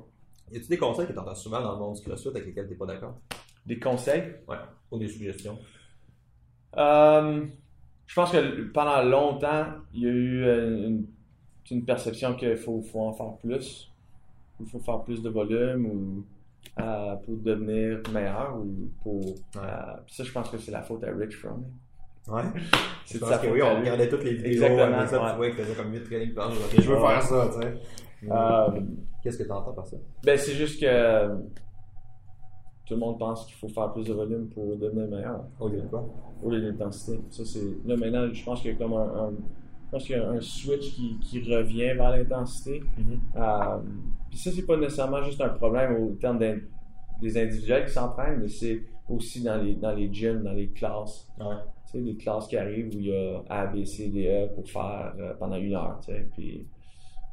Y 0.50 0.56
a-tu 0.58 0.66
des 0.68 0.78
conseils 0.78 1.06
que 1.06 1.12
tu 1.12 1.18
entends 1.18 1.34
souvent 1.34 1.60
dans 1.60 1.72
le 1.72 1.78
monde 1.78 1.94
du 1.96 2.02
CrossFit 2.02 2.28
avec 2.28 2.46
lesquels 2.46 2.66
tu 2.66 2.72
n'es 2.72 2.76
pas 2.78 2.86
d'accord? 2.86 3.14
Des 3.66 3.78
conseils? 3.78 4.34
Ouais. 4.48 4.56
Ou 4.90 4.98
des 4.98 5.08
suggestions? 5.08 5.58
Euh, 6.76 7.44
je 8.06 8.14
pense 8.14 8.30
que 8.32 8.62
pendant 8.72 9.02
longtemps, 9.02 9.66
il 9.92 10.02
y 10.02 10.06
a 10.06 10.10
eu 10.10 10.44
une, 10.86 11.06
une 11.70 11.84
perception 11.84 12.34
qu'il 12.34 12.56
faut, 12.56 12.80
faut 12.82 13.00
en 13.00 13.12
faire 13.12 13.32
plus. 13.42 13.90
Il 14.60 14.66
faut 14.66 14.78
faire 14.78 15.00
plus 15.02 15.22
de 15.22 15.28
volume 15.28 15.86
ou 15.86 16.24
euh, 16.80 17.16
pour 17.16 17.36
devenir 17.36 18.00
meilleur 18.12 18.56
ou 18.56 18.90
pour. 19.02 19.20
euh, 19.56 19.60
puis 20.06 20.14
ça, 20.14 20.24
je 20.24 20.32
pense 20.32 20.48
que 20.50 20.58
c'est 20.58 20.72
la 20.72 20.82
faute 20.82 21.04
à 21.04 21.10
Rich 21.12 21.36
Fromm. 21.36 21.64
Ouais. 22.28 22.42
C'est 23.04 23.18
de 23.20 23.24
sa 23.24 23.38
faute 23.38 23.50
oui, 23.52 23.60
on 23.62 23.80
regardait 23.80 24.08
toutes 24.08 24.22
les 24.22 24.34
vidéos, 24.34 24.62
Exactement, 24.64 25.06
ça, 25.06 25.22
ouais. 25.22 25.30
tu 25.32 25.36
vois 25.36 25.46
qu'il 25.50 25.56
faisait 25.64 25.74
comme 25.74 25.92
8 25.92 26.04
trainings 26.04 26.34
par 26.34 26.50
jour. 26.52 26.62
Je 26.72 26.80
veux 26.82 26.94
Ouais. 26.96 27.08
faire 27.08 27.22
ça, 27.22 27.50
tu 27.52 27.60
sais. 27.62 27.74
Euh, 28.30 28.80
Qu'est-ce 29.22 29.38
que 29.38 29.42
tu 29.42 29.50
entends 29.50 29.72
par 29.72 29.86
ça? 29.86 29.96
ben, 30.24 30.38
c'est 30.38 30.52
juste 30.52 30.80
que 30.80 31.28
tout 32.86 32.94
le 32.94 33.00
monde 33.00 33.18
pense 33.18 33.44
qu'il 33.46 33.56
faut 33.56 33.68
faire 33.68 33.92
plus 33.92 34.04
de 34.06 34.12
volume 34.12 34.48
pour 34.48 34.76
devenir 34.76 35.08
meilleur. 35.08 35.44
Au 35.58 35.68
lieu 35.68 35.80
de 35.80 35.86
quoi? 35.88 36.04
Au 36.42 36.50
lieu 36.50 36.60
de 36.60 36.68
l'intensité. 36.70 37.20
Ça, 37.30 37.44
c'est. 37.44 37.60
Là, 37.86 37.96
maintenant, 37.96 38.32
je 38.32 38.44
pense 38.44 38.60
qu'il 38.62 38.70
y 38.72 38.74
a 38.74 38.76
comme 38.78 38.94
un. 38.94 39.32
Pense 39.92 40.04
qu'il 40.04 40.16
y 40.16 40.18
a 40.18 40.28
un 40.28 40.40
switch 40.40 40.94
qui, 40.94 41.18
qui 41.20 41.40
revient 41.54 41.94
vers 41.94 42.10
l'intensité. 42.16 42.82
Euh, 43.36 43.78
puis 44.30 44.38
ça, 44.38 44.50
c'est 44.50 44.66
pas 44.66 44.76
nécessairement 44.76 45.22
juste 45.22 45.40
un 45.40 45.50
problème 45.50 46.02
au 46.02 46.12
terme 46.14 46.38
des 47.20 47.38
individuels 47.38 47.84
qui 47.84 47.92
s'entraînent, 47.92 48.40
mais 48.40 48.48
c'est 48.48 48.82
aussi 49.08 49.42
dans 49.42 49.62
les, 49.62 49.74
dans 49.74 49.94
les 49.94 50.12
gyms, 50.12 50.42
dans 50.42 50.52
les 50.54 50.68
classes. 50.68 51.28
Ouais. 51.38 51.56
Tu 51.84 51.92
sais, 51.92 51.98
les 52.00 52.16
classes 52.16 52.48
qui 52.48 52.56
arrivent 52.56 52.88
où 52.94 52.98
il 52.98 53.06
y 53.06 53.14
a 53.14 53.42
A, 53.50 53.66
B, 53.66 53.84
C, 53.84 54.08
D, 54.08 54.26
E 54.26 54.54
pour 54.54 54.68
faire 54.68 55.12
euh, 55.18 55.34
pendant 55.38 55.56
une 55.56 55.74
heure, 55.74 56.00
tu 56.04 56.12
sais. 56.12 56.26
Puis 56.32 56.66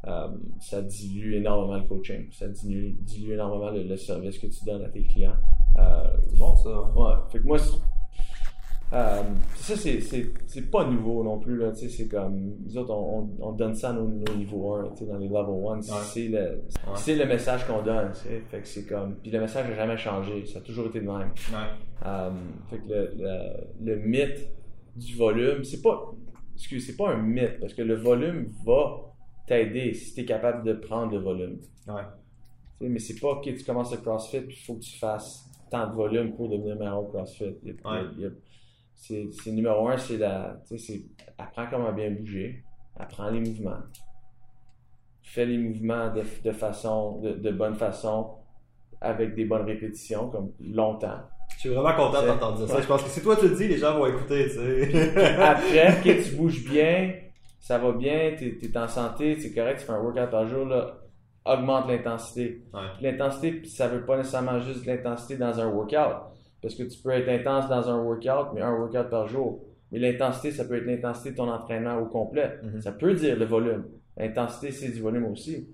euh, 0.07 0.27
ça 0.59 0.81
dilue 0.81 1.35
énormément 1.35 1.77
le 1.77 1.87
coaching. 1.87 2.27
Ça 2.31 2.47
dilue, 2.47 2.91
dilue 3.01 3.33
énormément 3.33 3.71
le, 3.71 3.83
le 3.83 3.97
service 3.97 4.37
que 4.37 4.47
tu 4.47 4.65
donnes 4.65 4.83
à 4.83 4.89
tes 4.89 5.03
clients. 5.03 5.35
Euh, 5.77 6.17
C'est 6.27 6.39
bon, 6.39 6.55
ça. 6.57 6.69
Ouais, 6.69 7.13
fait 7.31 7.39
que 7.39 7.47
moi, 7.47 7.57
euh, 8.91 9.21
ça, 9.55 9.75
c'est, 9.75 10.01
c'est, 10.01 10.31
c'est 10.47 10.71
pas 10.71 10.85
nouveau 10.89 11.23
non 11.23 11.37
plus, 11.37 11.57
là, 11.57 11.71
tu 11.71 11.79
sais, 11.81 11.89
c'est 11.89 12.07
comme, 12.07 12.55
nous 12.65 12.77
autres, 12.77 12.91
on, 12.91 13.29
on, 13.39 13.47
on 13.49 13.51
donne 13.51 13.75
ça 13.75 13.89
à 13.89 13.93
nos, 13.93 14.07
nos 14.07 14.35
niveaux 14.35 14.73
1, 14.75 14.89
tu 14.89 14.97
sais, 14.97 15.05
dans 15.05 15.17
les 15.17 15.27
level 15.27 15.77
1, 15.77 15.81
c'est, 15.81 16.27
le, 16.27 16.61
c'est 16.95 17.15
le 17.15 17.25
message 17.25 17.65
qu'on 17.67 17.81
donne, 17.83 18.11
fait 18.13 18.41
que 18.61 18.67
c'est 18.67 18.85
comme, 18.87 19.15
puis 19.15 19.29
le 19.31 19.39
message 19.41 19.69
n'a 19.69 19.75
jamais 19.75 19.97
changé, 19.97 20.45
ça 20.47 20.57
a 20.59 20.61
toujours 20.61 20.87
été 20.87 20.99
le 21.01 21.05
même. 21.05 21.29
Ouais. 21.51 22.05
Euh, 22.05 22.31
fait 22.69 22.77
que 22.79 22.87
le, 22.89 23.11
le, 23.17 23.93
le 23.93 23.95
mythe 24.07 24.49
du 24.95 25.15
volume, 25.15 25.63
c'est 25.63 25.81
pas, 25.83 26.11
excuse, 26.55 26.85
c'est 26.87 26.97
pas 26.97 27.11
un 27.11 27.17
mythe, 27.21 27.59
parce 27.59 27.73
que 27.75 27.83
le 27.83 27.95
volume 27.95 28.49
va 28.65 29.13
t'aider 29.45 29.93
si 29.93 30.15
tu 30.15 30.21
es 30.21 30.25
capable 30.25 30.63
de 30.65 30.73
prendre 30.73 31.11
le 31.11 31.19
volume. 31.19 31.57
Ouais. 31.87 32.01
Mais 32.81 32.99
c'est 32.99 33.19
pas 33.19 33.41
que 33.43 33.49
tu 33.51 33.63
commences 33.63 33.91
le 33.91 33.97
CrossFit 33.97 34.39
puis 34.41 34.55
il 34.59 34.65
faut 34.65 34.75
que 34.75 34.79
tu 34.83 34.97
fasses 34.97 35.45
tant 35.69 35.87
de 35.89 35.93
volume 35.95 36.33
pour 36.33 36.47
devenir 36.49 36.75
meilleur 36.77 37.01
au 37.03 37.07
CrossFit. 37.07 37.55
Il 37.63 37.69
y 37.69 37.71
a- 37.83 38.01
il 38.15 38.21
y 38.21 38.25
a- 38.25 38.29
c'est, 38.99 39.51
numéro 39.51 39.87
un, 39.87 39.97
c'est 39.97 40.17
la. 40.17 40.61
Tu 40.67 40.77
sais, 40.77 40.93
c'est 40.93 41.01
apprends 41.37 41.67
comment 41.69 41.91
bien 41.93 42.11
bouger, 42.11 42.63
apprends 42.97 43.29
les 43.29 43.39
mouvements. 43.39 43.79
Fais 45.23 45.45
les 45.45 45.57
mouvements 45.57 46.13
de, 46.13 46.23
de 46.43 46.51
façon, 46.51 47.19
de, 47.21 47.31
de 47.33 47.51
bonne 47.51 47.75
façon, 47.75 48.35
avec 48.99 49.35
des 49.35 49.45
bonnes 49.45 49.65
répétitions, 49.65 50.29
comme 50.29 50.51
longtemps. 50.59 51.21
Je 51.55 51.59
suis 51.61 51.69
vraiment 51.69 51.95
content 51.95 52.25
d'entendre 52.25 52.57
dire 52.57 52.67
ça. 52.67 52.81
Je 52.81 52.87
pense 52.87 53.03
que 53.03 53.09
si 53.09 53.21
toi 53.21 53.35
tu 53.35 53.47
le 53.47 53.55
dis, 53.55 53.67
les 53.67 53.77
gens 53.77 53.97
vont 53.97 54.05
écouter, 54.05 54.45
tu 54.45 54.55
sais. 54.55 55.19
Après, 55.41 56.01
que 56.03 56.23
tu 56.23 56.35
bouges 56.35 56.63
bien, 56.63 57.13
ça 57.59 57.77
va 57.77 57.91
bien, 57.93 58.35
tu 58.37 58.59
es, 58.61 58.77
en 58.77 58.87
santé, 58.87 59.39
c'est 59.39 59.53
correct, 59.53 59.79
tu 59.79 59.85
fais 59.85 59.93
un 59.93 60.01
workout 60.01 60.29
par 60.29 60.47
jour, 60.47 60.65
là, 60.65 60.97
augmente 61.45 61.87
l'intensité. 61.87 62.63
Ouais. 62.73 62.81
L'intensité, 63.01 63.63
ça 63.65 63.87
veut 63.87 64.05
pas 64.05 64.17
nécessairement 64.17 64.59
juste 64.59 64.85
l'intensité 64.85 65.37
dans 65.37 65.59
un 65.59 65.67
workout. 65.67 66.29
Parce 66.61 66.75
que 66.75 66.83
tu 66.83 66.99
peux 67.01 67.11
être 67.11 67.29
intense 67.29 67.69
dans 67.69 67.89
un 67.89 68.01
workout, 68.03 68.53
mais 68.53 68.61
un 68.61 68.73
workout 68.73 69.09
par 69.09 69.27
jour. 69.27 69.61
Mais 69.91 69.99
l'intensité, 69.99 70.51
ça 70.51 70.65
peut 70.65 70.75
être 70.75 70.85
l'intensité 70.85 71.31
de 71.31 71.35
ton 71.37 71.49
entraînement 71.49 71.97
au 71.97 72.05
complet. 72.05 72.59
Mhm. 72.63 72.81
Ça 72.81 72.91
peut 72.91 73.13
dire 73.13 73.37
le 73.37 73.45
volume. 73.45 73.85
L'intensité, 74.17 74.71
c'est 74.71 74.89
du 74.91 75.01
volume 75.01 75.25
aussi. 75.25 75.67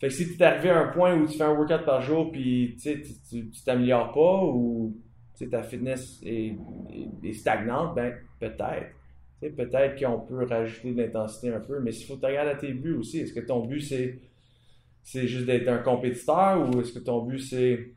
Fait 0.00 0.08
que 0.08 0.14
si 0.14 0.28
tu 0.36 0.40
es 0.40 0.42
arrivé 0.46 0.70
à 0.70 0.78
un 0.80 0.88
point 0.88 1.16
où 1.16 1.26
tu 1.26 1.36
fais 1.36 1.44
un 1.44 1.54
workout 1.54 1.84
par 1.84 2.00
jour 2.02 2.30
puis 2.30 2.76
tu 2.80 3.50
t'améliores 3.64 4.12
pas 4.12 4.44
ou 4.44 4.94
ta 5.50 5.62
fitness 5.62 6.20
est, 6.24 6.54
est- 6.92 7.28
est 7.28 7.32
stagnante, 7.32 7.94
ben 7.96 8.14
peut-être. 8.38 8.92
Peut-être 9.40 9.98
qu'on 10.04 10.20
peut 10.20 10.44
rajouter 10.44 10.92
de 10.94 11.02
l'intensité 11.02 11.48
un 11.52 11.60
peu, 11.60 11.78
mais 11.80 11.92
il 11.94 12.04
faut 12.04 12.14
que 12.16 12.20
tu 12.20 12.26
regardes 12.26 12.48
à 12.48 12.54
tes 12.56 12.72
buts 12.72 12.94
aussi. 12.94 13.20
Est-ce 13.20 13.32
que 13.32 13.40
ton 13.40 13.64
but 13.66 13.80
c'est 13.80 14.18
c'est 15.02 15.26
juste 15.26 15.46
d'être 15.46 15.68
un 15.68 15.78
compétiteur 15.78 16.68
ou 16.68 16.80
est-ce 16.80 16.92
que 16.92 16.98
ton 16.98 17.22
but 17.22 17.38
c'est 17.38 17.92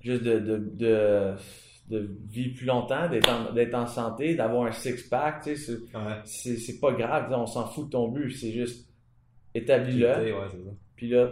juste 0.00 0.22
de, 0.22 0.38
de, 0.38 0.56
de, 0.74 1.32
de 1.92 2.10
vivre 2.28 2.56
plus 2.56 2.66
longtemps, 2.66 3.08
d'être 3.08 3.74
en, 3.74 3.86
santé, 3.86 4.34
d'avoir 4.34 4.64
un 4.66 4.72
six-pack? 4.72 5.42
tu 5.44 5.56
sais, 5.56 5.78
C'est 6.24 6.72
Ouais. 6.72 6.78
pas 6.80 6.92
grave, 6.92 7.32
on 7.32 7.46
s'en 7.46 7.66
fout 7.66 7.86
de 7.86 7.90
ton 7.90 8.08
but, 8.08 8.30
c'est 8.32 8.52
juste 8.52 8.88
établis-le. 9.54 10.06
Ouais. 10.34 10.48
Puis 10.96 11.08
là, 11.10 11.30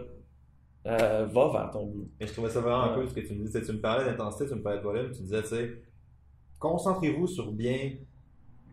euh, 0.87 1.27
va 1.27 1.49
vers 1.53 1.71
ton 1.73 1.87
but. 1.87 2.09
Mais 2.21 2.27
je 2.27 2.33
trouvais 2.33 2.51
ça 2.51 2.61
vraiment 2.61 2.89
Ouais. 2.91 2.95
cool 2.95 3.09
ce 3.09 3.15
que 3.15 3.21
tu 3.21 3.35
me 3.35 3.45
dis. 3.45 3.53
Tu 3.53 3.59
sais, 3.59 3.63
Tu 3.65 3.73
me 3.73 3.81
parlais 3.81 4.05
d'intensité, 4.05 4.47
tu 4.49 4.55
me 4.55 4.63
parlais 4.63 4.79
de 4.79 4.85
volume, 4.85 5.11
tu 5.13 5.23
disais, 5.23 5.43
tu 5.43 5.49
sais, 5.49 5.83
concentrez-vous 6.59 7.27
sur 7.27 7.53
bien, 7.53 7.93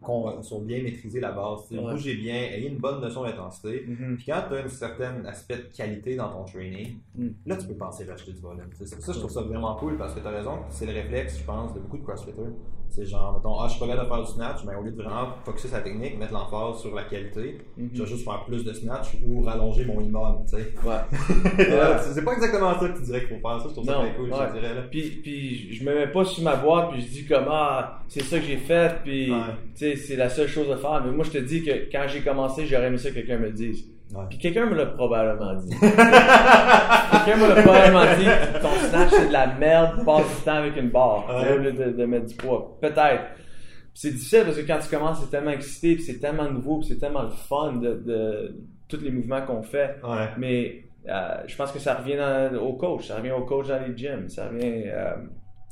con- 0.02 0.42
sur 0.42 0.62
bien 0.62 0.82
maîtriser 0.84 1.20
la 1.20 1.32
base. 1.32 1.70
Ouais. 1.72 1.80
Bougez 1.92 2.16
bien, 2.16 2.36
ayez 2.36 2.68
une 2.70 2.78
bonne 2.78 3.02
notion 3.02 3.24
d'intensité. 3.24 3.86
Mhm. 3.88 4.16
Puis 4.18 4.26
quand 4.28 4.42
tu 4.50 4.56
as 4.56 4.64
un 4.64 4.68
certain 4.68 5.26
aspect 5.26 5.58
de 5.58 5.76
qualité 5.76 6.16
dans 6.16 6.30
ton 6.30 6.44
training, 6.46 6.98
Mm. 7.16 7.28
là, 7.46 7.56
tu 7.58 7.68
peux 7.68 7.76
penser 7.76 8.08
à 8.10 8.14
acheter 8.14 8.32
du 8.34 8.40
volume. 8.40 8.70
Ça, 8.74 9.12
je 9.14 9.18
trouve 9.20 9.32
ça 9.32 9.42
vraiment 9.42 9.76
cool 9.76 9.98
parce 9.98 10.14
que 10.14 10.20
tu 10.20 10.28
as 10.28 10.32
raison, 10.32 10.60
c'est 10.70 10.86
le 10.86 10.94
réflexe, 10.94 11.40
je 11.40 11.44
pense, 11.44 11.74
de 11.74 11.80
beaucoup 11.80 11.98
de 11.98 12.04
crossfitters. 12.04 12.42
C'est 12.89 13.06
genre, 13.06 13.34
mettons, 13.38 13.60
ah, 13.60 13.65
je 13.67 13.71
suis 13.73 13.80
pas 13.80 13.88
capable 13.88 14.10
de 14.10 14.13
faire 14.15 14.23
du 14.26 14.32
snatch, 14.32 14.58
mais 14.65 14.76
au 14.76 14.82
lieu 14.82 14.91
de 14.91 15.02
vraiment 15.04 15.28
focuser 15.45 15.69
la 15.71 15.82
technique, 15.82 16.17
mettre 16.17 16.34
l'emphase 16.34 16.82
sur 16.82 16.95
la 16.95 17.04
qualité, 17.04 17.60
Mhm. 17.78 17.89
je 17.93 18.02
vais 18.04 18.10
juste 18.10 18.23
faire 18.23 18.43
plus 18.45 18.63
de 18.63 18.73
snatch 18.73 19.17
ou 19.28 19.41
rallonger 19.43 19.86
mon 19.86 20.02
immeuble, 20.02 20.39
tu 20.50 20.56
sais. 20.58 20.73
Ouais. 20.84 20.95
Ouais, 21.58 21.97
c'est 22.13 22.23
pas 22.23 22.34
exactement 22.34 22.80
ça 22.80 22.89
que 22.89 22.97
tu 22.97 23.04
dirais 23.04 23.19
qu'il 23.26 23.38
faut 23.39 23.47
faire. 23.47 23.60
Ça, 23.62 23.67
je 23.67 23.73
trouve 23.73 23.86
ça 23.86 23.91
Non, 23.93 24.00
très 24.02 24.13
cool, 24.15 24.32
ouais. 24.32 24.38
je 24.54 24.60
dirais. 24.60 24.73
Là. 24.73 24.82
Puis, 24.89 25.10
puis 25.21 25.73
je 25.73 25.84
me 25.84 25.93
mets 25.93 26.08
pas 26.08 26.26
sur 26.26 26.43
ma 26.43 26.56
boîte 26.56 26.91
puis 26.91 27.02
je 27.02 27.08
dis 27.08 27.26
comme 27.28 27.45
ah 27.50 28.00
c'est 28.08 28.23
ça 28.23 28.39
que 28.39 28.45
j'ai 28.45 28.58
fait 28.58 28.95
puis 29.04 29.32
Ouais. 29.32 29.38
tu 29.76 29.80
sais 29.80 29.95
c'est 29.95 30.15
la 30.15 30.30
seule 30.30 30.47
chose 30.47 30.71
à 30.71 30.78
faire 30.78 31.04
mais 31.06 31.12
moi 31.12 31.23
je 31.26 31.32
te 31.32 31.38
dis 31.38 31.63
que 31.63 31.89
quand 31.91 32.06
j'ai 32.08 32.21
commencé 32.21 32.65
j'aurais 32.65 32.88
aimé 32.88 32.97
ça 32.97 33.10
que 33.10 33.15
quelqu'un 33.15 33.38
me 33.38 33.45
le 33.47 33.52
dise 33.52 33.86
Ouais. 34.15 34.24
puis 34.30 34.38
quelqu'un 34.38 34.65
me 34.67 34.76
l'a 34.76 34.86
probablement 34.86 35.54
dit 35.56 35.70
quelqu'un 35.80 37.38
me 37.38 37.48
l'a 37.54 37.62
probablement 37.62 38.15
dit 38.17 38.62
ton 38.62 38.70
snatch 38.89 39.10
c'est 39.12 39.28
de 39.28 39.34
la 39.34 39.48
merde 39.56 40.06
passe 40.06 40.38
du 40.38 40.43
temps 40.46 40.54
avec 40.54 40.78
une 40.78 40.89
barre 40.89 41.26
Ouais. 41.30 41.54
au 41.54 41.58
lieu 41.58 41.72
de, 41.74 41.91
de 41.91 42.06
mettre 42.06 42.26
du 42.28 42.36
poids 42.36 42.78
peut-être 42.82 43.24
Puis 43.34 43.93
c'est 43.93 44.12
difficile 44.12 44.43
parce 44.46 44.58
que 44.58 44.65
quand 44.65 44.80
tu 44.82 44.89
commences 44.96 45.20
c'est 45.22 45.30
tellement 45.30 45.52
excité 45.52 45.96
puis 45.96 46.04
c'est 46.04 46.20
tellement 46.20 46.50
nouveau 46.50 46.80
puis 46.80 46.88
c'est 46.88 47.00
tellement 47.00 47.24
le 47.24 47.30
fun 47.32 47.74
de, 47.74 47.96
de 48.06 48.56
tous 48.88 49.02
les 49.02 49.12
mouvements 49.12 49.41
qu'on 49.41 49.62
fait 49.63 49.98
Ouais. 50.04 50.30
mais 50.38 50.84
euh, 51.10 51.38
je 51.46 51.56
pense 51.56 51.72
que 51.72 51.80
ça 51.80 51.96
revient 51.96 52.15
dans- 52.17 52.58
au 52.62 52.74
coach, 52.74 53.08
ça 53.08 53.17
revient 53.17 53.32
au 53.32 53.43
coach 53.46 53.67
dans 53.67 53.80
les 53.86 53.96
gyms, 53.96 54.28
ça 54.30 54.48
revient 54.50 54.84
euh, 54.88 55.15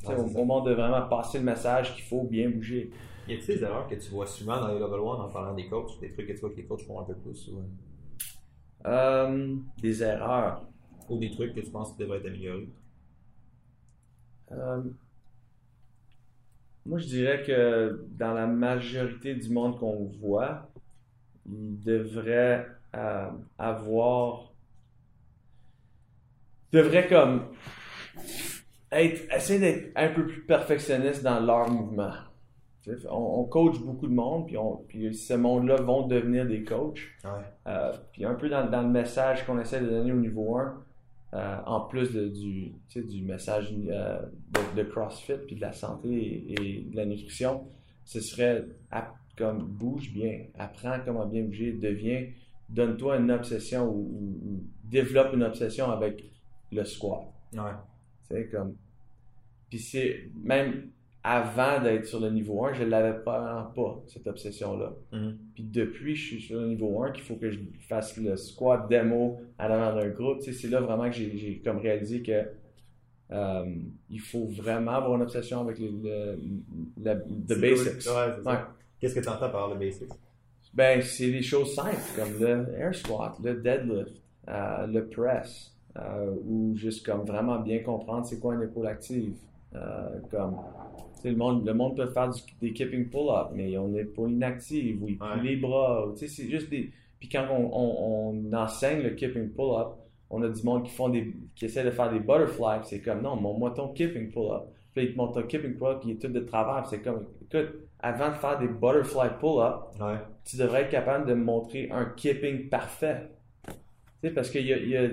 au, 0.04 0.08
c'est 0.10 0.16
ça. 0.32 0.38
au 0.40 0.44
monde 0.44 0.66
de 0.66 0.72
vraiment 0.74 1.02
passer 1.08 1.38
le 1.38 1.44
message 1.44 1.94
qu'il 1.94 2.04
faut 2.04 2.22
bien 2.22 2.48
bouger. 2.50 2.90
Y 3.28 3.34
a-t-il 3.34 3.58
des 3.58 3.64
erreurs 3.64 3.86
que 3.88 3.96
tu 3.96 4.10
vois 4.12 4.26
souvent 4.26 4.58
dans 4.60 4.68
les 4.68 4.74
level 4.78 5.00
1 5.00 5.02
en 5.24 5.28
parlant 5.28 5.52
des 5.54 5.66
coachs 5.66 5.98
Des 6.00 6.10
trucs 6.12 6.28
que 6.28 6.32
tu 6.32 6.38
vois 6.38 6.50
que 6.50 6.56
les 6.56 6.64
coachs 6.64 6.82
font 6.86 7.00
un 7.00 7.04
peu 7.04 7.14
plus 7.14 7.48
ou, 7.48 7.60
Euh, 8.84 9.56
des 9.80 10.02
erreurs. 10.02 10.66
ou 11.08 11.18
des 11.18 11.30
trucs 11.30 11.54
que 11.54 11.60
tu 11.60 11.70
penses 11.70 11.92
qui 11.92 11.98
devraient 11.98 12.18
être 12.18 12.26
améliorés 12.26 12.68
Euh, 14.52 14.82
moi, 16.84 16.98
je 16.98 17.06
dirais 17.06 17.42
que 17.42 18.06
dans 18.12 18.32
la 18.32 18.46
majorité 18.46 19.34
du 19.34 19.50
monde 19.50 19.76
qu'on 19.78 20.04
voit, 20.20 20.68
il 21.44 21.80
devrait 21.80 22.66
euh, 22.94 23.30
avoir. 23.58 24.52
devrait 26.72 27.08
comme. 27.08 27.48
être, 28.92 29.34
essayer 29.34 29.58
d'être 29.58 29.92
un 29.96 30.08
peu 30.08 30.26
plus 30.26 30.42
perfectionniste 30.42 31.24
dans 31.24 31.40
leur 31.40 31.68
mouvement. 31.68 32.12
On, 33.10 33.40
on 33.40 33.44
coach 33.44 33.78
beaucoup 33.80 34.06
de 34.06 34.14
monde, 34.14 34.46
puis, 34.46 34.56
on, 34.56 34.76
puis 34.88 35.14
ce 35.14 35.34
monde-là 35.34 35.76
vont 35.76 36.06
devenir 36.06 36.46
des 36.46 36.62
coachs. 36.64 37.00
Ouais. 37.24 37.30
Euh, 37.66 37.92
puis 38.12 38.24
un 38.24 38.34
peu 38.34 38.48
dans, 38.48 38.68
dans 38.70 38.82
le 38.82 38.88
message 38.88 39.44
qu'on 39.44 39.58
essaie 39.58 39.80
de 39.80 39.88
donner 39.88 40.12
au 40.12 40.20
niveau 40.20 40.56
1, 40.56 40.82
euh, 41.34 41.56
en 41.66 41.80
plus 41.80 42.12
de- 42.12 42.28
du, 42.28 43.22
message 43.24 43.74
euh, 43.88 44.20
de, 44.74 44.82
de 44.82 44.88
CrossFit, 44.88 45.38
puis 45.46 45.56
de 45.56 45.60
la 45.60 45.72
santé 45.72 46.08
et, 46.08 46.52
et 46.78 46.82
de 46.82 46.96
la 46.96 47.04
nutrition, 47.06 47.64
ce 48.04 48.20
serait 48.20 48.64
comme 49.36 49.64
bouge 49.66 50.12
bien, 50.14 50.44
apprends 50.58 50.98
comment 51.04 51.26
bien 51.26 51.42
bouger, 51.42 51.72
deviens, 51.72 52.26
donne-toi 52.68 53.18
une 53.18 53.30
obsession 53.32 53.84
ou, 53.88 53.98
ou- 53.98 54.40
ou 54.48 54.62
développe 54.84 55.34
une 55.34 55.42
obsession 55.42 55.90
avec 55.90 56.24
le 56.72 56.84
squat. 56.84 57.22
Ouais. 57.52 58.44
Comme. 58.50 58.76
Puis 59.68 59.78
c'est 59.80 60.30
même 60.42 60.90
avant 61.28 61.82
d'être 61.82 62.06
sur 62.06 62.20
le 62.20 62.30
niveau 62.30 62.64
1, 62.66 62.74
je 62.74 62.84
l'avais 62.84 63.18
probablement 63.18 63.64
pas, 63.74 64.00
cette 64.06 64.28
obsession-là. 64.28 64.92
Mhm. 65.10 65.36
Puis 65.54 65.64
depuis, 65.64 66.14
je 66.14 66.24
suis 66.24 66.40
sur 66.40 66.60
le 66.60 66.68
niveau 66.68 67.02
1 67.02 67.10
qu'il 67.10 67.24
faut 67.24 67.34
que 67.34 67.50
je 67.50 67.58
fasse 67.88 68.16
le 68.16 68.36
squat 68.36 68.88
démo 68.88 69.40
à 69.58 69.66
l'avant 69.66 69.98
d'un 70.00 70.08
groupe. 70.10 70.40
C'est 70.40 70.68
là 70.68 70.80
vraiment 70.80 71.10
que 71.10 71.16
j'ai 71.16 71.60
comme 71.64 71.78
réalisé 71.78 72.22
que 72.22 72.44
euh, 73.32 73.64
il 74.08 74.20
faut 74.20 74.46
vraiment 74.46 74.92
avoir 74.92 75.16
une 75.16 75.22
obsession 75.22 75.62
avec 75.62 75.80
le, 75.80 75.88
le, 75.88 76.38
le- 77.02 77.24
the 77.48 77.60
basics. 77.60 78.06
Ouais. 78.06 78.48
Ouais. 78.52 78.58
Qu'est-ce 79.00 79.16
que 79.16 79.20
tu 79.20 79.28
entends 79.28 79.50
par 79.50 79.68
le 79.68 79.74
basics? 79.74 80.12
Ben, 80.74 81.02
c'est 81.02 81.32
des 81.32 81.42
choses 81.42 81.74
simples 81.74 81.96
comme 82.14 82.38
le 82.40 82.72
air 82.78 82.94
squat, 82.94 83.34
le 83.42 83.54
deadlift, 83.54 84.12
euh, 84.48 84.86
le 84.86 85.08
press, 85.08 85.74
euh, 85.96 86.34
ou 86.46 86.76
juste 86.76 87.04
comme 87.04 87.24
vraiment 87.24 87.58
bien 87.58 87.80
comprendre 87.82 88.24
c'est 88.26 88.38
quoi 88.38 88.54
une 88.54 88.62
épaule 88.62 88.86
active. 88.86 89.34
Euh, 89.74 90.20
comme, 90.30 90.56
le 91.24 91.34
monde, 91.36 91.66
le 91.66 91.74
monde 91.74 91.96
peut 91.96 92.06
faire 92.08 92.28
du- 92.30 92.40
des 92.60 92.72
keeping 92.72 93.08
pull-up, 93.08 93.48
mais 93.54 93.70
ils 93.70 93.78
ont 93.78 93.88
une 93.88 93.98
épaule 93.98 94.30
inactive, 94.32 95.02
ou 95.02 95.08
ils 95.08 95.20
Ouais. 95.20 95.42
les 95.42 95.56
bras, 95.56 96.06
ou, 96.06 96.12
tu 96.12 96.20
sais, 96.20 96.28
c'est 96.28 96.48
juste 96.50 96.70
des... 96.70 96.90
Puis 97.18 97.28
quand 97.28 97.46
on, 97.50 97.70
on, 97.72 98.50
on 98.50 98.52
enseigne 98.52 99.02
le 99.02 99.10
keeping 99.10 99.50
pull-up, 99.50 99.88
on 100.28 100.42
a 100.42 100.48
du 100.48 100.62
monde 100.62 100.84
qui 100.84 100.90
font 100.92 101.08
des, 101.08 101.32
qui 101.54 101.64
essaie 101.64 101.84
de 101.84 101.90
faire 101.90 102.10
des 102.12 102.18
butterflies, 102.20 102.80
puis 102.80 102.88
c'est 102.88 103.00
comme, 103.00 103.22
non, 103.22 103.36
montre-moi 103.36 103.70
ton 103.70 103.88
keeping 103.92 104.30
pull-up. 104.30 104.62
Puis 104.94 105.04
ils 105.06 105.12
te 105.12 105.16
montrent 105.16 105.40
ton 105.40 105.46
keeping 105.46 105.74
pull-up, 105.76 106.00
qui 106.00 106.12
est 106.12 106.20
tout 106.20 106.28
de 106.28 106.40
travers, 106.40 106.82
puis 106.82 106.90
c'est 106.90 107.02
comme, 107.02 107.26
écoute, 107.42 107.74
avant 108.00 108.28
de 108.28 108.34
faire 108.34 108.58
des 108.58 108.68
butterfly 108.68 109.30
pull-up, 109.40 109.74
Ouais. 110.00 110.16
tu 110.44 110.56
devrais 110.58 110.82
être 110.82 110.90
capable 110.90 111.26
de 111.26 111.34
me 111.34 111.42
montrer 111.44 111.88
un 111.90 112.04
keeping 112.16 112.68
parfait. 112.68 113.30
Tu 114.22 114.28
sais, 114.28 114.34
parce 114.34 114.50
que 114.50 114.58
il 114.58 114.66
y 114.66 114.72
a, 114.72 114.76
il 114.78 114.88
y 114.88 114.96
a- 114.96 115.08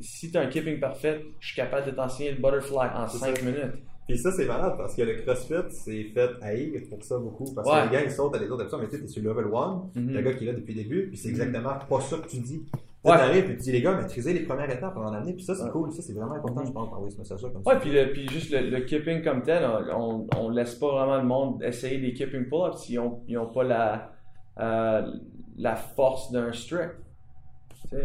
si 0.00 0.30
tu 0.30 0.36
as 0.38 0.42
un 0.42 0.46
keeping 0.46 0.78
parfait, 0.80 1.24
je 1.40 1.46
suis 1.48 1.56
capable 1.56 1.86
de 1.86 1.90
t'enseigner 1.92 2.30
le 2.32 2.36
butterfly 2.38 2.88
en 2.94 3.06
C'est 3.08 3.18
5 3.18 3.36
ça. 3.38 3.44
minutes. 3.44 3.74
Puis 4.08 4.16
ça, 4.18 4.32
c'est 4.32 4.46
malade 4.46 4.74
parce 4.78 4.94
que 4.96 5.02
le 5.02 5.14
CrossFit, 5.16 5.68
c'est 5.70 6.04
fait 6.04 6.30
haïr 6.40 6.80
pour 6.88 7.04
ça 7.04 7.18
beaucoup. 7.18 7.44
Parce 7.54 7.68
Ouais. 7.68 7.80
que 7.82 7.86
les 7.88 7.92
gars, 7.92 8.04
ils 8.04 8.10
sautent 8.10 8.34
à 8.34 8.38
des 8.38 8.48
autres 8.50 8.62
options, 8.62 8.78
mais 8.78 8.86
tu 8.88 8.92
sais, 8.96 9.02
t'es 9.02 9.06
sur 9.06 9.22
level 9.22 9.44
1, 9.54 9.82
Mhm. 9.94 10.10
le 10.14 10.22
gars 10.22 10.32
qui 10.32 10.44
est 10.44 10.46
là 10.46 10.54
depuis 10.54 10.74
le 10.74 10.82
début, 10.82 11.08
puis 11.08 11.16
c'est 11.18 11.28
exactement 11.28 11.74
pas 11.88 12.00
ça 12.00 12.16
que 12.16 12.26
tu 12.26 12.38
dis. 12.38 12.62
Ouais. 13.04 13.38
et 13.38 13.44
tu 13.44 13.54
dis, 13.56 13.72
les 13.72 13.80
gars, 13.80 13.94
maîtrisez 13.94 14.32
les 14.34 14.40
premières 14.40 14.68
étapes 14.70 14.94
avant 14.96 15.10
d'amener, 15.12 15.32
puis 15.32 15.44
ça, 15.44 15.54
c'est 15.54 15.62
Ouais. 15.64 15.70
cool. 15.70 15.92
Ça, 15.92 16.02
c'est 16.02 16.12
vraiment 16.14 16.34
important, 16.34 16.64
je 16.64 16.72
pense, 16.72 16.90
d'envoyer 16.90 17.10
ce 17.10 17.18
message-là 17.18 17.48
comme 17.50 17.62
Ouais, 17.64 17.74
ça. 17.74 17.80
puis, 17.80 17.90
le, 17.92 18.10
puis 18.12 18.28
juste 18.28 18.50
le, 18.50 18.68
le 18.70 18.80
keeping 18.80 19.22
comme 19.22 19.42
tel, 19.42 19.62
on, 19.94 20.26
on 20.36 20.48
laisse 20.50 20.74
pas 20.74 20.88
vraiment 20.90 21.16
le 21.18 21.22
monde 21.24 21.62
essayer 21.62 21.98
des 21.98 22.12
keeping 22.12 22.48
pull-ups 22.48 22.78
s'ils 22.78 22.98
ont, 22.98 23.20
ils 23.28 23.38
ont 23.38 23.46
pas 23.46 23.62
la, 23.62 24.10
euh, 24.58 25.10
la 25.56 25.76
force 25.76 26.32
d'un 26.32 26.52
sais, 26.52 26.90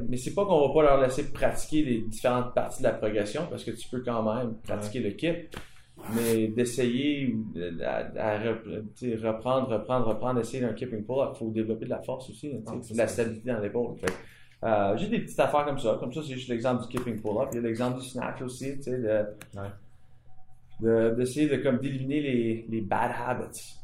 Mais 0.08 0.16
c'est 0.18 0.34
pas 0.34 0.46
qu'on 0.46 0.68
va 0.68 0.74
pas 0.74 0.84
leur 0.84 1.02
laisser 1.02 1.32
pratiquer 1.34 1.82
les 1.84 2.02
différentes 2.02 2.54
parties 2.54 2.84
de 2.84 2.88
la 2.88 2.94
progression 2.94 3.42
parce 3.50 3.64
que 3.64 3.72
tu 3.72 3.88
peux 3.90 4.02
quand 4.02 4.22
même 4.36 4.54
pratiquer 4.64 5.00
le 5.00 5.10
kip, 5.12 5.56
mais 6.16 6.48
d'essayer 6.48 7.34
de- 7.56 7.82
à, 7.82 8.12
sais, 8.96 9.16
reprendre, 9.28 9.70
reprendre, 9.70 10.08
reprendre, 10.08 10.40
essayer 10.40 10.62
d'un 10.62 10.74
keeping 10.74 11.04
pull-up, 11.06 11.32
il 11.36 11.38
faut 11.40 11.50
développer 11.50 11.86
de 11.86 11.90
la 11.92 12.02
force 12.02 12.30
aussi, 12.30 12.52
sais, 12.52 12.62
Ah, 12.68 12.72
la 12.96 13.08
stabilité 13.08 13.52
dans 13.52 13.60
l'épaule. 13.60 13.96
Euh, 14.64 14.96
juste 14.98 15.12
des 15.12 15.20
petites 15.20 15.40
affaires 15.40 15.66
comme 15.66 15.80
ça. 15.80 15.98
Comme 16.00 16.14
ça, 16.14 16.22
c'est 16.22 16.34
juste 16.34 16.48
l'exemple 16.50 16.84
du 16.84 16.88
keeping 16.90 17.22
pull-up. 17.22 17.50
Il 17.52 17.56
y 17.56 17.60
a 17.60 17.62
l'exemple 17.62 18.00
du 18.00 18.06
snatch 18.06 18.42
aussi, 18.42 18.76
tu 18.78 18.84
sais, 18.84 18.98
de, 18.98 19.26
Ouais. 19.60 19.70
de- 20.82 21.16
d'essayer 21.16 21.48
de, 21.50 21.58
comme 21.58 21.80
d'éliminer 21.80 22.22
les, 22.22 22.66
les 22.70 22.82
bad 22.82 23.12
habits. 23.26 23.76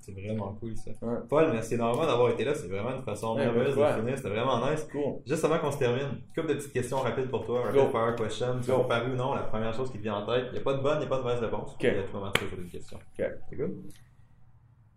C'est 0.00 0.12
vraiment 0.12 0.54
cool, 0.54 0.76
ça. 0.76 0.90
Ouais. 1.02 1.18
Paul, 1.28 1.50
merci 1.52 1.74
énormément 1.74 2.06
d'avoir 2.06 2.30
été 2.30 2.44
là. 2.44 2.54
C'est 2.54 2.68
vraiment 2.68 2.96
une 2.96 3.02
façon 3.02 3.34
Ouais, 3.34 3.44
merveilleuse 3.44 3.76
ouais. 3.76 3.92
de 3.94 3.98
finir. 4.00 4.16
C'était 4.16 4.28
vraiment 4.30 4.70
nice. 4.70 4.86
Cool. 4.90 5.20
Juste 5.26 5.44
avant 5.44 5.58
qu'on 5.58 5.70
se 5.70 5.78
termine, 5.78 6.20
couple 6.34 6.48
de 6.48 6.54
petites 6.54 6.72
questions 6.72 6.98
rapides 6.98 7.30
pour 7.30 7.44
toi. 7.44 7.62
Rapid 7.66 7.90
fire 7.90 8.14
question. 8.16 8.60
Tu 8.60 8.70
Go. 8.70 8.80
as 8.82 8.84
paru 8.88 9.12
ou 9.12 9.16
non, 9.16 9.34
la 9.34 9.42
première 9.42 9.72
chose 9.72 9.90
qui 9.90 9.98
te 9.98 10.02
vient 10.02 10.16
en 10.16 10.26
tête. 10.26 10.46
Il 10.48 10.52
n'y 10.54 10.58
a 10.58 10.62
pas 10.62 10.74
de 10.74 10.82
bonne, 10.82 10.96
il 10.96 11.00
n'y 11.00 11.06
a 11.06 11.08
pas 11.08 11.18
de 11.18 11.22
mauvaise 11.22 11.40
réponse. 11.40 11.72
Ok. 11.74 11.82
Il 11.82 11.94
y 11.94 11.98
a 11.98 12.02
tout 12.02 12.12
moment 12.16 12.32
peux 12.32 12.60
une 12.62 12.68
question. 12.70 12.96
Ok. 13.18 13.26
C'est 13.48 13.56
good? 13.56 13.76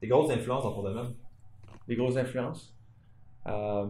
Tes 0.01 0.07
grosses 0.07 0.31
influences 0.31 0.63
dans 0.63 0.73
ton 0.73 0.83
domaine? 0.83 1.13
Les 1.87 1.95
grosses 1.95 2.17
influences? 2.17 2.75
Euh, 3.47 3.85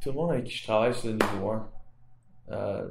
tout 0.00 0.10
le 0.10 0.14
monde 0.14 0.30
avec 0.32 0.44
qui 0.44 0.52
je 0.56 0.64
travaille 0.64 0.94
sur 0.94 1.08
le 1.08 1.14
niveau 1.14 1.50
1. 1.50 1.70
Euh, 2.50 2.88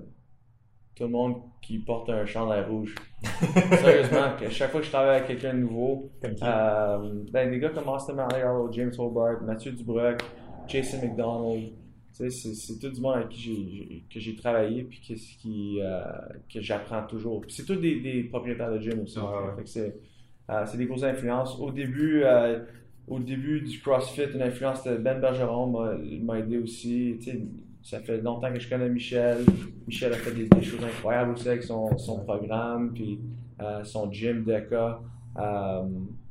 tout 0.98 1.04
le 1.04 1.10
monde 1.10 1.36
qui 1.62 1.78
porte 1.78 2.10
un 2.10 2.26
chandail 2.26 2.64
rouge. 2.66 2.96
Sérieusement, 3.24 4.32
que 4.40 4.50
chaque 4.50 4.72
fois 4.72 4.80
que 4.80 4.86
je 4.86 4.92
travaille 4.92 5.18
avec 5.18 5.28
quelqu'un 5.28 5.54
de 5.54 5.60
nouveau? 5.60 6.10
Euh, 6.24 7.24
ben, 7.32 7.52
des 7.52 7.60
gars 7.60 7.70
comme 7.70 7.88
Austin 7.88 8.14
Mariello, 8.14 8.72
James 8.72 8.92
Hobart, 8.98 9.42
Mathieu 9.44 9.72
Dubreuil, 9.74 10.18
Jason 10.68 10.98
McDonald, 11.02 11.70
c'est, 12.12 12.80
tout 12.80 12.90
du 12.90 13.00
monde 13.00 13.18
avec 13.18 13.30
qui 13.30 13.42
j'ai, 13.42 13.54
j'ai- 13.54 14.04
que 14.12 14.20
j'ai 14.20 14.36
travaillé 14.36 14.84
puis 14.84 15.00
que, 15.00 15.14
qui, 15.14 15.80
euh, 15.82 16.02
que 16.52 16.62
j'apprends 16.62 17.06
toujours. 17.06 17.44
C'est 17.48 17.66
tous 17.66 17.76
des, 17.76 18.00
des 18.00 18.24
propriétaires 18.24 18.72
de 18.72 18.80
gym 18.80 19.02
aussi. 19.04 19.20
Ouais. 19.20 19.64
C'est, 19.66 19.96
euh, 20.50 20.66
c'est 20.66 20.78
des 20.78 20.88
grosses 20.88 21.04
influences. 21.04 21.60
Au 21.60 21.70
début, 21.70 22.24
au 23.08 23.20
début 23.20 23.62
du 23.62 23.80
CrossFit, 23.80 24.34
une 24.34 24.42
influence 24.42 24.84
de 24.84 24.98
Ben 24.98 25.20
Bergeron 25.20 25.68
m'a, 26.24 26.40
aidé 26.40 26.58
aussi. 26.58 27.20
Ça 27.88 28.02
fait 28.02 28.18
longtemps 28.18 28.52
que 28.52 28.60
je 28.60 28.70
connais 28.70 28.90
Michel. 28.90 29.46
Michel 29.88 30.12
a 30.12 30.18
fait 30.18 30.32
des, 30.32 30.50
des 30.50 30.62
choses 30.62 30.84
incroyables 30.84 31.32
aussi 31.32 31.48
avec 31.48 31.64
son, 31.64 31.98
son 31.98 32.20
programme, 32.20 32.92
puis 32.94 33.18
euh, 33.62 33.82
son 33.86 34.12
gym 34.12 34.44
DECA. 34.44 35.00
Euh, 35.38 35.88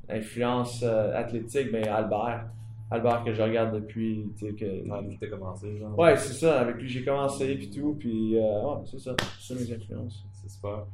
influence 0.09 0.83
euh, 0.83 1.17
athlétique, 1.17 1.73
ben 1.73 1.89
Albert. 1.89 2.51
Albert 2.91 3.25
que 3.25 3.33
je 3.33 3.41
regarde 3.41 3.75
depuis, 3.75 4.31
tu 4.37 4.49
sais, 4.49 4.55
que... 4.55 4.65
Ouais, 4.65 5.03
depuis 5.03 5.19
que 5.19 5.25
t'as 5.25 5.31
commencé, 5.31 5.79
genre. 5.79 5.99
Ouais, 5.99 6.17
c'est 6.17 6.35
ça, 6.35 6.61
avec 6.61 6.77
lui 6.77 6.89
j'ai 6.89 7.05
commencé, 7.05 7.55
puis 7.55 7.71
tout, 7.71 7.97
puis 7.99 8.37
euh, 8.37 8.63
ouais, 8.63 8.83
c'est 8.85 8.99
ça, 8.99 9.17
c'est 9.41 9.55
mes 9.55 9.73
influences. 9.73 10.27
C'est 10.33 10.51
super. 10.51 10.85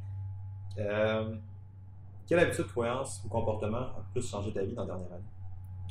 Quelle 2.25 2.39
habitude, 2.39 2.67
croyance 2.67 3.21
ou 3.25 3.27
comportement 3.27 3.77
a 3.77 4.05
plus 4.13 4.25
changé 4.25 4.53
ta 4.53 4.63
vie 4.63 4.73
dans 4.73 4.83
la 4.83 4.95
dernière 4.95 5.11
année? 5.11 5.23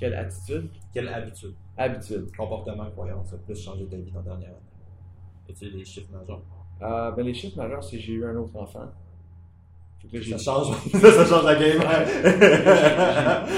Quelle 0.02 0.14
attitude? 0.14 0.68
Quelle 0.92 1.06
habitude, 1.08 1.54
Habitude. 1.78 2.26
comportement, 2.36 2.90
croyance 2.90 3.32
a 3.32 3.36
plus 3.36 3.54
changé 3.62 3.86
ta 3.86 3.94
vie 3.96 4.10
dans 4.10 4.18
la 4.18 4.24
dernière 4.24 4.48
année? 4.48 5.48
Y 5.48 5.52
a-t-il 5.52 5.76
des 5.78 5.84
chiffres 5.84 6.08
majeurs? 6.12 6.40
Euh, 6.82 7.12
ben 7.12 7.24
les 7.24 7.32
chiffres 7.34 7.56
majeurs, 7.56 7.84
c'est 7.84 7.98
que 7.98 8.02
j'ai 8.02 8.14
eu 8.14 8.26
un 8.26 8.34
autre 8.34 8.56
enfant. 8.56 8.80
Là, 10.12 10.20
Ça 10.20 10.38
change, 10.38 10.76
ça 10.92 11.24
change 11.24 11.44
la 11.44 11.54
game. 11.54 11.80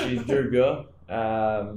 j'ai 0.07 0.17
j'ai 0.19 0.25
deux 0.25 0.51
gars. 0.51 0.85
Euh, 1.11 1.73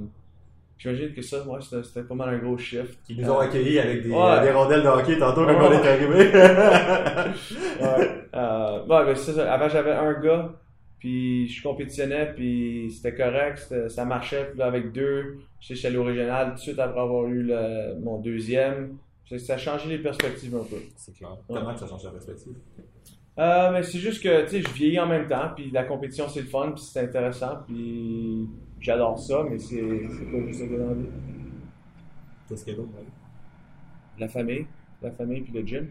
J'imagine 0.76 1.14
que 1.14 1.22
ça, 1.22 1.42
moi, 1.44 1.58
c'était 1.62 1.82
c'était 1.82 2.02
pas 2.02 2.14
mal 2.14 2.28
un 2.34 2.38
gros 2.38 2.58
shift. 2.58 3.02
Qui 3.04 3.16
nous 3.16 3.28
ont 3.30 3.38
accueillis 3.38 3.78
avec 3.78 4.02
des, 4.02 4.10
Ouais. 4.10 4.42
des 4.42 4.50
rondelles 4.52 4.82
de 4.82 4.88
hockey 4.88 5.18
tantôt 5.18 5.46
quand 5.46 5.58
Ouais. 5.58 5.66
on 5.66 5.72
est 5.72 5.88
arrivé. 5.88 6.30
Ouais. 7.80 8.28
Euh, 8.34 8.84
ben, 8.86 9.14
c'est 9.16 9.32
ça. 9.32 9.50
Avant, 9.52 9.68
j'avais 9.70 9.92
un 9.92 10.12
gars, 10.20 10.50
puis 10.98 11.48
je 11.48 11.62
compétitionnais, 11.62 12.32
puis 12.34 12.90
c'était 12.90 13.14
correct, 13.14 13.72
ça 13.88 14.04
marchait. 14.04 14.46
Puis 14.50 14.58
là, 14.58 14.66
avec 14.66 14.92
deux, 14.92 15.38
j'étais 15.60 15.86
allé 15.88 15.96
au 15.96 16.04
régional 16.04 16.48
tout 16.50 16.54
de 16.54 16.60
suite 16.60 16.78
après 16.78 17.00
avoir 17.00 17.26
eu 17.26 17.42
le- 17.42 17.98
mon 18.00 18.18
deuxième. 18.20 18.96
Ça 19.36 19.54
a 19.54 19.58
changé 19.58 19.88
les 19.90 19.98
perspectives 19.98 20.54
un 20.56 20.64
peu. 20.64 20.76
C'est 20.96 21.14
clair. 21.14 21.36
Comment 21.46 21.76
ça 21.76 21.86
change 21.86 22.04
la 22.04 22.10
perspective? 22.12 22.54
Euh, 23.38 23.70
mais 23.72 23.82
c'est 23.82 23.98
juste 23.98 24.22
que, 24.22 24.44
tu 24.44 24.50
sais, 24.50 24.62
je 24.62 24.68
vieillis 24.72 24.98
en 24.98 25.06
même 25.06 25.28
temps, 25.28 25.50
puis 25.54 25.70
la 25.70 25.84
compétition, 25.84 26.28
c'est 26.28 26.40
le 26.40 26.46
fun, 26.48 26.72
puis 26.74 26.82
c'est 26.82 27.00
intéressant, 27.00 27.58
puis 27.66 28.48
j'adore 28.80 29.18
ça, 29.18 29.44
mais 29.48 29.58
c'est 29.58 29.80
pas 29.80 30.46
juste 30.46 30.60
ça 30.60 30.66
que 30.66 30.76
j'ai 30.76 30.82
envie. 30.82 31.06
Qu'est-ce 32.48 32.64
qu'il 32.64 32.72
y 32.72 32.76
a 32.76 32.78
d'autre? 32.80 32.92
ouais? 32.96 33.04
La 34.18 34.28
famille, 34.28 34.66
la 35.02 35.10
famille, 35.12 35.42
puis 35.42 35.52
le 35.52 35.64
gym. 35.66 35.86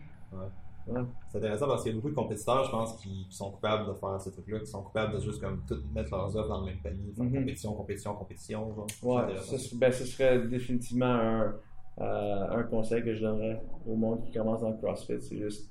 C'est 1.29 1.37
intéressant 1.39 1.67
parce 1.67 1.83
qu'il 1.83 1.91
y 1.91 1.93
a 1.93 1.97
beaucoup 1.97 2.09
de 2.09 2.15
compétiteurs, 2.15 2.63
je 2.63 2.71
pense, 2.71 2.95
qui, 2.97 3.27
qui 3.29 3.35
sont 3.35 3.51
coupables 3.51 3.87
de 3.87 3.93
faire 3.93 4.21
ce 4.21 4.29
truc-là, 4.29 4.59
qui 4.59 4.67
sont 4.67 4.83
coupables 4.83 5.13
de 5.13 5.19
juste 5.19 5.41
comme 5.41 5.61
tout 5.67 5.75
mettre 5.93 6.11
leurs 6.11 6.35
œuvres 6.37 6.47
dans 6.49 6.59
le 6.61 6.65
même 6.67 6.77
panier, 6.81 7.11
faire 7.15 7.25
Mhm. 7.25 7.33
compétition, 7.39 7.73
compétition, 7.73 8.15
compétition. 8.15 8.75
Genre. 8.75 8.87
Ouais, 9.03 9.35
ça, 9.37 9.55
ben, 9.77 9.91
ce 9.91 10.05
serait 10.05 10.47
définitivement 10.47 11.05
un, 11.05 11.55
euh, 11.99 12.47
un 12.51 12.63
conseil 12.63 13.03
que 13.03 13.13
je 13.13 13.21
donnerais 13.21 13.61
au 13.85 13.95
monde 13.95 14.23
qui 14.23 14.31
commence 14.31 14.61
dans 14.61 14.69
le 14.69 14.77
CrossFit. 14.77 15.19
C'est 15.21 15.37
juste, 15.37 15.69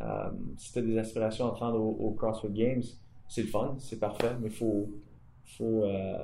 euh, 0.00 0.30
si 0.56 0.72
tu 0.72 0.78
as 0.78 0.82
des 0.82 0.98
aspirations 0.98 1.48
à 1.50 1.54
te 1.54 1.58
rendre 1.60 1.80
au, 1.80 1.90
au 2.08 2.10
CrossFit 2.12 2.50
Games, 2.50 2.82
c'est 3.28 3.42
le 3.42 3.48
fun, 3.48 3.76
c'est 3.78 3.98
parfait, 4.00 4.32
mais 4.40 4.48
il 4.48 4.52
faut, 4.54 4.88
faut, 5.56 5.84
euh, 5.84 6.16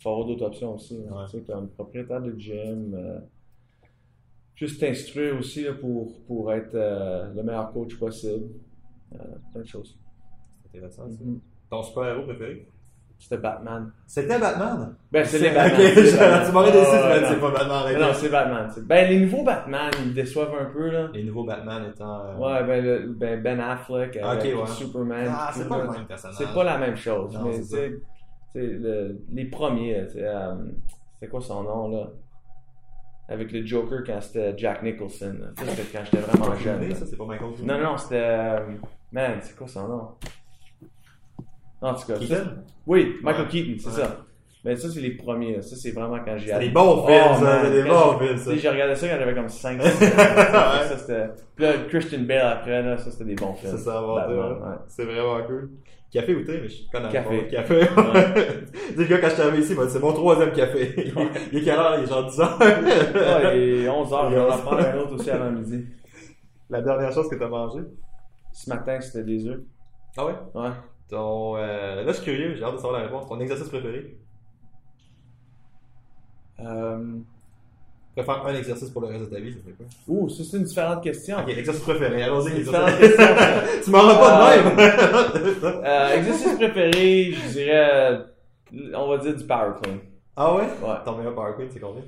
faut 0.00 0.10
avoir 0.10 0.26
d'autres 0.26 0.44
options 0.46 0.74
aussi. 0.74 1.02
hein. 1.08 1.14
Ouais. 1.14 1.24
Tu 1.30 1.38
sais, 1.38 1.42
comme 1.44 1.68
propriétaire 1.68 2.20
de 2.22 2.34
gym, 2.38 2.94
juste 4.66 4.80
t'instruire 4.80 5.36
aussi 5.38 5.64
là, 5.64 5.72
pour, 5.72 6.22
pour 6.26 6.52
être 6.52 6.74
euh, 6.74 7.32
le 7.34 7.42
meilleur 7.42 7.72
coach 7.72 7.96
possible. 7.98 8.46
Euh, 9.14 9.18
plein 9.52 9.62
de 9.62 9.66
choses. 9.66 9.98
C'est 10.62 10.78
intéressant. 10.78 11.08
ça. 11.08 11.24
Mhm. 11.24 11.40
Ton 11.70 11.82
super-héros 11.82 12.22
préféré? 12.22 12.66
C'était 13.18 13.38
Batman. 13.38 13.92
C'était 14.06 14.38
Batman? 14.38 14.96
Ben, 15.12 15.24
c'est 15.24 15.38
les 15.38 15.50
Batman. 15.50 15.80
c'est 15.94 16.16
Batman. 16.18 16.42
tu 16.46 16.52
m'aurais 16.52 16.68
Ah, 16.68 16.72
dit 16.72 17.22
non. 17.22 17.28
c'est 17.30 17.40
pas 17.40 17.50
Batman. 17.50 17.70
Arrête. 17.76 17.98
non, 18.00 18.06
c'est 18.14 18.28
Batman. 18.30 18.70
c'est- 18.74 18.86
Ben, 18.86 19.08
les 19.10 19.20
nouveaux 19.20 19.44
Batman, 19.44 19.90
ils 20.02 20.08
me 20.10 20.14
déçoivent 20.14 20.54
un 20.60 20.64
peu, 20.66 20.90
là. 20.90 21.08
Les 21.14 21.22
nouveaux 21.24 21.44
Batman 21.44 21.84
étant. 21.92 22.20
euh, 22.24 22.36
Ouais, 22.36 22.64
ben, 22.66 22.84
le- 22.84 23.06
ben, 23.12 23.40
Ben 23.42 23.60
Affleck 23.60 24.16
avec 24.16 24.54
Ok, 24.54 24.60
ouais. 24.60 24.66
Superman. 24.66 25.26
Ah, 25.30 25.50
c'est 25.54 25.68
pas 25.68 25.82
le 25.84 25.90
même 25.90 26.06
personnage. 26.06 26.36
C'est 26.38 26.52
pas 26.54 26.64
la 26.64 26.78
même 26.78 26.96
chose. 26.96 27.32
Non, 27.34 27.44
mais 27.44 27.62
c'est 27.62 27.92
le- 28.54 29.18
les 29.32 29.44
premiers, 29.46 30.08
sais, 30.08 30.22
euh, 30.24 30.54
c'était 31.14 31.28
quoi 31.30 31.40
son 31.40 31.62
nom, 31.62 31.88
là? 31.90 32.10
Avec 33.32 33.50
le 33.52 33.64
Joker 33.66 34.00
quand 34.06 34.20
c'était 34.20 34.52
Jack 34.58 34.82
Nicholson. 34.82 35.34
Ça, 35.58 35.64
c'était 35.66 35.82
quand 35.98 36.04
j'étais 36.04 36.18
vraiment 36.18 36.54
jeune. 36.56 36.94
Ça, 36.94 37.06
c'est 37.06 37.16
pas 37.16 37.24
Michael 37.24 37.50
Keaton? 37.56 37.66
Non, 37.66 37.78
non, 37.82 37.96
c'était. 37.96 38.20
euh, 38.22 38.60
man, 39.12 39.38
c'est 39.40 39.56
quoi 39.56 39.66
son 39.68 39.88
nom? 39.88 40.08
En 41.80 41.94
tout 41.94 42.06
cas. 42.06 42.14
ça- 42.14 42.20
Keaton? 42.20 42.50
oui, 42.86 43.16
Michael 43.22 43.44
Ouais. 43.44 43.48
Keaton, 43.50 43.74
c'est 43.78 44.00
Ouais. 44.00 44.06
ça. 44.06 44.16
Mais 44.64 44.76
ça, 44.76 44.88
c'est 44.90 45.00
les 45.00 45.16
premiers. 45.16 45.60
Ça, 45.60 45.74
c'est 45.74 45.90
vraiment 45.90 46.18
quand 46.24 46.36
j'ai. 46.38 46.52
C'est 46.52 46.58
des 46.60 46.68
bons 46.68 47.04
films, 47.04 47.20
Oh, 47.30 47.34
ça. 47.40 47.62
C'est 47.64 47.82
des 47.82 47.88
bons 47.88 48.18
films, 48.20 48.36
ça. 48.36 48.56
j'ai 48.56 48.68
regardé 48.68 48.94
ça 48.94 49.08
quand 49.08 49.16
j'avais 49.18 49.34
comme 49.34 49.48
5 49.48 49.80
Ouais. 49.82 49.88
Ça, 49.90 50.98
c'était. 50.98 51.26
Puis 51.56 51.64
là, 51.64 51.72
Christian 51.88 52.20
Bale 52.20 52.46
après, 52.46 52.80
là, 52.82 52.96
ça, 52.96 53.10
c'était 53.10 53.24
des 53.24 53.34
bons 53.34 53.54
films. 53.54 53.72
C'est 53.76 53.82
ça, 53.82 54.00
Batman, 54.00 54.36
de- 54.36 54.60
ouais. 54.64 54.76
C'est 54.86 55.04
vraiment 55.04 55.42
cool. 55.46 55.70
Café 56.12 56.34
ou 56.34 56.44
thé, 56.44 56.60
mais 56.60 56.68
je 56.68 56.90
connais 56.90 57.08
Café. 57.08 57.42
pas. 57.42 57.50
Café. 57.50 57.80
Tu 57.80 57.86
sais, 57.86 58.96
le 58.98 59.04
gars, 59.08 59.18
quand 59.18 59.28
je 59.28 59.32
suis 59.32 59.42
arrivé 59.42 59.58
ici, 59.62 59.72
il 59.72 59.78
m'a 59.78 59.86
dit, 59.86 59.92
c'est 59.92 59.98
mon 59.98 60.12
troisième 60.12 60.52
café. 60.52 60.92
il 61.52 61.58
est 61.58 61.62
quelle 61.62 61.78
heure? 61.78 61.96
Il 61.98 62.04
est 62.04 62.06
genre 62.06 62.26
10 62.26 62.40
heures. 62.40 62.58
Ouais, 62.60 63.58
et 63.58 63.86
11h, 63.86 64.30
je 64.30 64.34
vais 64.34 64.36
Et 64.36 64.40
en 64.40 64.54
11 64.54 64.60
prendre 64.60 64.86
un 64.86 64.98
autre 64.98 65.14
aussi 65.14 65.30
avant 65.30 65.50
midi. 65.50 65.86
La 66.68 66.82
dernière 66.82 67.12
chose 67.12 67.30
que 67.30 67.36
t'as 67.36 67.48
mangé? 67.48 67.80
Ce 68.52 68.68
matin, 68.68 69.00
c'était 69.00 69.24
des 69.24 69.46
œufs. 69.46 69.60
Ah 70.18 70.26
ouais? 70.26 70.34
Ouais. 70.54 70.70
Ton, 71.08 71.56
euh, 71.56 72.04
là, 72.04 72.06
je 72.08 72.12
suis 72.12 72.24
curieux, 72.24 72.54
j'ai 72.56 72.62
hâte 72.64 72.72
de 72.72 72.76
savoir 72.76 73.00
la 73.00 73.06
réponse. 73.06 73.26
Ton 73.26 73.40
exercice 73.40 73.68
préféré? 73.70 74.18
Euh... 76.60 77.16
Tu 78.14 78.20
peux 78.20 78.24
faire 78.24 78.46
un 78.46 78.54
exercice 78.54 78.90
pour 78.90 79.00
le 79.02 79.08
reste 79.08 79.20
de 79.30 79.34
ta 79.34 79.40
vie, 79.40 79.52
ça 79.52 79.58
fait 79.64 79.72
quoi? 79.72 79.86
Ouh, 80.08 80.28
ça, 80.28 80.42
c'est 80.44 80.56
une 80.58 80.64
différente 80.64 81.02
question. 81.02 81.38
Ok, 81.38 81.48
exercice 81.48 81.82
préféré, 81.82 82.22
allons-y. 82.24 82.52
Différente 82.62 82.98
question. 82.98 83.24
tu 83.84 83.90
m'en 83.90 84.00
rends 84.02 84.18
pas 84.20 84.56
de 84.56 84.62
même! 84.62 85.82
Euh, 85.84 86.14
exercice 86.16 86.54
préféré, 86.56 87.32
je 87.32 87.48
dirais, 87.52 87.90
euh, 88.12 88.18
on 88.96 89.08
va 89.08 89.16
dire 89.18 89.34
du 89.34 89.44
power 89.46 89.72
clean. 89.82 89.96
ah 90.36 90.54
ouais? 90.54 90.62
Ouais. 90.82 90.94
Ton 91.06 91.16
meilleur 91.16 91.34
power 91.34 91.52
clean, 91.56 91.68
c'est 91.72 91.80
combien? 91.80 92.02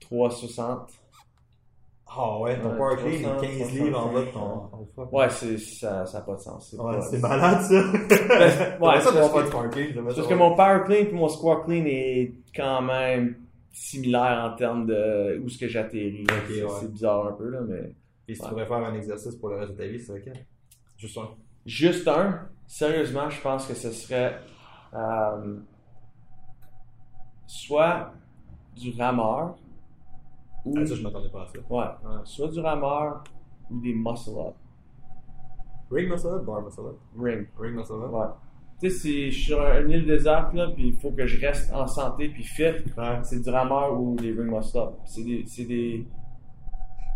360. 0.00 0.88
Ah 2.18 2.38
ouais, 2.38 2.58
ton 2.58 2.70
power 2.76 2.96
clean 2.96 3.28
300, 3.30 3.42
est 3.42 3.58
15 3.58 3.72
livres 3.72 3.98
en 4.06 4.12
bas 4.12 4.20
de 4.20 4.24
ton. 4.26 4.30
300. 4.40 4.70
ton 4.72 4.88
fuck. 4.94 5.12
Ouais, 5.12 5.28
c'est, 5.28 5.58
ça, 5.58 6.06
ça 6.06 6.18
n'a 6.18 6.24
pas 6.24 6.34
de 6.36 6.40
sens. 6.40 6.68
C'est 6.70 6.80
Ouais, 6.80 6.94
pas- 6.96 7.02
c'est 7.02 7.18
malade 7.18 7.60
ça. 7.62 7.74
ouais, 7.74 7.80
ouais, 7.82 9.00
ça 9.00 9.12
parce 9.12 9.12
faire 9.12 9.32
que- 9.32 9.44
du 9.44 9.50
power 9.50 9.68
clean. 9.70 10.02
parce 10.04 10.16
ça. 10.16 10.22
que 10.22 10.34
mon 10.34 10.54
power 10.56 10.80
clean 10.86 10.96
et 11.10 11.12
mon 11.12 11.28
squat 11.28 11.64
clean 11.66 11.84
est 11.84 12.32
quand 12.54 12.80
même 12.80 13.36
similaire 13.78 14.50
en 14.50 14.56
termes 14.56 14.86
de 14.86 15.38
où 15.44 15.48
ce 15.48 15.58
que 15.58 15.68
j'atterris. 15.68 16.26
C'est, 16.48 16.64
ouais. 16.64 16.70
c'est 16.80 16.90
bizarre 16.92 17.26
un 17.26 17.32
peu, 17.32 17.50
là, 17.50 17.60
mais. 17.60 17.94
Et 18.28 18.34
si 18.34 18.40
tu 18.42 18.48
pourrais 18.48 18.66
faire 18.66 18.78
un 18.78 18.94
exercice 18.94 19.34
pour 19.36 19.50
le 19.50 19.56
reste 19.56 19.72
de 19.72 19.76
ta 19.76 19.86
vie, 19.86 20.00
c'est 20.00 20.14
lequel? 20.14 20.46
Juste 20.96 21.18
un. 21.18 21.28
Juste 21.66 22.08
un, 22.08 22.48
sérieusement, 22.66 23.28
je 23.28 23.40
pense 23.40 23.66
que 23.66 23.74
ce 23.74 23.90
serait 23.92 24.38
euh, 24.94 25.56
soit 27.46 28.12
du 28.76 28.90
rameur 29.00 29.56
ou 30.64 30.74
Ah, 30.78 30.86
ça, 30.86 30.94
je 30.94 31.02
m'attendais 31.02 31.28
pas 31.28 31.42
à 31.42 31.46
ça. 31.46 31.58
ouais, 31.58 31.76
Ouais. 32.10 32.20
soit 32.24 32.48
du 32.48 32.60
rameur 32.60 33.22
ou 33.70 33.80
des 33.80 33.94
muscle 33.94 34.30
up, 34.38 34.54
Ring 35.90 36.08
muscle 36.10 36.28
up, 36.28 36.44
bar 36.44 36.62
muscle 36.62 36.80
up. 36.80 36.98
ring. 37.16 37.46
Ring 37.58 37.74
muscle 37.74 37.94
up. 38.02 38.10
Ouais. 38.12 38.26
Tu 38.80 38.90
sais, 38.90 38.96
si 38.98 39.30
je 39.30 39.36
suis 39.36 39.44
sur 39.46 39.60
une 39.60 39.90
île 39.90 40.06
déserte 40.06 40.52
là, 40.54 40.68
puis 40.74 40.88
il 40.88 40.96
faut 41.00 41.10
que 41.10 41.26
je 41.26 41.40
reste 41.44 41.72
en 41.72 41.86
santé 41.86 42.28
puis 42.28 42.42
fit, 42.44 42.64
Ouais. 42.96 43.18
c'est 43.22 43.40
du 43.42 43.48
rameur 43.48 43.98
ou 43.98 44.16
des 44.16 44.32
ring 44.32 44.50
muscle 44.52 44.76
up. 44.78 44.90
C'est 45.06 45.22
des, 45.24 45.44
c'est 45.46 45.64
des, 45.64 46.06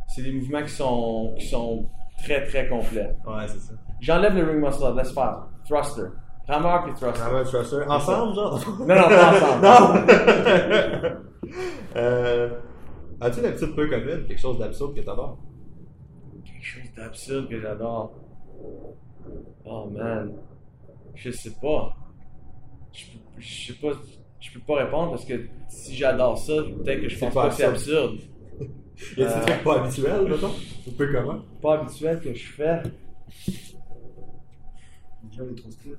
c'est 0.09 0.23
des 0.23 0.33
mouvements 0.33 0.63
qui 0.63 0.71
sont, 0.71 1.35
qui 1.39 1.47
sont 1.49 1.87
très 2.25 2.45
très 2.47 2.67
complets. 2.69 3.15
Ouais, 3.27 3.47
c'est 3.47 3.59
ça. 3.59 3.75
J'enlève 4.01 4.35
le 4.35 4.45
ring 4.45 4.65
muscle 4.65 4.85
up, 4.85 4.97
laisse 4.97 5.13
faire. 5.13 5.47
Thruster, 5.69 6.07
rameur 6.49 6.85
puis 6.85 6.95
thruster. 6.95 7.21
Ramon 7.23 7.45
Trusser. 7.45 7.83
Ensemble, 7.87 8.35
genre? 8.35 8.59
Non, 8.81 8.87
non, 8.87 8.95
pas 9.09 9.31
ensemble. 9.31 9.63
non! 9.63 11.11
euh, 11.97 12.51
As-tu 13.21 13.41
une 13.41 13.47
habitude 13.47 13.75
peu 13.77 13.87
commune, 13.89 14.25
quelque 14.27 14.41
chose 14.41 14.59
d'absurde 14.59 14.95
que 14.95 15.01
t'adores? 15.01 15.37
Quelque 16.43 16.65
chose 16.65 16.95
d'absurde 16.97 17.49
que 17.51 17.61
j'adore. 17.61 18.13
Oh 19.67 19.91
man. 19.91 20.33
Je 21.15 21.31
sais 21.31 21.53
pas. 21.61 21.95
Je, 22.93 23.05
je 23.39 23.67
sais 23.67 23.79
pas. 23.81 23.89
Je 24.41 24.53
peux 24.53 24.61
pas 24.61 24.85
répondre 24.85 25.11
parce 25.11 25.25
que 25.25 25.35
si 25.69 25.95
j'adore 25.97 26.39
ça, 26.39 26.55
peut-être 26.83 27.03
que 27.03 27.09
je 27.09 27.19
pense 27.19 27.35
pas 27.35 27.43
pas 27.45 27.49
que 27.51 27.55
c'est 27.57 27.65
absurde. 27.65 28.15
absurde. 28.15 28.31
Y 29.17 29.23
a 29.23 29.27
des 29.27 29.33
Euh, 29.33 29.41
trucs 29.47 29.65
pas 29.65 29.81
habituels, 29.83 30.23
mettons? 30.29 30.53
Ou 30.87 30.91
peu 30.93 31.13
commun? 31.13 31.45
Pas 31.63 31.75
habituel 31.81 32.21
que 32.21 32.35
je 32.35 32.47
fais. 32.53 32.83
Déjà, 35.25 35.43
les 35.45 35.57
stiff. 35.71 35.93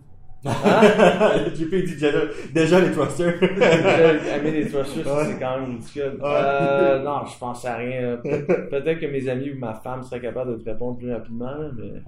Hein? 0.43 1.49
JP 1.55 1.70
dit 1.86 1.95
déjà, 1.97 2.12
déjà 2.53 2.80
les 2.80 2.91
thrusters. 2.91 3.36
J'ai 3.39 4.30
aimé 4.39 4.51
les 4.51 4.68
thrusters, 4.68 5.05
Ouais. 5.16 5.26
c'est 5.26 5.39
quand 5.39 5.59
même 5.59 5.70
ridicule. 5.76 6.18
Ouais. 6.20 6.24
Euh, 6.24 7.03
non, 7.03 7.26
je 7.26 7.38
pense 7.38 7.64
à 7.66 7.76
rien. 7.78 8.18
Pe- 8.18 8.70
Peut-être 8.70 8.99
que 8.99 9.05
mes 9.05 9.28
amis 9.30 9.51
ou 9.51 9.59
ma 9.59 9.76
femme 9.76 10.01
seraient 10.01 10.22
capables 10.22 10.57
de 10.57 10.64
te 10.64 10.70
répondre 10.70 10.97
plus 10.97 11.12
rapidement, 11.14 11.51
là, 11.51 11.70
mais. 11.78 12.01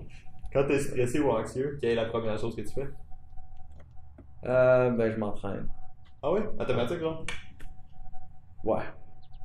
Quand 0.53 0.65
t'es 0.67 0.79
stressé 0.79 1.19
ou 1.19 1.29
anxieux, 1.31 1.77
quelle 1.81 1.91
est 1.91 1.95
la 1.95 2.05
première 2.05 2.37
chose 2.37 2.55
que 2.55 2.61
tu 2.61 2.73
fais? 2.73 2.87
Euh, 4.45 4.91
ben, 4.91 5.11
je 5.11 5.17
m'entraîne. 5.17 5.67
Ah 6.21 6.31
ouais? 6.31 6.41
Automatique, 6.59 6.99
genre? 6.99 7.25
Ouais. 8.63 8.83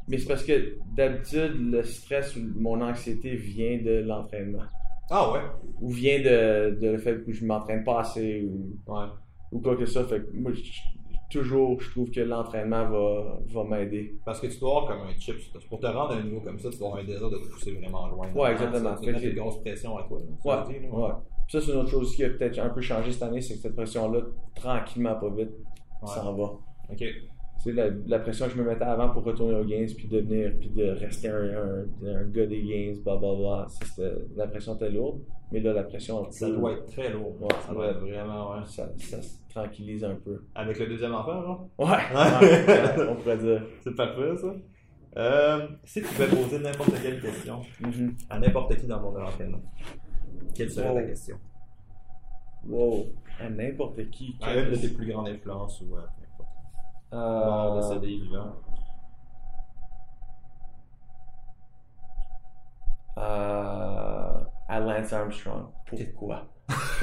Mais 0.09 0.19
c'est 0.19 0.29
parce 0.29 0.45
que 0.45 0.77
d'habitude, 0.97 1.71
le 1.73 1.83
stress 1.83 2.37
ou 2.37 2.41
mon 2.57 2.81
anxiété 2.81 3.35
vient 3.37 3.79
de 3.83 4.03
l'entraînement. 4.07 4.63
Ah 5.11 5.33
ouais? 5.33 5.41
Ou 5.81 5.91
vient 5.91 6.19
de, 6.19 6.79
de 6.81 6.91
le 6.93 6.99
fait 6.99 7.25
que 7.25 7.33
je 7.33 7.45
m'entraîne 7.45 7.85
pas 7.85 8.01
assez 8.01 8.43
ou, 8.43 8.77
Ouais. 8.93 9.07
ou 9.53 9.61
quoi 9.61 9.77
que 9.77 9.87
ça. 9.87 10.05
Fait 10.05 10.21
que 10.21 10.31
moi, 10.35 10.53
je- 10.53 10.63
toujours, 11.31 11.81
je 11.81 11.91
trouve 11.91 12.11
que 12.11 12.21
l'entraînement 12.21 12.89
va, 12.89 13.39
va 13.47 13.65
m'aider. 13.65 14.19
Parce 14.25 14.41
que 14.41 14.47
tu 14.47 14.59
dois 14.59 14.71
avoir 14.71 14.87
comme 14.87 15.07
un 15.09 15.19
chip. 15.19 15.37
Pour 15.69 15.81
te 15.81 15.87
rendre 15.87 16.13
à 16.13 16.17
un 16.17 16.23
niveau 16.23 16.41
comme 16.41 16.59
ça, 16.59 16.71
tu 16.71 16.79
dois 16.79 16.89
avoir 16.89 17.03
un 17.03 17.07
désir 17.07 17.29
de 17.31 17.37
te 17.39 17.49
pousser 17.53 17.73
vraiment 17.73 18.07
loin. 18.09 18.29
Ouais, 18.35 18.53
exactement. 18.53 18.97
Ça, 18.97 19.11
une 19.11 19.35
grosse 19.35 19.61
pression 19.61 19.97
à 19.99 20.03
toi. 20.05 20.19
là, 20.45 20.67
Ouais. 20.69 21.13
Ça, 21.49 21.61
c'est 21.61 21.73
une 21.73 21.79
autre 21.79 21.91
chose 21.91 22.15
qui 22.15 22.25
a 22.25 22.29
peut-être 22.31 22.59
un 22.59 22.69
peu 22.69 22.81
changé 22.83 23.11
cette 23.11 23.23
année, 23.23 23.41
c'est 23.41 23.55
que 23.55 23.61
cette 23.61 23.75
pression-là, 23.75 24.21
tranquillement, 24.55 25.15
pas 25.15 25.31
vite, 25.31 25.51
Ouais. 26.03 26.09
s'en 26.09 26.35
va. 26.35 26.45
Ok. 26.91 27.05
Tu 27.59 27.65
sais, 27.65 27.73
la, 27.73 27.89
la 28.07 28.19
pression 28.21 28.47
que 28.47 28.53
je 28.53 28.59
me 28.59 28.65
mettais 28.65 28.85
avant 28.85 29.09
pour 29.11 29.25
retourner 29.25 29.57
aux 29.57 29.65
Games, 29.65 29.89
puis 29.97 30.07
devenir, 30.07 30.53
puis 30.61 30.69
de 30.71 30.85
rester 30.91 31.29
un, 31.29 31.35
un, 32.05 32.17
un 32.17 32.25
gars 32.29 32.47
des 32.47 32.63
Games, 32.63 32.97
blablabla, 33.05 33.67
la 34.37 34.47
pression 34.47 34.77
était 34.77 34.91
lourde, 34.91 35.21
mais 35.51 35.59
là, 35.61 35.73
la 35.73 35.83
pression, 35.83 36.31
Ça 36.31 36.49
doit 36.49 36.73
être 36.73 36.87
très 36.87 37.11
lourd. 37.13 37.35
Ouais, 37.41 37.49
ça 37.67 37.73
doit 37.73 37.89
être 37.89 37.99
vraiment, 38.01 38.53
ouais. 38.53 38.61
ça, 38.67 38.89
ça 38.99 39.21
se 39.21 39.39
tranquillise 39.49 40.05
un 40.05 40.15
peu. 40.15 40.41
Avec 40.55 40.79
le 40.79 40.87
deuxième 40.87 41.15
enfant, 41.15 41.43
genre? 41.43 41.69
Ouais, 41.79 41.87
Ouais. 41.87 42.67
ouais, 42.97 43.07
on 43.11 43.17
pourrait 43.17 43.39
dire. 43.39 43.63
C'est 43.83 43.95
parfait, 43.97 44.37
ça. 44.37 44.55
Euh, 45.17 45.67
si 45.85 46.01
tu 46.03 46.07
pouvais 46.07 46.29
poser 46.29 46.61
n'importe 46.61 46.93
quelle 47.03 47.21
question 47.21 47.61
Mhm. 47.81 48.15
à 48.31 48.39
n'importe 48.39 48.77
qui 48.77 48.87
dans 48.87 48.99
le 48.99 49.03
monde 49.03 49.15
de 49.17 49.21
l'entraînement, 49.21 49.63
quelle 50.55 50.71
serait 50.71 50.91
Wow. 50.91 50.95
ta 50.95 51.03
question? 51.03 51.37
Wow, 52.69 53.07
à 53.41 53.49
n'importe 53.51 54.09
qui. 54.11 54.37
À 54.43 54.55
une 54.57 54.71
de 54.71 54.77
tes 54.77 54.89
plus 54.89 55.07
grandes 55.11 55.29
influences 55.29 55.81
ou 55.81 55.97
euh, 57.13 57.41
peu 57.41 57.49
importe. 57.49 58.31
Mort, 58.31 58.55
Euh, 63.17 63.21
euh, 63.21 64.45
à 64.69 64.81
Lance 64.81 65.13
Armstrong. 65.13 65.67
Pourquoi? 65.87 66.47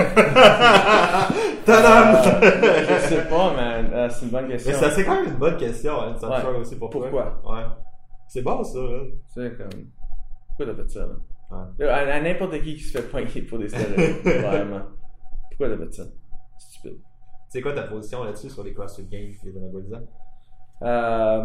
Tadam! 1.65 2.15
Euh, 2.43 2.85
je 2.87 3.07
sais 3.07 3.25
pas, 3.27 3.53
man. 3.53 3.89
Euh, 3.91 4.09
c'est 4.09 4.25
une 4.25 4.31
bonne 4.31 4.47
question. 4.47 4.71
Mais 4.71 4.77
ça, 4.77 4.91
c'est 4.91 5.03
quand 5.05 5.15
même 5.15 5.31
une 5.33 5.37
bonne 5.39 5.57
question, 5.57 6.17
ça 6.17 6.27
me 6.27 6.31
Ouais. 6.53 6.59
aussi 6.59 6.77
pour 6.77 6.89
toi. 6.89 7.01
Pourquoi? 7.09 7.41
Ouais. 7.45 7.63
C'est 8.27 8.41
bon, 8.43 8.63
ça, 8.63 8.79
hein? 8.79 9.03
Sais, 9.33 9.51
comme. 9.57 9.69
Pourquoi 10.47 10.73
t'as 10.73 10.83
fait 10.83 10.89
ça, 10.89 10.99
là? 11.01 11.15
Ouais. 11.79 11.87
À, 11.89 12.15
à 12.15 12.21
n'importe 12.21 12.53
qui 12.61 12.75
qui 12.75 12.81
se 12.83 12.97
fait 12.97 13.03
poigner 13.09 13.41
pour 13.41 13.59
des 13.59 13.67
stéroïdes. 13.69 14.21
vraiment. 14.23 14.81
Pourquoi 15.49 15.69
t'as 15.69 15.77
fait 15.85 15.93
ça? 15.93 16.03
Stupide. 16.57 16.99
C'est 17.55 17.61
quoi 17.61 17.71
ta 17.71 17.83
position 17.83 18.21
là-dessus 18.25 18.49
sur 18.49 18.65
les 18.65 18.73
CrossFit 18.73 19.05
Games 19.05 19.31
et 19.31 19.45
les 19.49 19.57
anabolisants? 19.57 20.01
Euh, 20.81 21.43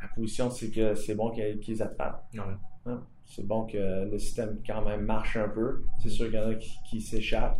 ma 0.00 0.08
position, 0.14 0.50
c'est 0.50 0.70
que 0.70 0.94
c'est 0.94 1.16
bon 1.16 1.32
qu'ils 1.32 1.82
attrapent. 1.82 2.24
Ouais. 2.32 2.40
hein? 2.86 3.02
C'est 3.24 3.44
bon 3.44 3.66
que 3.66 4.08
le 4.08 4.18
système, 4.20 4.60
quand 4.64 4.84
même, 4.84 5.00
marche 5.04 5.36
un 5.36 5.48
peu. 5.48 5.82
C'est 6.00 6.10
sûr 6.10 6.26
qu'il 6.26 6.36
y 6.36 6.38
en 6.38 6.50
a 6.50 6.54
qui, 6.54 6.78
qui 6.88 7.00
s'échappent. 7.00 7.58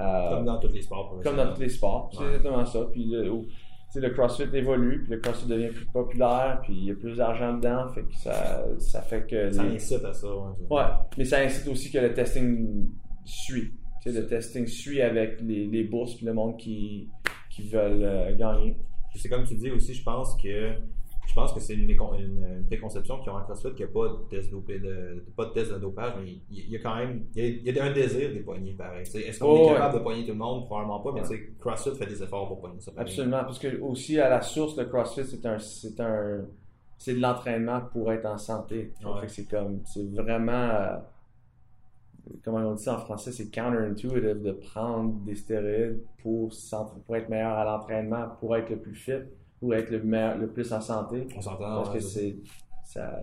Euh, 0.00 0.28
Comme 0.36 0.44
dans 0.44 0.58
tous 0.60 0.68
les 0.72 0.82
sports. 0.82 1.18
comme 1.24 1.34
dans 1.36 1.52
tous 1.52 1.60
les 1.62 1.68
sports. 1.68 2.10
C'est 2.12 2.20
Ouais. 2.20 2.26
exactement 2.28 2.64
ça. 2.64 2.78
Puis 2.92 3.06
le, 3.06 4.10
CrossFit 4.10 4.44
évolue, 4.56 5.02
puis 5.02 5.14
le 5.14 5.18
CrossFit 5.20 5.48
devient 5.48 5.70
plus 5.74 5.86
populaire, 5.86 6.60
puis 6.62 6.74
il 6.76 6.84
y 6.84 6.90
a 6.92 6.94
plus 6.94 7.16
d'argent 7.16 7.54
dedans, 7.54 7.88
fait 7.88 8.02
que 8.04 8.14
ça, 8.14 8.64
ça 8.78 9.02
fait 9.02 9.26
que 9.26 9.50
Ça 9.50 9.64
les- 9.64 9.74
incite 9.74 10.04
à 10.04 10.12
ça, 10.12 10.28
ouais. 10.28 10.52
Ouais, 10.70 10.82
mais 11.18 11.24
ça 11.24 11.40
incite 11.40 11.66
aussi 11.66 11.90
que 11.90 11.98
le 11.98 12.14
testing 12.14 12.88
suit. 13.24 13.74
Tu 14.02 14.10
sais, 14.12 14.20
le 14.20 14.26
testing 14.26 14.66
suit 14.66 15.02
avec 15.02 15.40
les, 15.42 15.66
les 15.66 15.84
bourses 15.84 16.14
puis 16.14 16.26
le 16.26 16.32
monde 16.32 16.56
qui, 16.56 17.08
qui 17.50 17.68
veulent 17.68 18.02
euh, 18.02 18.34
gagner. 18.36 18.76
C'est 19.14 19.28
comme 19.28 19.44
tu 19.44 19.54
dis 19.54 19.70
aussi, 19.70 19.92
je 19.94 20.02
pense 20.02 20.36
que 20.40 20.72
je 21.26 21.34
pense 21.34 21.52
que 21.52 21.60
c'est 21.60 21.74
une, 21.74 21.88
une, 21.90 22.64
préconception 22.66 23.20
qui 23.20 23.28
ont 23.28 23.34
en 23.36 23.42
CrossFit 23.42 23.68
qu'il 23.74 23.86
n'y 23.86 23.90
a 23.92 23.94
pas 23.94 24.08
de 24.08 24.16
test 24.30 24.50
dopé 24.50 24.80
de, 24.80 25.24
pas 25.36 25.44
de 25.44 25.50
test 25.50 25.72
de 25.72 25.78
dopage, 25.78 26.14
mais 26.20 26.28
il, 26.28 26.42
il 26.50 26.70
y 26.70 26.76
a 26.76 26.80
quand 26.80 26.96
même 26.96 27.24
il 27.36 27.44
y 27.44 27.46
a, 27.46 27.48
il 27.70 27.76
y 27.76 27.78
a 27.78 27.84
un 27.84 27.92
désir 27.92 28.32
des 28.32 28.40
poignées 28.40 28.72
pareil. 28.72 29.02
Est-ce 29.02 29.38
qu'on 29.38 29.46
Oh, 29.46 29.56
est 29.56 29.66
ouais. 29.68 29.74
capable 29.74 29.98
de 29.98 30.02
poigner 30.02 30.22
tout 30.24 30.32
le 30.32 30.38
monde? 30.38 30.64
Probablement 30.66 30.98
pas, 31.00 31.12
mais 31.12 31.20
Ouais. 31.28 31.52
CrossFit 31.60 31.94
fait 31.96 32.06
des 32.06 32.20
efforts 32.22 32.48
pour 32.48 32.60
poigner 32.60 32.80
ça. 32.80 32.90
Absolument, 32.96 33.44
parce 33.44 33.58
que 33.60 33.80
aussi 33.80 34.18
à 34.18 34.28
la 34.28 34.40
source, 34.40 34.76
le 34.76 34.86
CrossFit, 34.86 35.24
c'est 35.24 35.46
un, 35.46 35.58
c'est 35.58 36.00
un, 36.00 36.46
c'est 36.98 37.14
de 37.14 37.20
l'entraînement 37.20 37.80
pour 37.92 38.10
être 38.12 38.26
en 38.26 38.38
santé. 38.38 38.92
Ouais. 39.04 39.28
C'est 39.28 39.48
comme, 39.48 39.82
c'est 39.84 40.10
vraiment, 40.12 40.52
euh, 40.52 40.96
comment 42.44 42.58
on 42.58 42.74
dit 42.74 42.82
ça 42.82 42.94
en 42.94 42.98
français, 42.98 43.32
c'est 43.32 43.50
counterintuitive 43.50 44.42
de 44.42 44.52
prendre 44.52 45.12
des 45.24 45.34
stéroïdes 45.34 46.02
pour, 46.22 46.50
être 47.14 47.28
meilleur 47.28 47.52
à 47.58 47.64
l'entraînement, 47.64 48.28
pour 48.40 48.56
être 48.56 48.70
le 48.70 48.78
plus 48.80 48.94
fit, 48.94 49.12
pour 49.58 49.74
être 49.74 49.90
le 49.90 50.02
meilleur, 50.02 50.36
le 50.38 50.48
plus 50.48 50.72
en 50.72 50.80
santé. 50.80 51.26
On 51.36 51.40
s'entend. 51.40 51.58
Parce 51.58 51.88
ouais, 51.90 51.94
que 51.96 52.00
c'est, 52.00 52.36
ça, 52.84 53.20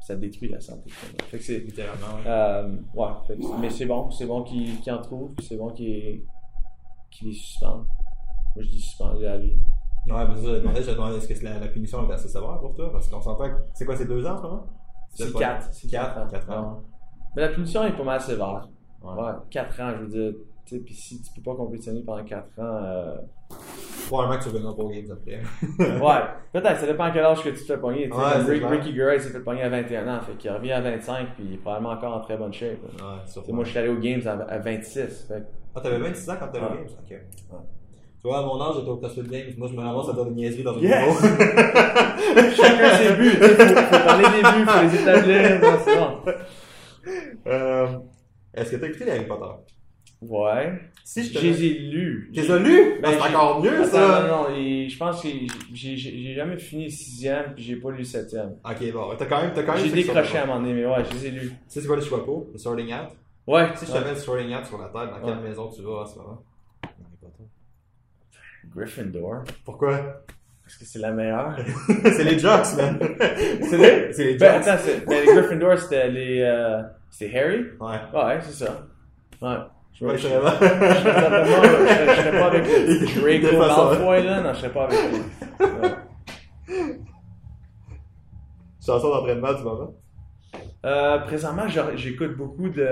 ça 0.00 0.16
détruit 0.16 0.48
la 0.48 0.60
santé. 0.60 0.90
Fait 0.90 1.38
que 1.38 1.42
c'est, 1.44 1.58
Littéralement. 1.60 2.16
ouais. 2.16 2.22
Euh, 2.26 2.76
ouais, 2.94 3.08
fait 3.26 3.36
que- 3.36 3.60
mais 3.60 3.70
c'est 3.70 3.86
bon, 3.86 4.10
c'est 4.10 4.26
bon 4.26 4.42
qu'ils 4.44 4.78
en 4.90 5.02
trouvent, 5.02 5.34
c'est 5.42 5.56
bon 5.56 5.70
qu'ils 5.72 6.22
les 7.22 7.32
suspendent. 7.32 7.86
Moi 8.54 8.64
je 8.64 8.68
dis 8.68 8.80
suspendre 8.80 9.26
à 9.28 9.36
vie. 9.38 9.56
Ouais, 10.08 10.24
mais 10.28 10.36
ça, 10.36 10.42
je 10.42 10.60
demandais, 10.60 10.82
je 10.82 10.90
demandais, 10.92 11.16
est-ce 11.16 11.28
que 11.40 11.44
la, 11.44 11.58
la 11.58 11.66
punition 11.68 12.08
est 12.08 12.12
assez 12.12 12.28
sévère 12.28 12.58
pour 12.60 12.74
toi? 12.74 12.92
Parce 12.92 13.08
qu'on 13.08 13.20
s'entend 13.20 13.48
que 13.50 13.56
c'est 13.74 13.84
quoi, 13.84 13.96
c'est 13.96 14.06
deux 14.06 14.24
ans 14.24 14.40
moment? 14.40 14.66
C'est 15.10 15.32
4. 15.32 15.68
C'est 15.72 15.88
Quatre, 15.88 16.14
4 16.14 16.20
ans. 16.22 16.28
quatre 16.30 16.50
ans. 16.52 16.82
Ouais. 17.36 17.42
Mais 17.42 17.42
la 17.42 17.48
punition 17.48 17.84
est 17.84 17.92
pas 17.96 18.04
mal 18.04 18.20
sévère. 18.20 18.68
Ouais. 19.02 19.12
Ouais, 19.22 19.32
4 19.50 19.80
ans, 19.80 19.92
je 19.98 20.02
veux 20.04 20.08
dire. 20.08 20.32
Tu 20.64 20.74
sais, 20.76 20.80
puis 20.82 20.94
si 20.94 21.22
tu 21.22 21.30
peux 21.32 21.42
pas 21.50 21.56
compétitionner 21.56 22.02
pendant 22.04 22.24
4 22.24 22.44
ans, 22.58 22.62
euh... 22.82 23.16
Probablement 24.08 24.38
que 24.38 24.42
tu 24.42 24.48
reviendras 24.48 24.74
pas 24.74 24.82
aux 24.82 24.90
Games 24.90 25.06
après. 25.12 25.40
ouais, 26.00 26.22
peut-être, 26.52 26.80
ça 26.80 26.86
dépend 26.86 27.04
à 27.04 27.10
quel 27.12 27.24
âge 27.24 27.42
que 27.42 27.50
tu 27.50 27.56
te 27.56 27.64
fais 27.64 27.78
pogner. 27.78 28.10
Ouais. 28.12 28.66
Ricky 28.68 28.94
Gervais 28.94 29.18
s'est 29.20 29.30
fait 29.30 29.40
pogner 29.40 29.62
à 29.62 29.68
21 29.68 30.08
ans, 30.08 30.20
fait 30.22 30.32
qu'il 30.34 30.50
revient 30.50 30.72
à 30.72 30.80
25, 30.80 31.34
puis 31.36 31.44
il 31.46 31.54
est 31.54 31.58
probablement 31.58 31.90
encore 31.90 32.16
en 32.16 32.20
très 32.20 32.36
bonne 32.36 32.52
shape. 32.52 32.78
Ouais, 32.82 33.52
moi, 33.52 33.64
je 33.64 33.70
suis 33.70 33.78
allé 33.78 33.88
aux 33.88 33.98
Games 33.98 34.22
à, 34.26 34.32
à 34.52 34.58
26, 34.58 35.26
fait 35.28 35.44
Ah, 35.74 35.80
t'avais 35.80 35.98
26 35.98 36.30
ans 36.30 36.34
quand 36.40 36.48
t'allais 36.48 36.66
aux 36.66 36.70
Ouais. 36.70 36.76
Games? 36.78 37.20
Ok. 37.52 37.60
Tu 38.20 38.28
vois, 38.28 38.38
à 38.38 38.42
mon 38.42 38.60
âge, 38.60 38.76
j'étais 38.78 38.88
au 38.88 38.96
CrossFit 38.96 39.22
Games. 39.22 39.52
Moi, 39.58 39.68
je 39.70 39.76
me 39.76 39.82
ramasse 39.82 40.08
à 40.08 40.14
faire 40.14 40.24
des 40.24 40.30
niaiseries 40.32 40.62
dans 40.64 40.74
une 40.74 40.82
Yes! 40.82 41.20
Chacun 42.56 42.96
ses 42.96 43.14
buts, 43.14 43.30
faut, 43.30 43.54
faut 43.54 44.04
parler 44.04 44.24
des 44.24 44.42
buts, 44.42 44.66
faut 44.66 44.82
les 44.82 45.00
établir, 45.00 45.78
c'est 45.84 45.96
bon. 45.96 46.32
Euh, 47.46 47.86
Est-ce 48.54 48.70
que 48.72 48.76
t'as 48.76 48.88
écouté 48.88 49.04
les 49.04 49.10
Harry 49.12 49.26
Potter? 49.26 49.72
Ouais. 50.22 50.80
Si 51.04 51.22
je 51.24 51.28
Je 51.34 51.38
te 51.38 51.44
les 51.44 51.64
ai 51.66 51.68
lus. 51.78 52.30
Tu 52.32 52.40
les 52.40 52.50
as 52.50 52.58
lus? 52.58 53.00
Ben, 53.00 53.02
Ben, 53.02 53.18
c'est 53.20 53.34
encore 53.34 53.62
mieux, 53.62 53.82
Attends, 53.82 53.90
ça! 53.90 54.26
non, 54.26 54.48
non, 54.50 54.56
et 54.56 54.88
je 54.88 54.96
pense 54.98 55.22
que 55.22 55.28
j'ai 55.74 56.34
jamais 56.34 56.56
fini 56.58 56.84
le 56.84 56.90
sixième, 56.90 57.54
puis 57.54 57.62
j'ai 57.64 57.76
pas 57.76 57.90
lu 57.90 57.98
le 57.98 58.04
septième. 58.04 58.56
Ok, 58.64 58.92
bon, 58.92 59.14
t'as 59.16 59.26
quand 59.26 59.42
même, 59.42 59.52
t'as 59.54 59.62
quand 59.62 59.74
même 59.74 59.84
J'ai 59.84 59.92
décroché 59.92 60.38
à 60.38 60.42
un 60.44 60.46
moment 60.46 60.60
donné, 60.60 60.72
mais 60.74 60.86
ouais, 60.86 61.04
je 61.04 61.14
les 61.14 61.26
ai 61.26 61.30
lus. 61.30 61.48
Tu 61.50 61.54
sais, 61.68 61.80
c'est 61.80 61.86
quoi 61.86 61.96
le 61.96 62.02
Schwapo? 62.02 62.48
Le 62.52 62.58
Sorting 62.58 62.90
Hat? 62.92 63.10
Ouais, 63.46 63.68
Si 63.76 63.86
je 63.86 63.92
ouais. 63.92 63.98
t'avais 63.98 64.10
le 64.14 64.16
Sorting 64.16 64.52
Hat 64.54 64.64
sur 64.64 64.78
la 64.78 64.86
tête, 64.86 65.10
dans 65.14 65.20
quelle 65.26 65.36
Ouais. 65.38 65.48
maison 65.48 65.68
tu 65.68 65.82
vas 65.82 66.00
en 66.00 66.06
ce 66.06 66.16
moment? 66.18 66.42
Harry 66.82 67.16
Potter. 67.20 67.44
Gryffindor. 68.74 69.44
Pourquoi? 69.64 70.22
Parce 70.66 70.78
que 70.78 70.84
c'est 70.84 70.98
la 70.98 71.12
meilleure. 71.12 71.56
c'est 72.02 72.24
les 72.24 72.38
Jocks, 72.40 72.74
man! 72.76 72.98
C'est 73.62 73.78
les- 73.78 74.12
C'est 74.12 74.24
les 74.24 74.34
Ben, 74.36 74.54
Jocks. 74.60 74.66
attends, 74.68 74.82
c'est- 74.84 75.06
ben, 75.06 75.24
les 75.24 75.32
Gryffindor, 75.32 75.78
c'était 75.78 76.08
les. 76.08 76.40
Euh, 76.42 76.82
c'était 77.08 77.38
Harry? 77.38 77.60
Ouais. 77.80 78.00
Ouais, 78.12 78.38
c'est 78.42 78.64
ça. 78.64 78.82
Ouais. 79.40 79.56
Je 79.98 80.06
je 80.08 80.16
serais 80.18 80.40
pas 80.40 80.48
avec 82.48 82.64
Draco 83.42 83.56
Malfoy, 83.58 84.24
là. 84.24 84.40
Non, 84.42 84.52
je 84.52 84.58
serais 84.58 84.70
pas 84.72 84.84
avec 84.84 84.98
lui. 85.10 85.20
Ouais. 85.60 85.94
Chanson 88.84 89.08
d'entraînement 89.08 89.52
du 89.54 89.62
moment. 89.62 89.94
Euh, 90.86 91.18
présentement, 91.18 91.64
j'écoute 91.96 92.36
beaucoup 92.36 92.68
de, 92.68 92.86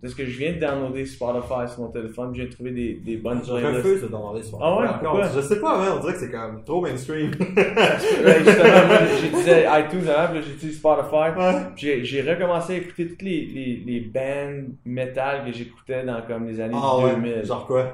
de 0.00 0.08
ce 0.08 0.14
que 0.14 0.24
je 0.24 0.38
viens 0.38 0.52
de 0.52 0.60
downloader 0.60 1.04
Spotify 1.06 1.66
sur 1.66 1.80
mon 1.80 1.88
téléphone. 1.90 2.30
Je 2.32 2.40
viens 2.42 2.48
de 2.48 2.54
trouver 2.54 2.70
des, 2.70 2.94
des 3.04 3.16
bonnes 3.16 3.40
Je 3.44 3.50
refuse 3.50 4.02
de 4.02 4.06
demander 4.06 4.42
sur 4.44 4.58
Ah 4.62 4.78
ouais, 4.78 4.86
Encore, 4.86 5.00
pourquoi? 5.00 5.28
Je 5.34 5.40
sais 5.40 5.58
pas, 5.60 5.76
man, 5.76 5.88
on 5.96 6.00
dirait 6.00 6.12
que 6.12 6.18
c'est 6.20 6.30
comme 6.30 6.62
trop 6.64 6.80
mainstream. 6.82 7.32
Ouais, 7.40 8.38
justement, 8.44 8.86
moi, 8.86 8.98
j'utilisais 9.20 9.64
iTunes 9.80 10.08
avant, 10.08 10.32
puis 10.32 10.40
là, 10.40 10.46
j'utilise 10.46 10.76
Spotify. 10.78 11.36
ouais. 11.36 11.52
Puis 11.74 11.86
J'ai 11.86 12.04
j'ai 12.04 12.22
recommencé 12.32 12.74
à 12.74 12.76
écouter 12.76 13.08
toutes 13.08 13.22
les, 13.22 13.44
les, 13.46 13.82
les 13.84 14.00
bands 14.02 14.68
metal 14.84 15.44
que 15.46 15.52
j'écoutais 15.52 16.04
dans 16.04 16.22
comme 16.22 16.46
les 16.46 16.60
années 16.60 16.76
Ah 16.80 16.98
ouais, 16.98 17.14
2000. 17.16 17.44
genre 17.44 17.66
quoi? 17.66 17.92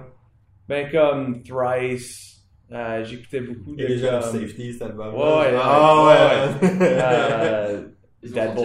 Ben 0.68 0.90
comme 0.90 1.42
Thrice, 1.42 2.44
euh, 2.72 3.02
j'écécoutais 3.04 3.40
beaucoup 3.40 3.76
de 3.76 3.82
Et 3.82 3.88
les 3.96 4.00
comme, 4.08 4.20
safety, 4.20 4.72
cet 4.74 4.82
album. 4.82 5.14
Ouais, 5.14 5.20
ouais, 5.22 5.54
Ah 5.58 6.04
ouais! 6.60 6.68
euh, 6.82 7.82
Ils 8.22 8.38
album. 8.38 8.64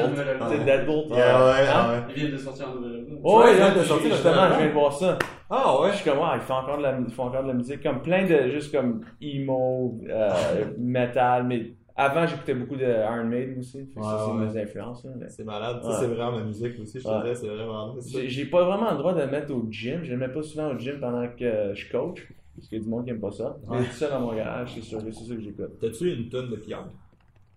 C'est 0.49 0.65
Deadbolt. 0.65 1.09
Yeah, 1.09 1.45
ouais, 1.45 1.51
Hein? 1.51 1.71
ah 1.73 1.91
ouais. 1.91 1.97
Ils 2.09 2.15
viennent 2.21 2.31
de 2.31 2.37
sortir 2.37 2.69
un 2.69 2.75
nouvel 2.75 2.95
album. 2.99 3.19
Oh, 3.23 3.39
ouais, 3.39 3.45
Ouais, 3.45 3.59
là, 3.59 3.71
de 3.75 3.83
sortir 3.83 4.09
justement, 4.11 4.47
je 4.53 4.57
viens 4.57 4.67
de 4.67 4.71
voir 4.73 4.93
ça. 4.93 5.19
Ah 5.49 5.79
ouais? 5.81 5.91
Je 5.91 5.95
suis 5.97 6.09
comme, 6.09 6.19
ouais, 6.19 6.25
ils 6.35 6.41
font 6.41 6.53
encore 6.55 6.77
de 6.77 6.83
la, 6.83 6.97
ils 6.99 7.13
font 7.13 7.23
encore 7.25 7.43
de 7.43 7.47
la 7.49 7.53
musique, 7.53 7.83
comme 7.83 8.01
plein 8.01 8.25
de, 8.25 8.49
juste 8.49 8.71
comme 8.75 9.01
emo, 9.21 9.99
euh, 10.09 10.29
metal, 10.77 11.45
mais 11.45 11.73
avant 11.95 12.25
j'écoutais 12.25 12.55
beaucoup 12.55 12.77
de 12.77 12.85
Iron 12.85 13.25
Maiden 13.25 13.59
aussi, 13.59 13.85
fait 13.85 13.93
que 13.93 13.99
Ouais, 13.99 14.05
ça 14.05 14.25
c'est 14.25 14.31
ouais. 14.31 14.45
mes 14.53 14.61
influences. 14.63 15.03
là. 15.03 15.11
C'est 15.27 15.43
malade. 15.43 15.81
Ouais. 15.83 15.91
Ça, 15.91 15.99
c'est 15.99 16.07
vraiment 16.07 16.31
ma 16.37 16.43
musique 16.45 16.79
aussi, 16.81 16.99
je 16.99 17.03
te 17.03 17.09
Ouais. 17.09 17.21
dirais. 17.21 17.35
C'est 17.35 17.47
vraiment. 17.49 17.95
J'ai 18.25 18.45
pas 18.45 18.63
vraiment 18.63 18.91
le 18.91 18.97
droit 18.97 19.13
de 19.13 19.19
le 19.19 19.27
mettre 19.27 19.53
au 19.53 19.67
gym, 19.69 19.99
je 20.03 20.11
le 20.11 20.17
mets 20.17 20.29
pas 20.29 20.41
souvent 20.41 20.69
au 20.73 20.77
gym 20.79 20.99
pendant 20.99 21.27
que 21.27 21.73
je 21.75 21.91
coach, 21.91 22.25
parce 22.55 22.67
qu'il 22.69 22.77
y 22.77 22.81
a 22.81 22.83
du 22.83 22.89
monde 22.89 23.03
qui 23.03 23.11
aime 23.11 23.19
pas 23.19 23.31
ça. 23.31 23.57
Ouais. 23.67 23.79
Mais 23.81 23.85
tout 23.85 23.91
ça 23.91 24.09
dans 24.09 24.21
mon 24.21 24.33
garage, 24.33 24.71
c'est 24.73 24.81
sûr 24.81 25.03
que 25.03 25.11
c'est 25.11 25.25
ça 25.25 25.35
que 25.35 25.41
j'écoute. 25.41 25.77
T'as-tu 25.79 26.11
une 26.13 26.29
tonne 26.29 26.49
de 26.49 26.55
Pierre? 26.55 26.85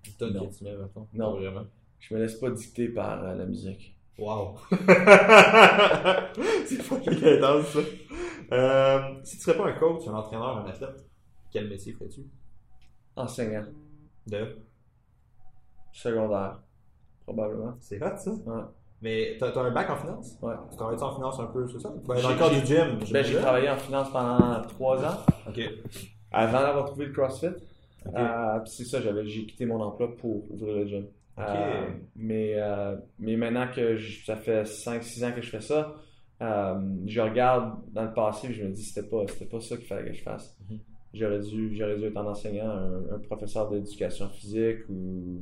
Une 0.07 0.13
tonne 0.15 0.35
Non. 0.35 0.47
que 0.49 0.55
tu 0.59 0.65
mets, 0.65 0.73
mettons? 0.73 1.07
Non. 1.15 1.33
Pas 1.33 1.39
vraiment. 1.41 1.61
Je 2.09 2.15
me 2.15 2.21
laisse 2.21 2.35
pas 2.35 2.51
dicter 2.51 2.89
par 2.89 3.25
euh, 3.25 3.35
la 3.35 3.47
musique. 3.47 3.97
Wow! 4.19 4.57
c'est 6.67 6.83
fucking 6.83 7.25
intense, 7.25 7.67
ça. 7.69 7.79
Euh, 8.53 9.01
si 9.25 9.37
tu 9.39 9.43
serais 9.43 9.57
pas 9.57 9.67
un 9.69 9.73
coach, 9.73 10.07
un 10.07 10.15
entraîneur, 10.15 10.59
un 10.59 10.67
athlète, 10.69 11.05
quel 11.51 11.69
métier 11.69 11.93
ferais-tu? 11.95 12.21
Enseignant, 13.17 13.65
De? 14.27 14.59
secondaire, 15.93 16.61
probablement. 17.25 17.77
C'est 17.81 18.03
hot, 18.03 18.17
ça? 18.19 18.31
Ouais. 18.33 18.63
Mais 19.01 19.37
t'as, 19.39 19.51
t'as 19.53 19.63
un 19.63 19.71
bac 19.71 19.89
en 19.91 19.97
finance? 19.97 20.37
Ouais. 20.43 20.55
Tu 20.71 20.77
travailles 20.77 21.01
en 21.01 21.15
finance 21.15 21.39
un 21.41 21.47
peu, 21.47 21.67
c'est 21.69 21.79
ça? 21.81 21.93
Ben, 22.07 22.17
J'ai- 22.17 22.23
dans 22.23 22.31
le 22.31 22.37
cadre 22.37 22.55
j'ai- 22.55 22.61
du 22.61 22.67
gym, 22.67 22.99
Ben, 23.13 23.25
j'ai 23.25 23.37
travaillé 23.37 23.71
en 23.71 23.77
finance 23.77 24.11
pendant 24.11 24.63
trois 24.63 25.05
ans, 25.05 25.19
Ok. 25.49 25.61
avant 26.33 26.61
d'avoir 26.61 26.85
trouvé 26.87 27.07
le 27.07 27.13
CrossFit. 27.13 27.47
Ok. 28.07 28.13
Euh, 28.17 28.59
c'est 28.67 28.85
ça, 28.85 29.01
j'avais, 29.01 29.25
j'ai 29.27 29.47
quitté 29.47 29.67
mon 29.67 29.81
emploi 29.81 30.15
pour 30.17 30.51
ouvrir 30.53 30.75
le 30.77 30.87
gym. 30.87 31.07
Euh, 31.39 31.87
mais, 32.17 32.55
euh, 32.57 32.97
mais 33.19 33.37
maintenant 33.37 33.67
que 33.75 33.97
je- 33.97 34.25
ça 34.25 34.37
fait 34.37 34.65
5-6 34.65 35.25
ans 35.25 35.33
que 35.33 35.43
je 35.43 35.51
fais 35.51 35.61
ça, 35.61 35.97
euh, 36.43 36.81
je 37.07 37.21
regarde 37.21 37.75
dans 37.93 38.05
le 38.05 38.13
passé 38.13 38.49
et 38.49 38.53
je 38.53 38.65
me 38.65 38.71
dis 38.71 38.83
c'était 38.85 39.09
pas, 39.09 39.25
c'était 39.29 39.47
pas 39.47 39.61
ça 39.61 39.77
qu'il 39.77 39.87
fallait 39.87 40.11
que 40.11 40.17
je 40.17 40.23
fasse. 40.23 40.57
Mhm. 40.71 40.79
J'aurais 41.13 41.41
dû, 41.41 41.75
j'aurais 41.77 41.97
dû 41.97 42.05
être 42.07 42.17
un 42.17 42.27
enseignant, 42.27 42.69
un, 42.69 43.15
un 43.15 43.19
professeur 43.21 43.69
d'éducation 43.71 44.29
physique 44.31 44.89
ou. 44.89 45.41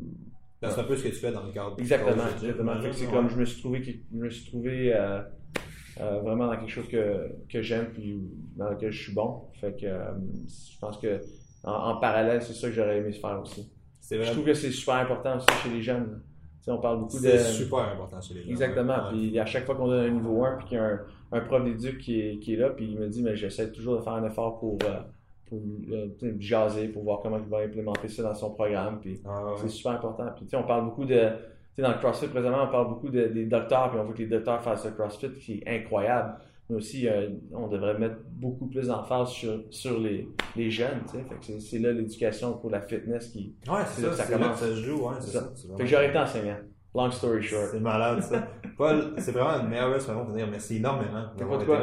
C'est 0.62 0.78
un 0.78 0.84
peu 0.84 0.95
ce 0.97 1.03
que 1.05 1.09
tu 1.09 1.14
fais 1.16 1.32
dans 1.32 1.43
le 1.45 1.53
cadre 1.53 1.74
Exactement, 1.78 2.22
exactement. 2.36 2.72
C'est 2.93 3.07
comme 3.11 3.28
je 3.28 3.36
me 3.36 3.45
suis 3.45 3.61
trouvé, 3.61 3.82
je 4.12 4.16
me 4.16 4.30
suis 4.30 4.47
trouvé 4.51 4.95
vraiment 5.99 6.47
dans 6.47 6.57
quelque 6.57 6.70
chose 6.70 6.88
que, 6.88 7.32
que 7.49 7.62
j'aime 7.62 7.86
puis 7.93 8.18
dans 8.57 8.70
lequel 8.70 8.93
je 8.93 9.03
suis 9.03 9.12
bon. 9.14 9.43
Fait 9.61 9.72
que 9.78 9.86
je 9.86 10.78
pense 10.80 10.99
que 10.99 11.20
en, 11.64 11.72
en 11.72 11.97
parallèle, 12.01 12.43
c'est 12.43 12.55
ça 12.55 12.68
que 12.68 12.74
j'aurais 12.74 12.99
aimé 12.99 13.12
faire 13.12 13.40
aussi. 13.40 13.70
Je 14.23 14.33
trouve 14.33 14.45
que 14.45 14.55
c'est 14.55 14.71
super 14.71 14.95
important 14.97 15.37
aussi 15.37 15.47
chez 15.63 15.69
les 15.71 15.83
jeunes. 15.83 16.21
On 16.69 16.79
parle 16.79 17.01
beaucoup 17.01 17.17
de. 17.17 17.23
C'est 17.23 17.39
super 17.39 17.79
important 17.81 18.21
chez 18.21 18.35
les 18.35 18.43
gens. 18.45 18.51
Exactement. 18.51 18.95
Ouais. 18.95 19.11
Puis 19.13 19.39
à 19.39 19.47
chaque 19.47 19.65
fois 19.67 19.75
qu'on 19.75 19.89
donne 19.89 20.05
un 20.07 20.11
niveau 20.11 20.45
1 20.45 20.57
puis 20.59 20.67
qu'il 20.69 20.77
y 20.79 20.81
a 20.81 20.85
un, 20.85 21.01
un 21.33 21.41
prof 21.41 21.65
d'éduc 21.65 21.99
qui 21.99 22.21
est, 22.21 22.39
qui 22.39 22.55
est 22.55 22.57
là, 22.57 22.71
puis 22.71 22.87
il 22.93 22.99
me 22.99 23.09
dit 23.09 23.23
mais 23.23 23.35
j'essaie 23.37 23.73
toujours 23.73 23.97
de 23.97 24.03
faire 24.03 24.13
un 24.13 24.25
effort 24.25 24.61
pour, 24.61 24.79
euh, 24.85 25.01
pour 25.49 25.59
euh, 25.93 26.07
jaser, 26.39 26.87
pour 26.89 27.03
voir 27.03 27.21
comment 27.21 27.39
il 27.39 27.49
va 27.51 27.59
implémenter 27.65 28.07
ça 28.09 28.23
dans 28.23 28.35
son 28.35 28.51
programme. 28.51 29.01
Puis 29.01 29.21
Ah, 29.25 29.45
ouais. 29.47 29.53
c'est 29.57 29.69
super 29.71 29.93
important. 29.93 30.27
Puis 30.37 30.45
tu 30.45 30.51
sais, 30.51 30.57
on 30.57 30.63
parle 30.67 30.85
beaucoup 30.85 31.05
de. 31.05 31.15
Tu 31.75 31.77
sais, 31.77 31.83
dans 31.83 31.93
le 31.93 31.99
CrossFit, 31.99 32.29
présentement, 32.29 32.65
on 32.69 32.71
parle 32.71 32.89
beaucoup 32.91 33.09
de- 33.09 33.27
des 33.29 33.47
docteurs, 33.47 33.91
puis 33.91 33.99
on 33.99 34.05
voit 34.05 34.13
que 34.13 34.19
les 34.19 34.27
docteurs 34.27 34.61
fassent 34.63 34.85
le 34.85 34.91
CrossFit 34.93 35.33
qui 35.41 35.63
est 35.65 35.69
incroyable. 35.81 36.35
Mais 36.73 36.79
aussi, 36.79 37.07
euh, 37.07 37.29
on 37.55 37.68
devrait 37.68 37.99
mettre 37.99 38.16
beaucoup 38.31 38.66
plus 38.66 38.87
d'emphase 38.89 39.29
sur, 39.29 39.62
sur 39.70 40.01
les, 40.01 40.27
les 40.57 40.70
jeunes. 40.70 41.03
C'est- 41.41 41.79
là 41.79 41.93
l'éducation 41.93 42.55
pour 42.55 42.70
la 42.70 42.81
fitness 42.81 43.29
qui. 43.29 43.55
Ouais, 43.68 43.81
C'est 43.87 44.03
ça, 44.03 44.12
ça 44.12 44.25
c'est 44.25 44.33
là 44.33 44.39
commence. 44.39 44.61
que 44.61 44.66
ça 44.66 44.70
se 44.75 44.81
joue, 44.83 45.07
ouais, 45.07 45.14
c'est 45.20 45.31
ça. 45.33 45.41
ça. 45.55 45.77
Fait 45.77 45.83
que 45.85 45.87
j'aurais 45.89 46.09
été 46.09 46.18
enseignant. 46.18 46.57
Long 46.95 47.11
story 47.11 47.43
short. 47.43 47.68
C'est 47.73 47.81
malade, 47.81 48.23
ça. 48.23 48.47
Paul, 48.79 49.14
c'est 49.18 49.33
vraiment 49.33 49.61
une 49.62 49.68
merveilleuse 49.68 50.05
façon 50.07 50.25
de 50.25 50.37
dire 50.37 50.47
merci 50.51 50.77
énormément. 50.79 51.25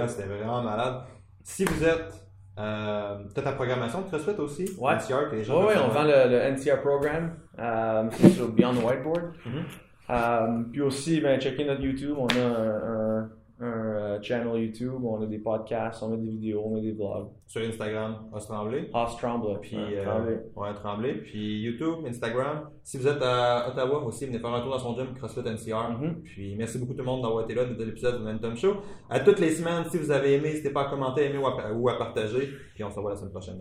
C'était 0.08 0.28
vraiment 0.28 0.64
malade. 0.64 1.02
Si 1.44 1.66
vous 1.66 1.84
êtes. 1.84 2.14
Euh, 2.58 3.18
t'as 3.34 3.42
ta 3.42 3.52
programmation 3.54 4.02
de 4.02 4.08
CrossFit 4.08 4.32
aussi? 4.40 4.70
Ouais. 4.80 4.94
NCR, 4.96 5.30
que 5.32 5.36
les 5.38 5.44
gens 5.46 5.62
Oui, 5.66 5.74
peuvent 5.74 5.84
on 5.86 5.94
vend 5.94 6.04
le, 6.04 6.30
le 6.30 6.52
NCR 6.54 6.82
programme 6.82 7.36
euh, 7.58 8.04
c'est 8.12 8.30
sur 8.32 8.50
Beyond 8.50 8.74
the 8.74 8.84
Whiteboard. 8.84 9.32
Mhm. 9.46 9.64
Euh, 10.10 10.64
puis 10.72 10.82
aussi, 10.82 11.22
ben, 11.22 11.40
checker 11.40 11.64
notre 11.66 11.82
YouTube. 11.82 12.16
On 12.18 12.28
a 12.28 12.40
un, 12.42 13.20
un, 13.22 13.30
un, 13.60 13.66
euh, 13.66 14.22
channel 14.22 14.62
YouTube, 14.62 15.04
on 15.04 15.22
a 15.22 15.26
des 15.26 15.40
podcasts, 15.40 16.02
on 16.04 16.14
a 16.14 16.18
des 16.18 16.30
vidéos, 16.30 16.64
on 16.66 16.78
a 16.78 16.82
des 16.82 16.92
vlogs. 16.92 17.28
Sur 17.46 17.62
Instagram, 17.62 18.30
Os 18.32 18.48
Tremblay. 18.48 18.90
House 18.94 19.18
Tremblay. 19.18 19.58
Puis, 19.62 19.78
euh, 19.78 20.04
Tremblay. 20.04 20.40
ouais, 20.56 20.74
Tremblay. 20.76 21.14
Puis 21.16 21.62
YouTube, 21.62 22.06
Instagram. 22.08 22.70
Si 22.84 22.98
vous 22.98 23.08
êtes 23.08 23.22
à 23.22 23.70
Ottawa 23.70 24.04
aussi, 24.04 24.26
venez 24.26 24.40
faire 24.40 24.54
un 24.54 24.62
tour 24.62 24.72
dans 24.72 24.80
son 24.80 24.96
gym 24.96 25.14
CrossFit 25.14 25.42
NCR. 25.42 25.98
Mhm. 26.00 26.22
Puis 26.24 26.56
merci 26.56 26.78
beaucoup 26.78 26.94
tout 26.94 27.00
le 27.00 27.06
monde 27.06 27.22
d'avoir 27.22 27.44
été 27.44 27.54
là 27.54 27.66
dans 27.66 27.86
l'épisode 27.86 28.18
du 28.18 28.24
Momentum 28.24 28.56
Show. 28.56 28.78
À 29.10 29.20
toutes 29.20 29.40
les 29.40 29.52
semaines, 29.52 29.84
si 29.90 29.98
vous 29.98 30.12
avez 30.12 30.36
aimé, 30.36 30.50
n'hésitez 30.50 30.70
pas 30.70 30.88
à 30.88 30.90
commenter, 30.90 31.26
aimer 31.26 31.38
ou 31.38 31.48
à, 31.48 31.72
ou 31.74 31.90
à 31.90 31.98
partager. 31.98 32.50
Puis 32.76 32.84
on 32.84 32.90
se 32.90 32.96
revoit 32.96 33.12
la 33.12 33.18
semaine 33.18 33.32
prochaine. 33.32 33.60